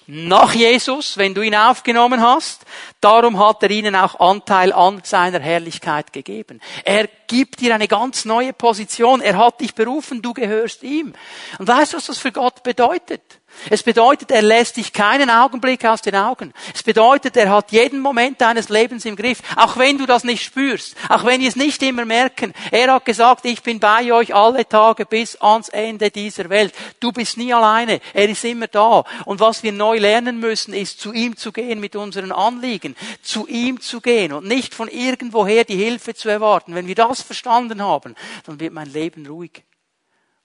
Nach 0.07 0.53
Jesus, 0.53 1.17
wenn 1.17 1.33
du 1.33 1.41
ihn 1.41 1.55
aufgenommen 1.55 2.21
hast, 2.21 2.67
darum 3.01 3.39
hat 3.39 3.63
er 3.63 3.71
ihnen 3.71 3.97
auch 3.97 4.21
Anteil 4.21 4.71
an 4.73 5.01
seiner 5.03 5.41
Herrlichkeit 5.41 6.13
gegeben. 6.13 6.61
Er 6.85 7.09
gibt 7.27 7.61
dir 7.61 7.75
eine 7.75 7.89
ganz 7.89 8.27
neue 8.27 8.53
Position. 8.53 9.23
Er 9.23 9.39
hat 9.39 9.61
dich 9.61 9.75
berufen, 9.75 10.21
du 10.21 10.35
gehörst 10.35 10.83
ihm. 10.83 11.15
Und 11.59 11.69
weißt 11.69 11.95
du, 11.95 11.97
was 11.97 12.07
das 12.07 12.19
für 12.19 12.33
Gott 12.33 12.63
bedeutet? 12.63 13.23
Es 13.71 13.83
bedeutet, 13.83 14.31
er 14.31 14.43
lässt 14.43 14.77
dich 14.77 14.93
keinen 14.93 15.31
Augenblick 15.31 15.85
aus 15.85 16.03
den 16.03 16.15
Augen. 16.17 16.53
Es 16.75 16.83
bedeutet, 16.83 17.37
er 17.37 17.51
hat 17.51 17.73
jeden 17.73 18.01
Moment 18.01 18.41
deines 18.41 18.69
Lebens 18.69 19.05
im 19.05 19.17
Griff, 19.17 19.41
auch 19.57 19.77
wenn 19.77 19.99
du 19.99 20.07
das 20.07 20.25
nicht 20.25 20.43
spürst, 20.43 20.97
auch 21.09 21.25
wenn 21.25 21.41
wir 21.41 21.49
es 21.49 21.57
nicht 21.57 21.83
immer 21.83 22.05
merken. 22.05 22.53
Er 22.71 22.93
hat 22.93 23.05
gesagt, 23.05 23.45
ich 23.45 23.63
bin 23.63 23.81
bei 23.81 24.13
euch 24.13 24.35
alle 24.35 24.69
Tage 24.69 25.07
bis 25.07 25.37
ans 25.37 25.69
Ende 25.69 26.11
dieser 26.11 26.49
Welt. 26.51 26.75
Du 27.01 27.13
bist 27.13 27.37
nie 27.37 27.53
alleine. 27.53 28.01
Er 28.13 28.29
ist 28.29 28.45
immer 28.45 28.67
da. 28.67 29.05
Und 29.25 29.41
was 29.41 29.63
wir 29.63 29.73
neu 29.73 29.99
lernen 29.99 30.41
müssen, 30.41 30.75
ist, 30.75 31.01
zu 31.01 31.13
ihm 31.13 31.37
zu 31.37 31.53
gehen 31.53 31.81
mit 31.81 31.97
unseren 31.97 32.33
Anliegen, 32.33 32.97
zu 33.23 33.47
ihm 33.47 33.81
zu 33.81 34.01
gehen 34.01 34.33
und 34.33 34.47
nicht 34.47 34.75
von 34.75 34.89
irgendwoher 34.89 35.65
die 35.65 35.77
Hilfe 35.77 36.15
zu 36.15 36.29
erwarten. 36.29 36.75
Wenn 36.75 36.87
wir 36.87 36.95
das 36.95 37.23
verstanden 37.23 37.83
haben, 37.83 38.15
dann 38.47 38.61
wird 38.61 38.73
mein 38.73 38.93
Leben 38.93 39.27
ruhig. 39.27 39.63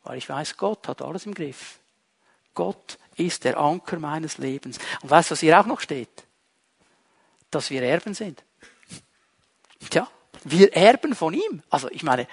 Weil 0.04 0.18
ich 0.18 0.30
weiß, 0.30 0.58
Gott 0.58 0.88
hat 0.88 1.02
alles 1.02 1.26
im 1.26 1.34
Griff. 1.34 1.80
Gott 2.60 2.98
ist 3.16 3.46
der 3.46 3.58
Anker 3.58 4.00
meines 4.00 4.38
Lebens. 4.38 4.80
Und 5.02 5.10
weißt 5.10 5.30
du, 5.30 5.32
was 5.32 5.40
hier 5.40 5.58
auch 5.58 5.66
noch 5.66 5.80
steht? 5.80 6.10
Dass 7.52 7.70
wir 7.70 7.82
Erben 7.82 8.14
sind. 8.14 8.44
Tja, 9.90 10.10
wir 10.44 10.74
erben 10.74 11.16
von 11.16 11.34
ihm. 11.34 11.64
Also 11.70 11.90
ich 11.90 12.04
meine, 12.04 12.28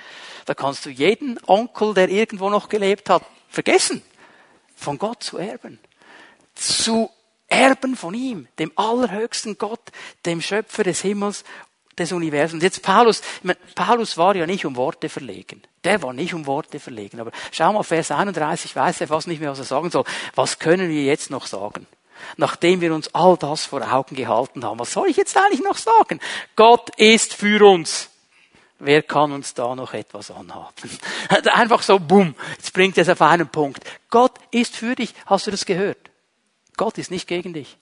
da 0.45 0.55
kannst 0.55 0.85
du 0.85 0.91
jeden 0.91 1.39
Onkel, 1.47 1.95
der 1.95 2.09
irgendwo 2.09 2.51
noch 2.51 2.69
gelebt 2.69 3.09
hat, 3.09 3.23
vergessen. 3.49 4.03
Von 4.75 4.99
Gott 4.99 5.23
zu 5.23 5.39
erben. 5.39 5.79
Zu 6.57 7.09
erben 7.47 7.95
von 7.95 8.13
ihm, 8.13 8.49
dem 8.59 8.73
allerhöchsten 8.75 9.59
Gott, 9.59 9.93
dem 10.25 10.43
Schöpfer 10.43 10.83
des 10.83 11.03
Himmels 11.03 11.45
des 11.99 12.13
Universums. 12.13 12.63
Jetzt 12.63 12.83
Paulus, 12.83 13.23
Paulus 13.75 14.17
war 14.17 14.37
ja 14.37 14.47
nicht 14.47 14.67
um 14.67 14.77
Worte 14.77 15.09
verlegen. 15.09 15.63
Der 15.85 16.03
war 16.03 16.13
nicht 16.13 16.35
um 16.35 16.47
Worte 16.47 16.81
verlegen. 16.81 17.21
Aber 17.21 17.33
schau 17.53 17.73
mal, 17.73 17.83
Vers 17.83 18.11
31, 18.11 18.75
weiß 18.75 19.01
er 19.01 19.09
fast 19.09 19.29
nicht 19.29 19.41
mehr, 19.41 19.51
was 19.51 19.59
er 19.59 19.65
sagen 19.65 19.91
soll. 19.91 20.05
Was 20.35 20.59
können 20.59 20.91
wir 20.91 21.05
jetzt 21.05 21.31
noch 21.31 21.47
sagen? 21.47 21.87
Nachdem 22.37 22.81
wir 22.81 22.95
uns 22.95 23.15
all 23.15 23.37
das 23.37 23.67
vor 23.67 23.93
Augen 23.93 24.17
gehalten 24.17 24.65
haben, 24.65 24.79
was 24.79 24.93
soll 24.93 25.09
ich 25.09 25.17
jetzt 25.17 25.37
eigentlich 25.37 25.63
noch 25.63 25.77
sagen? 25.77 26.21
Gott 26.55 26.91
ist 26.97 27.35
für 27.35 27.67
uns. 27.67 28.11
Wer 28.79 29.03
kann 29.03 29.33
uns 29.33 29.55
da 29.55 29.75
noch 29.75 29.95
etwas 29.95 30.31
anhaben? 30.31 30.91
Einfach 31.53 31.83
so, 31.83 31.99
bumm, 31.99 32.35
jetzt 32.57 32.73
bringt 32.75 32.99
es 32.99 33.09
auf 33.09 33.23
einen 33.23 33.49
Punkt. 33.49 33.83
Gott 34.11 34.35
ist 34.51 34.77
für 34.77 34.95
dich. 34.95 35.15
Hast 35.25 35.47
du 35.47 35.51
das 35.51 35.65
gehört? 35.65 36.11
Gott 36.77 36.99
ist 36.99 37.11
nicht 37.11 37.27
gegen 37.27 37.55
dich. 37.55 37.79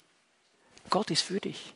Gott 0.91 1.11
ist 1.11 1.23
für 1.23 1.41
dich. 1.41 1.75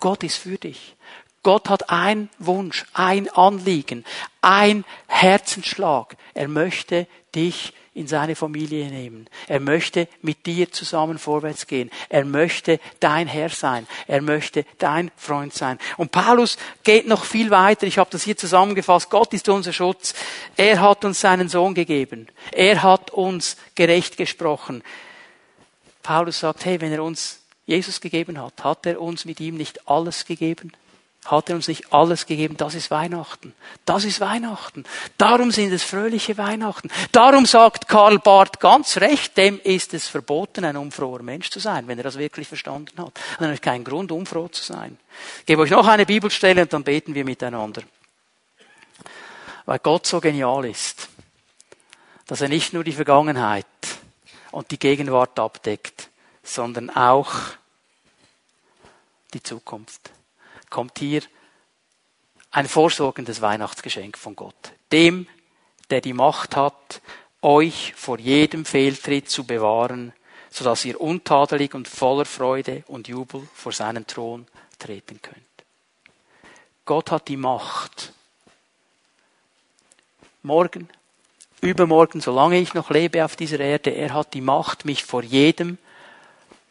Gott 0.00 0.22
ist 0.22 0.36
für 0.36 0.58
dich. 0.58 0.96
Gott 1.42 1.68
hat 1.68 1.90
ein 1.90 2.28
Wunsch, 2.38 2.84
ein 2.92 3.28
Anliegen, 3.28 4.04
ein 4.40 4.84
Herzensschlag. 5.06 6.16
Er 6.34 6.48
möchte 6.48 7.06
dich 7.34 7.72
in 7.96 8.06
seine 8.06 8.36
Familie 8.36 8.88
nehmen. 8.90 9.26
Er 9.46 9.58
möchte 9.58 10.06
mit 10.20 10.44
dir 10.44 10.70
zusammen 10.70 11.18
vorwärts 11.18 11.66
gehen. 11.66 11.90
Er 12.10 12.26
möchte 12.26 12.78
dein 13.00 13.26
Herr 13.26 13.48
sein. 13.48 13.86
Er 14.06 14.20
möchte 14.20 14.66
dein 14.78 15.10
Freund 15.16 15.54
sein. 15.54 15.78
Und 15.96 16.12
Paulus 16.12 16.58
geht 16.84 17.06
noch 17.06 17.24
viel 17.24 17.50
weiter. 17.50 17.86
Ich 17.86 17.96
habe 17.96 18.10
das 18.10 18.24
hier 18.24 18.36
zusammengefasst. 18.36 19.08
Gott 19.08 19.32
ist 19.32 19.48
unser 19.48 19.72
Schutz. 19.72 20.14
Er 20.56 20.80
hat 20.80 21.06
uns 21.06 21.22
seinen 21.22 21.48
Sohn 21.48 21.74
gegeben. 21.74 22.26
Er 22.52 22.82
hat 22.82 23.12
uns 23.12 23.56
gerecht 23.74 24.18
gesprochen. 24.18 24.82
Paulus 26.02 26.40
sagt, 26.40 26.66
hey, 26.66 26.80
wenn 26.80 26.92
er 26.92 27.02
uns 27.02 27.45
Jesus 27.66 28.00
gegeben 28.00 28.40
hat, 28.40 28.64
hat 28.64 28.86
er 28.86 29.00
uns 29.00 29.24
mit 29.24 29.40
ihm 29.40 29.56
nicht 29.56 29.88
alles 29.88 30.24
gegeben? 30.24 30.72
Hat 31.24 31.50
er 31.50 31.56
uns 31.56 31.66
nicht 31.66 31.92
alles 31.92 32.26
gegeben? 32.26 32.56
Das 32.56 32.76
ist 32.76 32.90
Weihnachten. 32.92 33.52
Das 33.84 34.04
ist 34.04 34.20
Weihnachten. 34.20 34.84
Darum 35.18 35.50
sind 35.50 35.72
es 35.72 35.82
fröhliche 35.82 36.38
Weihnachten. 36.38 36.88
Darum 37.10 37.46
sagt 37.46 37.88
Karl 37.88 38.20
Barth 38.20 38.60
ganz 38.60 38.98
recht, 38.98 39.36
dem 39.36 39.60
ist 39.64 39.92
es 39.92 40.06
verboten, 40.06 40.64
ein 40.64 40.76
unfroher 40.76 41.22
Mensch 41.22 41.50
zu 41.50 41.58
sein, 41.58 41.88
wenn 41.88 41.98
er 41.98 42.04
das 42.04 42.18
wirklich 42.18 42.46
verstanden 42.46 43.02
hat. 43.02 43.18
Dann 43.40 43.50
hat 43.50 43.62
keinen 43.62 43.82
Grund, 43.82 44.12
unfroh 44.12 44.46
zu 44.46 44.62
sein. 44.62 44.96
Ich 45.40 45.46
gebe 45.46 45.62
euch 45.62 45.70
noch 45.70 45.88
eine 45.88 46.06
Bibelstelle 46.06 46.62
und 46.62 46.72
dann 46.72 46.84
beten 46.84 47.14
wir 47.14 47.24
miteinander. 47.24 47.82
Weil 49.64 49.80
Gott 49.80 50.06
so 50.06 50.20
genial 50.20 50.64
ist, 50.64 51.08
dass 52.28 52.40
er 52.40 52.48
nicht 52.48 52.72
nur 52.72 52.84
die 52.84 52.92
Vergangenheit 52.92 53.66
und 54.52 54.70
die 54.70 54.78
Gegenwart 54.78 55.40
abdeckt, 55.40 56.08
sondern 56.46 56.90
auch 56.90 57.32
die 59.34 59.42
Zukunft. 59.42 60.10
Kommt 60.70 60.98
hier 60.98 61.22
ein 62.50 62.68
vorsorgendes 62.68 63.40
Weihnachtsgeschenk 63.40 64.16
von 64.16 64.36
Gott. 64.36 64.72
Dem, 64.92 65.26
der 65.90 66.00
die 66.00 66.12
Macht 66.12 66.56
hat, 66.56 67.02
euch 67.42 67.92
vor 67.96 68.18
jedem 68.18 68.64
Fehltritt 68.64 69.28
zu 69.28 69.44
bewahren, 69.44 70.12
sodass 70.50 70.84
ihr 70.84 71.00
untadelig 71.00 71.74
und 71.74 71.88
voller 71.88 72.24
Freude 72.24 72.82
und 72.86 73.08
Jubel 73.08 73.46
vor 73.52 73.72
seinen 73.72 74.06
Thron 74.06 74.46
treten 74.78 75.20
könnt. 75.20 75.36
Gott 76.84 77.10
hat 77.10 77.28
die 77.28 77.36
Macht. 77.36 78.12
Morgen, 80.42 80.88
übermorgen, 81.60 82.20
solange 82.20 82.58
ich 82.58 82.72
noch 82.72 82.90
lebe 82.90 83.24
auf 83.24 83.34
dieser 83.34 83.58
Erde, 83.58 83.90
er 83.90 84.14
hat 84.14 84.32
die 84.34 84.40
Macht, 84.40 84.84
mich 84.84 85.04
vor 85.04 85.24
jedem 85.24 85.78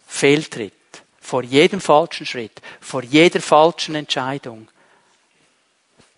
Fehltritt, 0.06 0.74
vor 1.20 1.44
jedem 1.44 1.82
falschen 1.82 2.26
Schritt, 2.26 2.62
vor 2.80 3.04
jeder 3.04 3.42
falschen 3.42 3.96
Entscheidung 3.96 4.68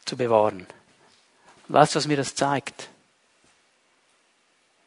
zu 0.06 0.18
bewahren. 0.18 0.68
Weißt 1.68 1.96
du, 1.96 1.98
was 1.98 2.08
mir 2.08 2.18
das 2.18 2.36
zeigt? 2.36 2.90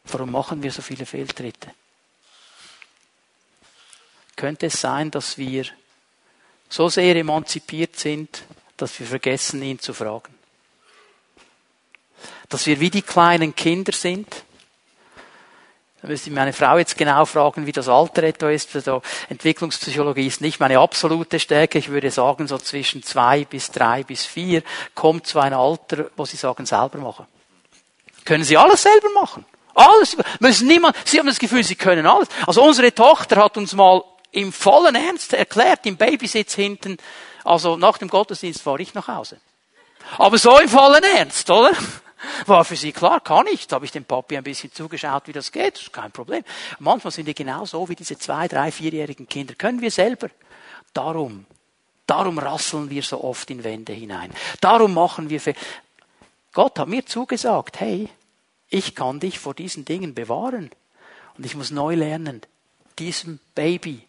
Warum 0.04 0.32
machen 0.32 0.62
wir 0.62 0.72
so 0.72 0.82
viele 0.82 1.06
Fehltritte? 1.06 1.72
Könnte 4.36 4.66
es 4.66 4.80
sein, 4.80 5.10
dass 5.10 5.36
wir 5.36 5.66
so 6.68 6.88
sehr 6.88 7.14
emanzipiert 7.16 7.96
sind, 7.96 8.44
dass 8.76 8.98
wir 8.98 9.06
vergessen, 9.06 9.62
ihn 9.62 9.78
zu 9.78 9.92
fragen? 9.92 10.34
Dass 12.48 12.66
wir 12.66 12.80
wie 12.80 12.90
die 12.90 13.02
kleinen 13.02 13.54
Kinder 13.54 13.92
sind, 13.92 14.44
Da 16.02 16.08
müsste 16.08 16.30
ich 16.30 16.34
meine 16.34 16.52
Frau 16.52 16.78
jetzt 16.78 16.96
genau 16.96 17.26
fragen, 17.26 17.66
wie 17.66 17.72
das 17.72 17.88
Alter 17.88 18.22
etwa 18.22 18.50
ist. 18.50 18.74
Also 18.74 19.02
Entwicklungspsychologie 19.28 20.26
ist 20.26 20.40
nicht 20.40 20.58
meine 20.58 20.78
absolute 20.78 21.38
Stärke. 21.38 21.78
Ich 21.78 21.90
würde 21.90 22.10
sagen, 22.10 22.46
so 22.46 22.56
zwischen 22.56 23.02
zwei 23.02 23.44
bis 23.44 23.70
drei 23.70 24.02
bis 24.02 24.24
vier 24.24 24.62
kommt 24.94 25.26
zu 25.26 25.40
einem 25.40 25.58
Alter, 25.58 26.10
wo 26.16 26.24
sie 26.24 26.38
sagen, 26.38 26.64
selber 26.64 26.98
machen. 26.98 27.26
Können 28.24 28.44
sie 28.44 28.56
alles 28.56 28.82
selber 28.82 29.08
machen. 29.14 29.44
Alles. 29.74 30.16
Müssen 30.40 30.68
niemand, 30.68 30.96
sie 31.04 31.18
haben 31.18 31.26
das 31.26 31.38
Gefühl, 31.38 31.64
sie 31.64 31.76
können 31.76 32.06
alles. 32.06 32.28
Also 32.46 32.62
unsere 32.62 32.94
Tochter 32.94 33.36
hat 33.36 33.56
uns 33.56 33.74
mal 33.74 34.02
im 34.32 34.52
vollen 34.52 34.94
Ernst 34.94 35.34
erklärt, 35.34 35.86
im 35.86 35.96
Babysitz 35.96 36.54
hinten, 36.54 36.96
also 37.44 37.76
nach 37.76 37.98
dem 37.98 38.08
Gottesdienst 38.08 38.62
fahre 38.62 38.82
ich 38.82 38.94
nach 38.94 39.08
Hause. 39.08 39.38
Aber 40.18 40.38
so 40.38 40.58
im 40.58 40.68
vollen 40.68 41.02
Ernst, 41.02 41.50
oder? 41.50 41.72
War 42.46 42.64
für 42.64 42.76
sie 42.76 42.92
klar, 42.92 43.20
kann 43.20 43.46
ich. 43.46 43.66
Da 43.66 43.76
habe 43.76 43.84
ich 43.84 43.92
dem 43.92 44.04
Papi 44.04 44.36
ein 44.36 44.44
bisschen 44.44 44.72
zugeschaut, 44.72 45.26
wie 45.26 45.32
das 45.32 45.52
geht. 45.52 45.74
Das 45.74 45.82
ist 45.82 45.92
kein 45.92 46.12
Problem. 46.12 46.44
Manchmal 46.78 47.12
sind 47.12 47.26
wir 47.26 47.34
genau 47.34 47.64
so 47.64 47.88
wie 47.88 47.96
diese 47.96 48.18
zwei, 48.18 48.48
drei, 48.48 48.70
vierjährigen 48.70 49.28
Kinder. 49.28 49.54
Können 49.54 49.80
wir 49.80 49.90
selber. 49.90 50.28
Darum, 50.92 51.46
darum 52.06 52.38
rasseln 52.38 52.90
wir 52.90 53.02
so 53.02 53.22
oft 53.22 53.50
in 53.50 53.64
Wände 53.64 53.92
hinein. 53.92 54.32
Darum 54.60 54.94
machen 54.94 55.30
wir 55.30 55.40
Fehler. 55.40 55.58
Gott 56.52 56.78
hat 56.78 56.88
mir 56.88 57.06
zugesagt, 57.06 57.80
hey, 57.80 58.08
ich 58.68 58.94
kann 58.94 59.20
dich 59.20 59.38
vor 59.38 59.54
diesen 59.54 59.84
Dingen 59.84 60.14
bewahren. 60.14 60.70
Und 61.38 61.46
ich 61.46 61.54
muss 61.54 61.70
neu 61.70 61.94
lernen, 61.94 62.42
diesem 62.98 63.38
Baby 63.54 64.04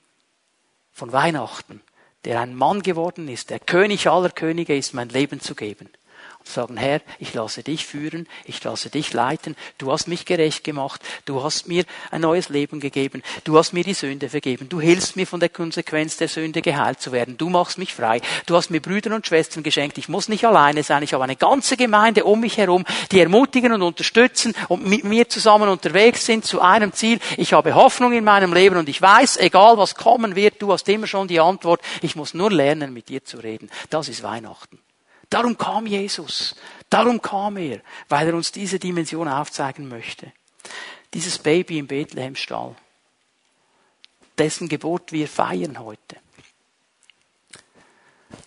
von 0.92 1.12
Weihnachten, 1.12 1.82
der 2.26 2.42
ein 2.42 2.56
Mann 2.56 2.82
geworden 2.82 3.28
ist, 3.28 3.52
der 3.52 3.60
König 3.60 4.08
aller 4.08 4.32
Könige 4.32 4.76
ist, 4.76 4.94
mein 4.94 5.10
Leben 5.10 5.40
zu 5.40 5.56
geben 5.56 5.90
sagen, 6.48 6.78
Herr, 6.78 7.02
ich 7.20 7.34
lasse 7.34 7.64
dich 7.64 7.86
führen, 7.86 8.28
ich 8.46 8.64
lasse 8.64 8.90
dich 8.90 9.14
leiten, 9.14 9.56
du 9.78 9.92
hast 9.92 10.08
mich 10.08 10.26
gerecht 10.26 10.64
gemacht, 10.64 11.02
du 11.26 11.44
hast 11.44 11.68
mir 11.68 11.84
ein 12.12 12.22
neues 12.22 12.50
Leben 12.50 12.80
gegeben, 12.80 13.24
du 13.44 13.58
hast 13.58 13.74
mir 13.74 13.84
die 13.84 13.94
Sünde 13.94 14.30
vergeben, 14.30 14.70
du 14.70 14.80
hilfst 14.80 15.16
mir 15.16 15.28
von 15.28 15.40
der 15.40 15.50
Konsequenz 15.50 16.18
der 16.18 16.28
Sünde 16.28 16.62
geheilt 16.62 17.02
zu 17.02 17.12
werden, 17.12 17.38
du 17.38 17.50
machst 17.50 17.78
mich 17.78 17.94
frei, 17.94 18.22
du 18.46 18.56
hast 18.56 18.70
mir 18.70 18.82
Brüder 18.82 19.16
und 19.16 19.28
Schwestern 19.28 19.64
geschenkt, 19.64 19.98
ich 19.98 20.10
muss 20.10 20.30
nicht 20.30 20.46
alleine 20.46 20.84
sein, 20.84 21.04
ich 21.04 21.14
habe 21.14 21.24
eine 21.24 21.36
ganze 21.36 21.78
Gemeinde 21.78 22.26
um 22.26 22.40
mich 22.40 22.58
herum, 22.58 22.86
die 23.12 23.20
ermutigen 23.20 23.74
und 23.74 23.82
unterstützen 23.82 24.54
und 24.68 24.86
mit 24.86 25.04
mir 25.04 25.30
zusammen 25.30 25.70
unterwegs 25.70 26.26
sind 26.26 26.46
zu 26.46 26.62
einem 26.62 26.94
Ziel, 26.94 27.20
ich 27.38 27.54
habe 27.54 27.76
Hoffnung 27.76 28.14
in 28.14 28.24
meinem 28.24 28.54
Leben 28.54 28.78
und 28.78 28.90
ich 28.90 29.02
weiß, 29.02 29.38
egal 29.38 29.78
was 29.78 29.96
kommen 29.96 30.36
wird, 30.36 30.62
du 30.62 30.72
hast 30.72 30.88
immer 30.90 31.08
schon 31.08 31.28
die 31.28 31.40
Antwort, 31.40 31.82
ich 32.02 32.16
muss 32.16 32.34
nur 32.34 32.52
lernen, 32.52 32.94
mit 32.94 33.10
dir 33.10 33.24
zu 33.24 33.38
reden. 33.38 33.70
Das 33.90 34.10
ist 34.10 34.24
Weihnachten. 34.24 34.80
Darum 35.32 35.58
kam 35.58 35.88
Jesus. 35.88 36.56
Darum 36.90 37.22
kam 37.22 37.56
er, 37.56 37.82
weil 38.10 38.28
er 38.28 38.36
uns 38.36 38.52
diese 38.52 38.78
Dimension 38.78 39.30
aufzeigen 39.30 39.88
möchte. 39.88 40.34
Dieses 41.14 41.40
Baby 41.40 41.80
im 41.80 41.88
Bethlehemstall, 41.88 42.76
dessen 44.38 44.68
Geburt 44.68 45.14
wir 45.14 45.28
feiern 45.28 45.80
heute. 45.80 46.18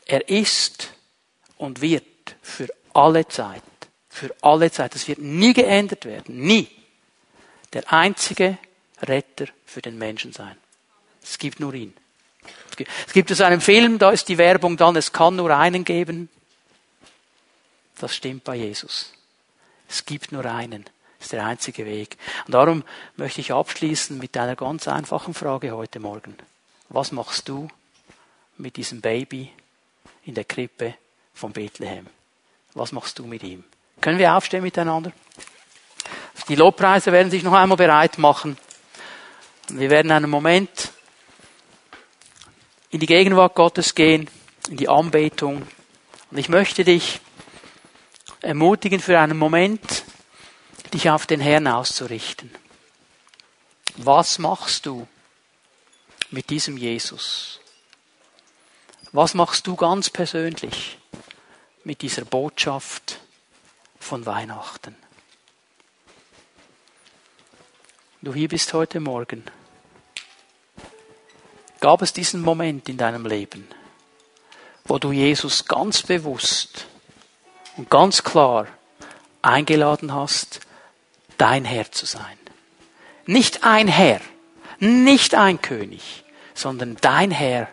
Er 0.04 0.28
ist 0.28 0.92
und 1.56 1.80
wird 1.80 2.36
für 2.42 2.68
alle 2.92 3.26
Zeit, 3.28 3.62
für 4.10 4.34
alle 4.42 4.70
Zeit, 4.70 4.94
das 4.94 5.08
wird 5.08 5.20
nie 5.20 5.54
geändert 5.54 6.04
werden, 6.04 6.38
nie, 6.38 6.68
der 7.72 7.90
einzige 7.90 8.58
Retter 9.00 9.46
für 9.64 9.80
den 9.80 9.96
Menschen 9.96 10.32
sein. 10.32 10.56
Es 11.22 11.38
gibt 11.38 11.60
nur 11.60 11.72
ihn. 11.72 11.94
Es 13.06 13.12
gibt 13.14 13.30
es 13.30 13.40
einen 13.40 13.62
Film, 13.62 13.98
da 13.98 14.10
ist 14.10 14.28
die 14.28 14.36
Werbung 14.36 14.76
dann, 14.76 14.96
es 14.96 15.12
kann 15.12 15.36
nur 15.36 15.56
einen 15.56 15.84
geben. 15.84 16.28
Das 17.98 18.14
stimmt 18.14 18.44
bei 18.44 18.56
Jesus. 18.56 19.12
Es 19.88 20.04
gibt 20.04 20.32
nur 20.32 20.44
einen. 20.44 20.84
Das 21.18 21.26
ist 21.26 21.32
der 21.32 21.46
einzige 21.46 21.86
Weg. 21.86 22.16
Und 22.46 22.54
darum 22.54 22.84
möchte 23.16 23.40
ich 23.40 23.52
abschließen 23.52 24.18
mit 24.18 24.36
einer 24.36 24.56
ganz 24.56 24.88
einfachen 24.88 25.34
Frage 25.34 25.72
heute 25.72 26.00
Morgen. 26.00 26.36
Was 26.88 27.12
machst 27.12 27.48
du 27.48 27.68
mit 28.58 28.76
diesem 28.76 29.00
Baby 29.00 29.50
in 30.24 30.34
der 30.34 30.44
Krippe 30.44 30.94
von 31.32 31.52
Bethlehem? 31.52 32.06
Was 32.74 32.92
machst 32.92 33.18
du 33.18 33.26
mit 33.26 33.42
ihm? 33.42 33.64
Können 34.00 34.18
wir 34.18 34.34
aufstehen 34.34 34.62
miteinander? 34.62 35.12
Die 36.48 36.56
Lobpreise 36.56 37.10
werden 37.12 37.30
sich 37.30 37.42
noch 37.42 37.54
einmal 37.54 37.78
bereit 37.78 38.18
machen. 38.18 38.58
Wir 39.68 39.88
werden 39.88 40.10
einen 40.10 40.28
Moment 40.28 40.92
in 42.90 43.00
die 43.00 43.06
Gegenwart 43.06 43.54
Gottes 43.54 43.94
gehen, 43.94 44.28
in 44.68 44.76
die 44.76 44.88
Anbetung. 44.88 45.62
Und 46.30 46.38
ich 46.38 46.48
möchte 46.48 46.84
dich 46.84 47.20
ermutigen, 48.44 49.00
für 49.00 49.18
einen 49.18 49.38
Moment 49.38 50.04
dich 50.92 51.10
auf 51.10 51.26
den 51.26 51.40
Herrn 51.40 51.66
auszurichten. 51.66 52.50
Was 53.96 54.38
machst 54.38 54.86
du 54.86 55.08
mit 56.30 56.50
diesem 56.50 56.76
Jesus? 56.76 57.60
Was 59.12 59.34
machst 59.34 59.66
du 59.66 59.76
ganz 59.76 60.10
persönlich 60.10 60.98
mit 61.84 62.02
dieser 62.02 62.24
Botschaft 62.24 63.20
von 63.98 64.26
Weihnachten? 64.26 64.96
Du 68.20 68.34
hier 68.34 68.48
bist 68.48 68.72
heute 68.72 69.00
Morgen. 69.00 69.44
Gab 71.80 72.02
es 72.02 72.12
diesen 72.12 72.40
Moment 72.40 72.88
in 72.88 72.96
deinem 72.96 73.26
Leben, 73.26 73.68
wo 74.84 74.98
du 74.98 75.12
Jesus 75.12 75.66
ganz 75.66 76.02
bewusst 76.02 76.86
und 77.76 77.90
ganz 77.90 78.22
klar 78.22 78.66
eingeladen 79.42 80.14
hast, 80.14 80.60
dein 81.38 81.64
Herr 81.64 81.90
zu 81.90 82.06
sein. 82.06 82.38
Nicht 83.26 83.64
ein 83.64 83.88
Herr, 83.88 84.20
nicht 84.78 85.34
ein 85.34 85.60
König, 85.60 86.24
sondern 86.54 86.96
dein 87.00 87.30
Herr, 87.30 87.68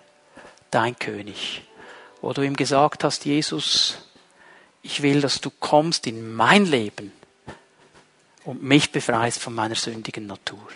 dein 0.71 0.97
König. 0.97 1.63
Wo 2.21 2.33
du 2.33 2.41
ihm 2.41 2.55
gesagt 2.55 3.03
hast, 3.03 3.25
Jesus, 3.25 3.97
ich 4.81 5.01
will, 5.01 5.21
dass 5.21 5.41
du 5.41 5.49
kommst 5.49 6.07
in 6.07 6.33
mein 6.33 6.65
Leben 6.65 7.11
und 8.43 8.63
mich 8.63 8.91
befreist 8.91 9.39
von 9.39 9.53
meiner 9.53 9.75
sündigen 9.75 10.27
Natur. 10.27 10.67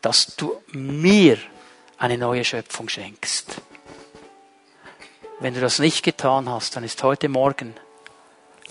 Dass 0.00 0.36
du 0.36 0.60
mir 0.72 1.38
eine 1.98 2.18
neue 2.18 2.44
Schöpfung 2.44 2.88
schenkst. 2.88 3.56
Wenn 5.40 5.54
du 5.54 5.60
das 5.60 5.78
nicht 5.78 6.02
getan 6.02 6.48
hast, 6.48 6.76
dann 6.76 6.84
ist 6.84 7.02
heute 7.02 7.28
Morgen 7.28 7.74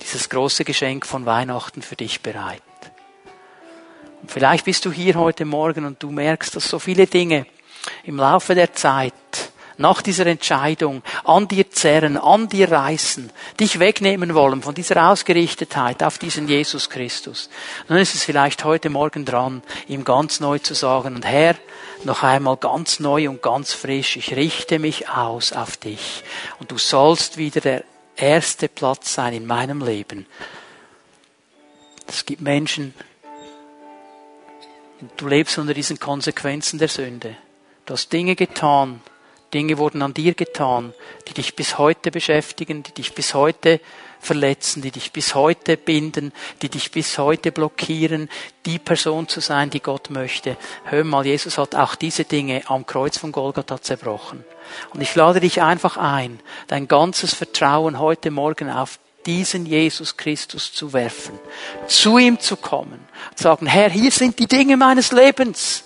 dieses 0.01 0.29
große 0.29 0.65
Geschenk 0.65 1.05
von 1.05 1.25
Weihnachten 1.25 1.81
für 1.81 1.95
dich 1.95 2.21
bereit. 2.21 2.61
Und 4.21 4.31
vielleicht 4.31 4.65
bist 4.65 4.85
du 4.85 4.91
hier 4.91 5.15
heute 5.15 5.45
Morgen 5.45 5.85
und 5.85 6.01
du 6.01 6.11
merkst, 6.11 6.55
dass 6.55 6.67
so 6.67 6.79
viele 6.79 7.07
Dinge 7.07 7.45
im 8.03 8.17
Laufe 8.17 8.55
der 8.55 8.73
Zeit 8.73 9.13
nach 9.77 10.01
dieser 10.01 10.25
Entscheidung 10.25 11.03
an 11.23 11.47
dir 11.47 11.69
zerren, 11.69 12.17
an 12.17 12.47
dir 12.47 12.71
reißen, 12.71 13.29
dich 13.59 13.79
wegnehmen 13.79 14.33
wollen 14.33 14.61
von 14.61 14.73
dieser 14.73 15.09
Ausgerichtetheit 15.09 16.01
auf 16.01 16.17
diesen 16.17 16.47
Jesus 16.47 16.89
Christus. 16.89 17.49
Dann 17.87 17.97
ist 17.97 18.15
es 18.15 18.23
vielleicht 18.23 18.63
heute 18.63 18.89
Morgen 18.89 19.25
dran, 19.25 19.61
ihm 19.87 20.03
ganz 20.03 20.39
neu 20.39 20.59
zu 20.59 20.73
sagen, 20.73 21.15
und 21.15 21.25
Herr, 21.25 21.55
noch 22.03 22.23
einmal 22.23 22.57
ganz 22.57 22.99
neu 22.99 23.29
und 23.29 23.41
ganz 23.41 23.73
frisch, 23.73 24.17
ich 24.17 24.35
richte 24.35 24.79
mich 24.79 25.09
aus 25.09 25.53
auf 25.53 25.77
dich. 25.77 26.23
Und 26.59 26.71
du 26.71 26.77
sollst 26.77 27.37
wieder 27.37 27.61
der 27.61 27.83
erste 28.15 28.67
Platz 28.67 29.13
sein 29.13 29.33
in 29.33 29.45
meinem 29.45 29.83
Leben. 29.83 30.25
Es 32.07 32.25
gibt 32.25 32.41
Menschen, 32.41 32.93
du 35.17 35.27
lebst 35.27 35.57
unter 35.57 35.73
diesen 35.73 35.99
Konsequenzen 35.99 36.79
der 36.79 36.87
Sünde. 36.87 37.35
Du 37.85 37.93
hast 37.93 38.11
Dinge 38.11 38.35
getan, 38.35 39.01
Dinge 39.55 39.77
wurden 39.77 40.01
an 40.01 40.13
dir 40.13 40.33
getan, 40.33 40.93
die 41.29 41.33
dich 41.33 41.55
bis 41.55 41.77
heute 41.77 42.11
beschäftigen, 42.11 42.83
die 42.83 42.91
dich 42.91 43.15
bis 43.15 43.33
heute 43.33 43.79
verletzen, 44.19 44.81
die 44.81 44.91
dich 44.91 45.13
bis 45.13 45.33
heute 45.33 45.77
binden, 45.77 46.33
die 46.61 46.67
dich 46.67 46.91
bis 46.91 47.17
heute 47.17 47.53
blockieren, 47.53 48.29
die 48.65 48.79
Person 48.79 49.29
zu 49.29 49.39
sein, 49.39 49.69
die 49.69 49.79
Gott 49.79 50.09
möchte. 50.09 50.57
Hör 50.83 51.05
mal, 51.05 51.25
Jesus 51.25 51.57
hat 51.57 51.73
auch 51.73 51.95
diese 51.95 52.25
Dinge 52.25 52.63
am 52.65 52.85
Kreuz 52.85 53.17
von 53.17 53.31
Golgatha 53.31 53.81
zerbrochen. 53.81 54.43
Und 54.93 54.99
ich 54.99 55.15
lade 55.15 55.39
dich 55.39 55.61
einfach 55.61 55.95
ein, 55.95 56.41
dein 56.67 56.89
ganzes 56.89 57.33
Vertrauen 57.33 57.97
heute 57.97 58.31
Morgen 58.31 58.69
auf 58.69 58.99
diesen 59.25 59.65
Jesus 59.65 60.17
Christus 60.17 60.73
zu 60.73 60.91
werfen, 60.91 61.39
zu 61.87 62.17
ihm 62.17 62.41
zu 62.41 62.57
kommen, 62.57 62.99
zu 63.35 63.43
sagen, 63.43 63.67
Herr, 63.67 63.89
hier 63.89 64.11
sind 64.11 64.37
die 64.37 64.47
Dinge 64.47 64.75
meines 64.75 65.13
Lebens. 65.13 65.85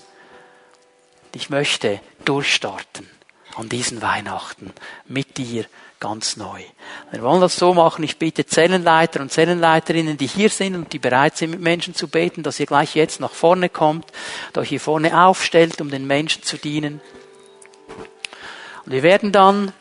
Ich 1.36 1.52
möchte 1.52 2.02
durchstarten 2.26 3.19
an 3.60 3.70
diesen 3.70 4.02
Weihnachten 4.02 4.74
mit 5.06 5.38
dir 5.38 5.66
ganz 6.00 6.38
neu. 6.38 6.62
Wir 7.12 7.22
wollen 7.22 7.42
das 7.42 7.58
so 7.58 7.74
machen. 7.74 8.04
Ich 8.04 8.18
bitte 8.18 8.46
Zellenleiter 8.46 9.20
und 9.20 9.32
Zellenleiterinnen, 9.32 10.18
die 10.18 10.28
hier 10.28 10.50
sind 10.50 10.76
und 10.76 10.94
die 10.94 11.00
bereit 11.00 11.36
sind, 11.36 11.52
mit 11.52 11.60
Menschen 11.60 11.94
zu 11.94 12.08
beten, 12.08 12.42
dass 12.42 12.60
ihr 12.60 12.66
gleich 12.66 12.96
jetzt 12.96 13.20
nach 13.20 13.32
vorne 13.32 13.68
kommt, 13.68 14.06
euch 14.56 14.70
hier 14.70 14.80
vorne 14.80 15.26
aufstellt, 15.26 15.82
um 15.82 15.90
den 15.90 16.08
Menschen 16.08 16.44
zu 16.44 16.58
dienen. 16.58 17.02
Und 18.86 18.94
wir 18.94 19.04
werden 19.04 19.34
dann 19.34 19.74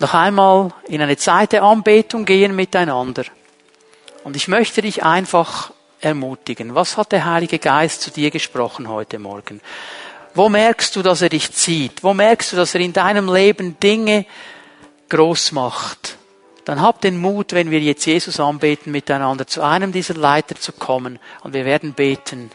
noch 0.00 0.14
einmal 0.14 0.72
in 0.88 1.00
eine 1.00 1.16
Zeit 1.16 1.52
der 1.52 1.62
Anbetung 1.62 2.24
gehen 2.24 2.56
miteinander. 2.56 3.24
Und 4.24 4.34
ich 4.34 4.48
möchte 4.48 4.82
dich 4.82 5.04
einfach 5.04 5.72
ermutigen. 6.00 6.74
Was 6.74 6.96
hat 6.96 7.12
der 7.12 7.24
Heilige 7.24 7.60
Geist 7.60 8.02
zu 8.02 8.10
dir 8.10 8.30
gesprochen 8.30 8.88
heute 8.88 9.20
Morgen? 9.20 9.60
Wo 10.38 10.48
merkst 10.48 10.94
du, 10.94 11.02
dass 11.02 11.20
er 11.20 11.30
dich 11.30 11.50
zieht? 11.50 12.04
Wo 12.04 12.14
merkst 12.14 12.52
du, 12.52 12.56
dass 12.56 12.72
er 12.72 12.80
in 12.80 12.92
deinem 12.92 13.28
Leben 13.28 13.80
Dinge 13.80 14.24
groß 15.08 15.50
macht? 15.50 16.16
Dann 16.64 16.80
hab 16.80 17.00
den 17.00 17.18
Mut, 17.18 17.54
wenn 17.54 17.72
wir 17.72 17.80
jetzt 17.80 18.06
Jesus 18.06 18.38
anbeten 18.38 18.92
miteinander, 18.92 19.48
zu 19.48 19.62
einem 19.62 19.90
dieser 19.90 20.14
Leiter 20.14 20.54
zu 20.54 20.70
kommen 20.70 21.18
und 21.42 21.54
wir 21.54 21.64
werden 21.64 21.92
beten 21.92 22.52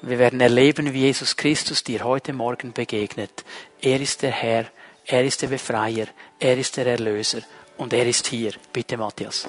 und 0.00 0.08
wir 0.08 0.18
werden 0.18 0.40
erleben, 0.40 0.94
wie 0.94 1.00
Jesus 1.00 1.36
Christus 1.36 1.84
dir 1.84 2.04
heute 2.04 2.32
Morgen 2.32 2.72
begegnet. 2.72 3.44
Er 3.82 4.00
ist 4.00 4.22
der 4.22 4.30
Herr, 4.30 4.64
er 5.04 5.22
ist 5.22 5.42
der 5.42 5.48
Befreier, 5.48 6.06
er 6.38 6.56
ist 6.56 6.78
der 6.78 6.86
Erlöser 6.86 7.40
und 7.76 7.92
er 7.92 8.06
ist 8.06 8.28
hier. 8.28 8.52
Bitte, 8.72 8.96
Matthias. 8.96 9.46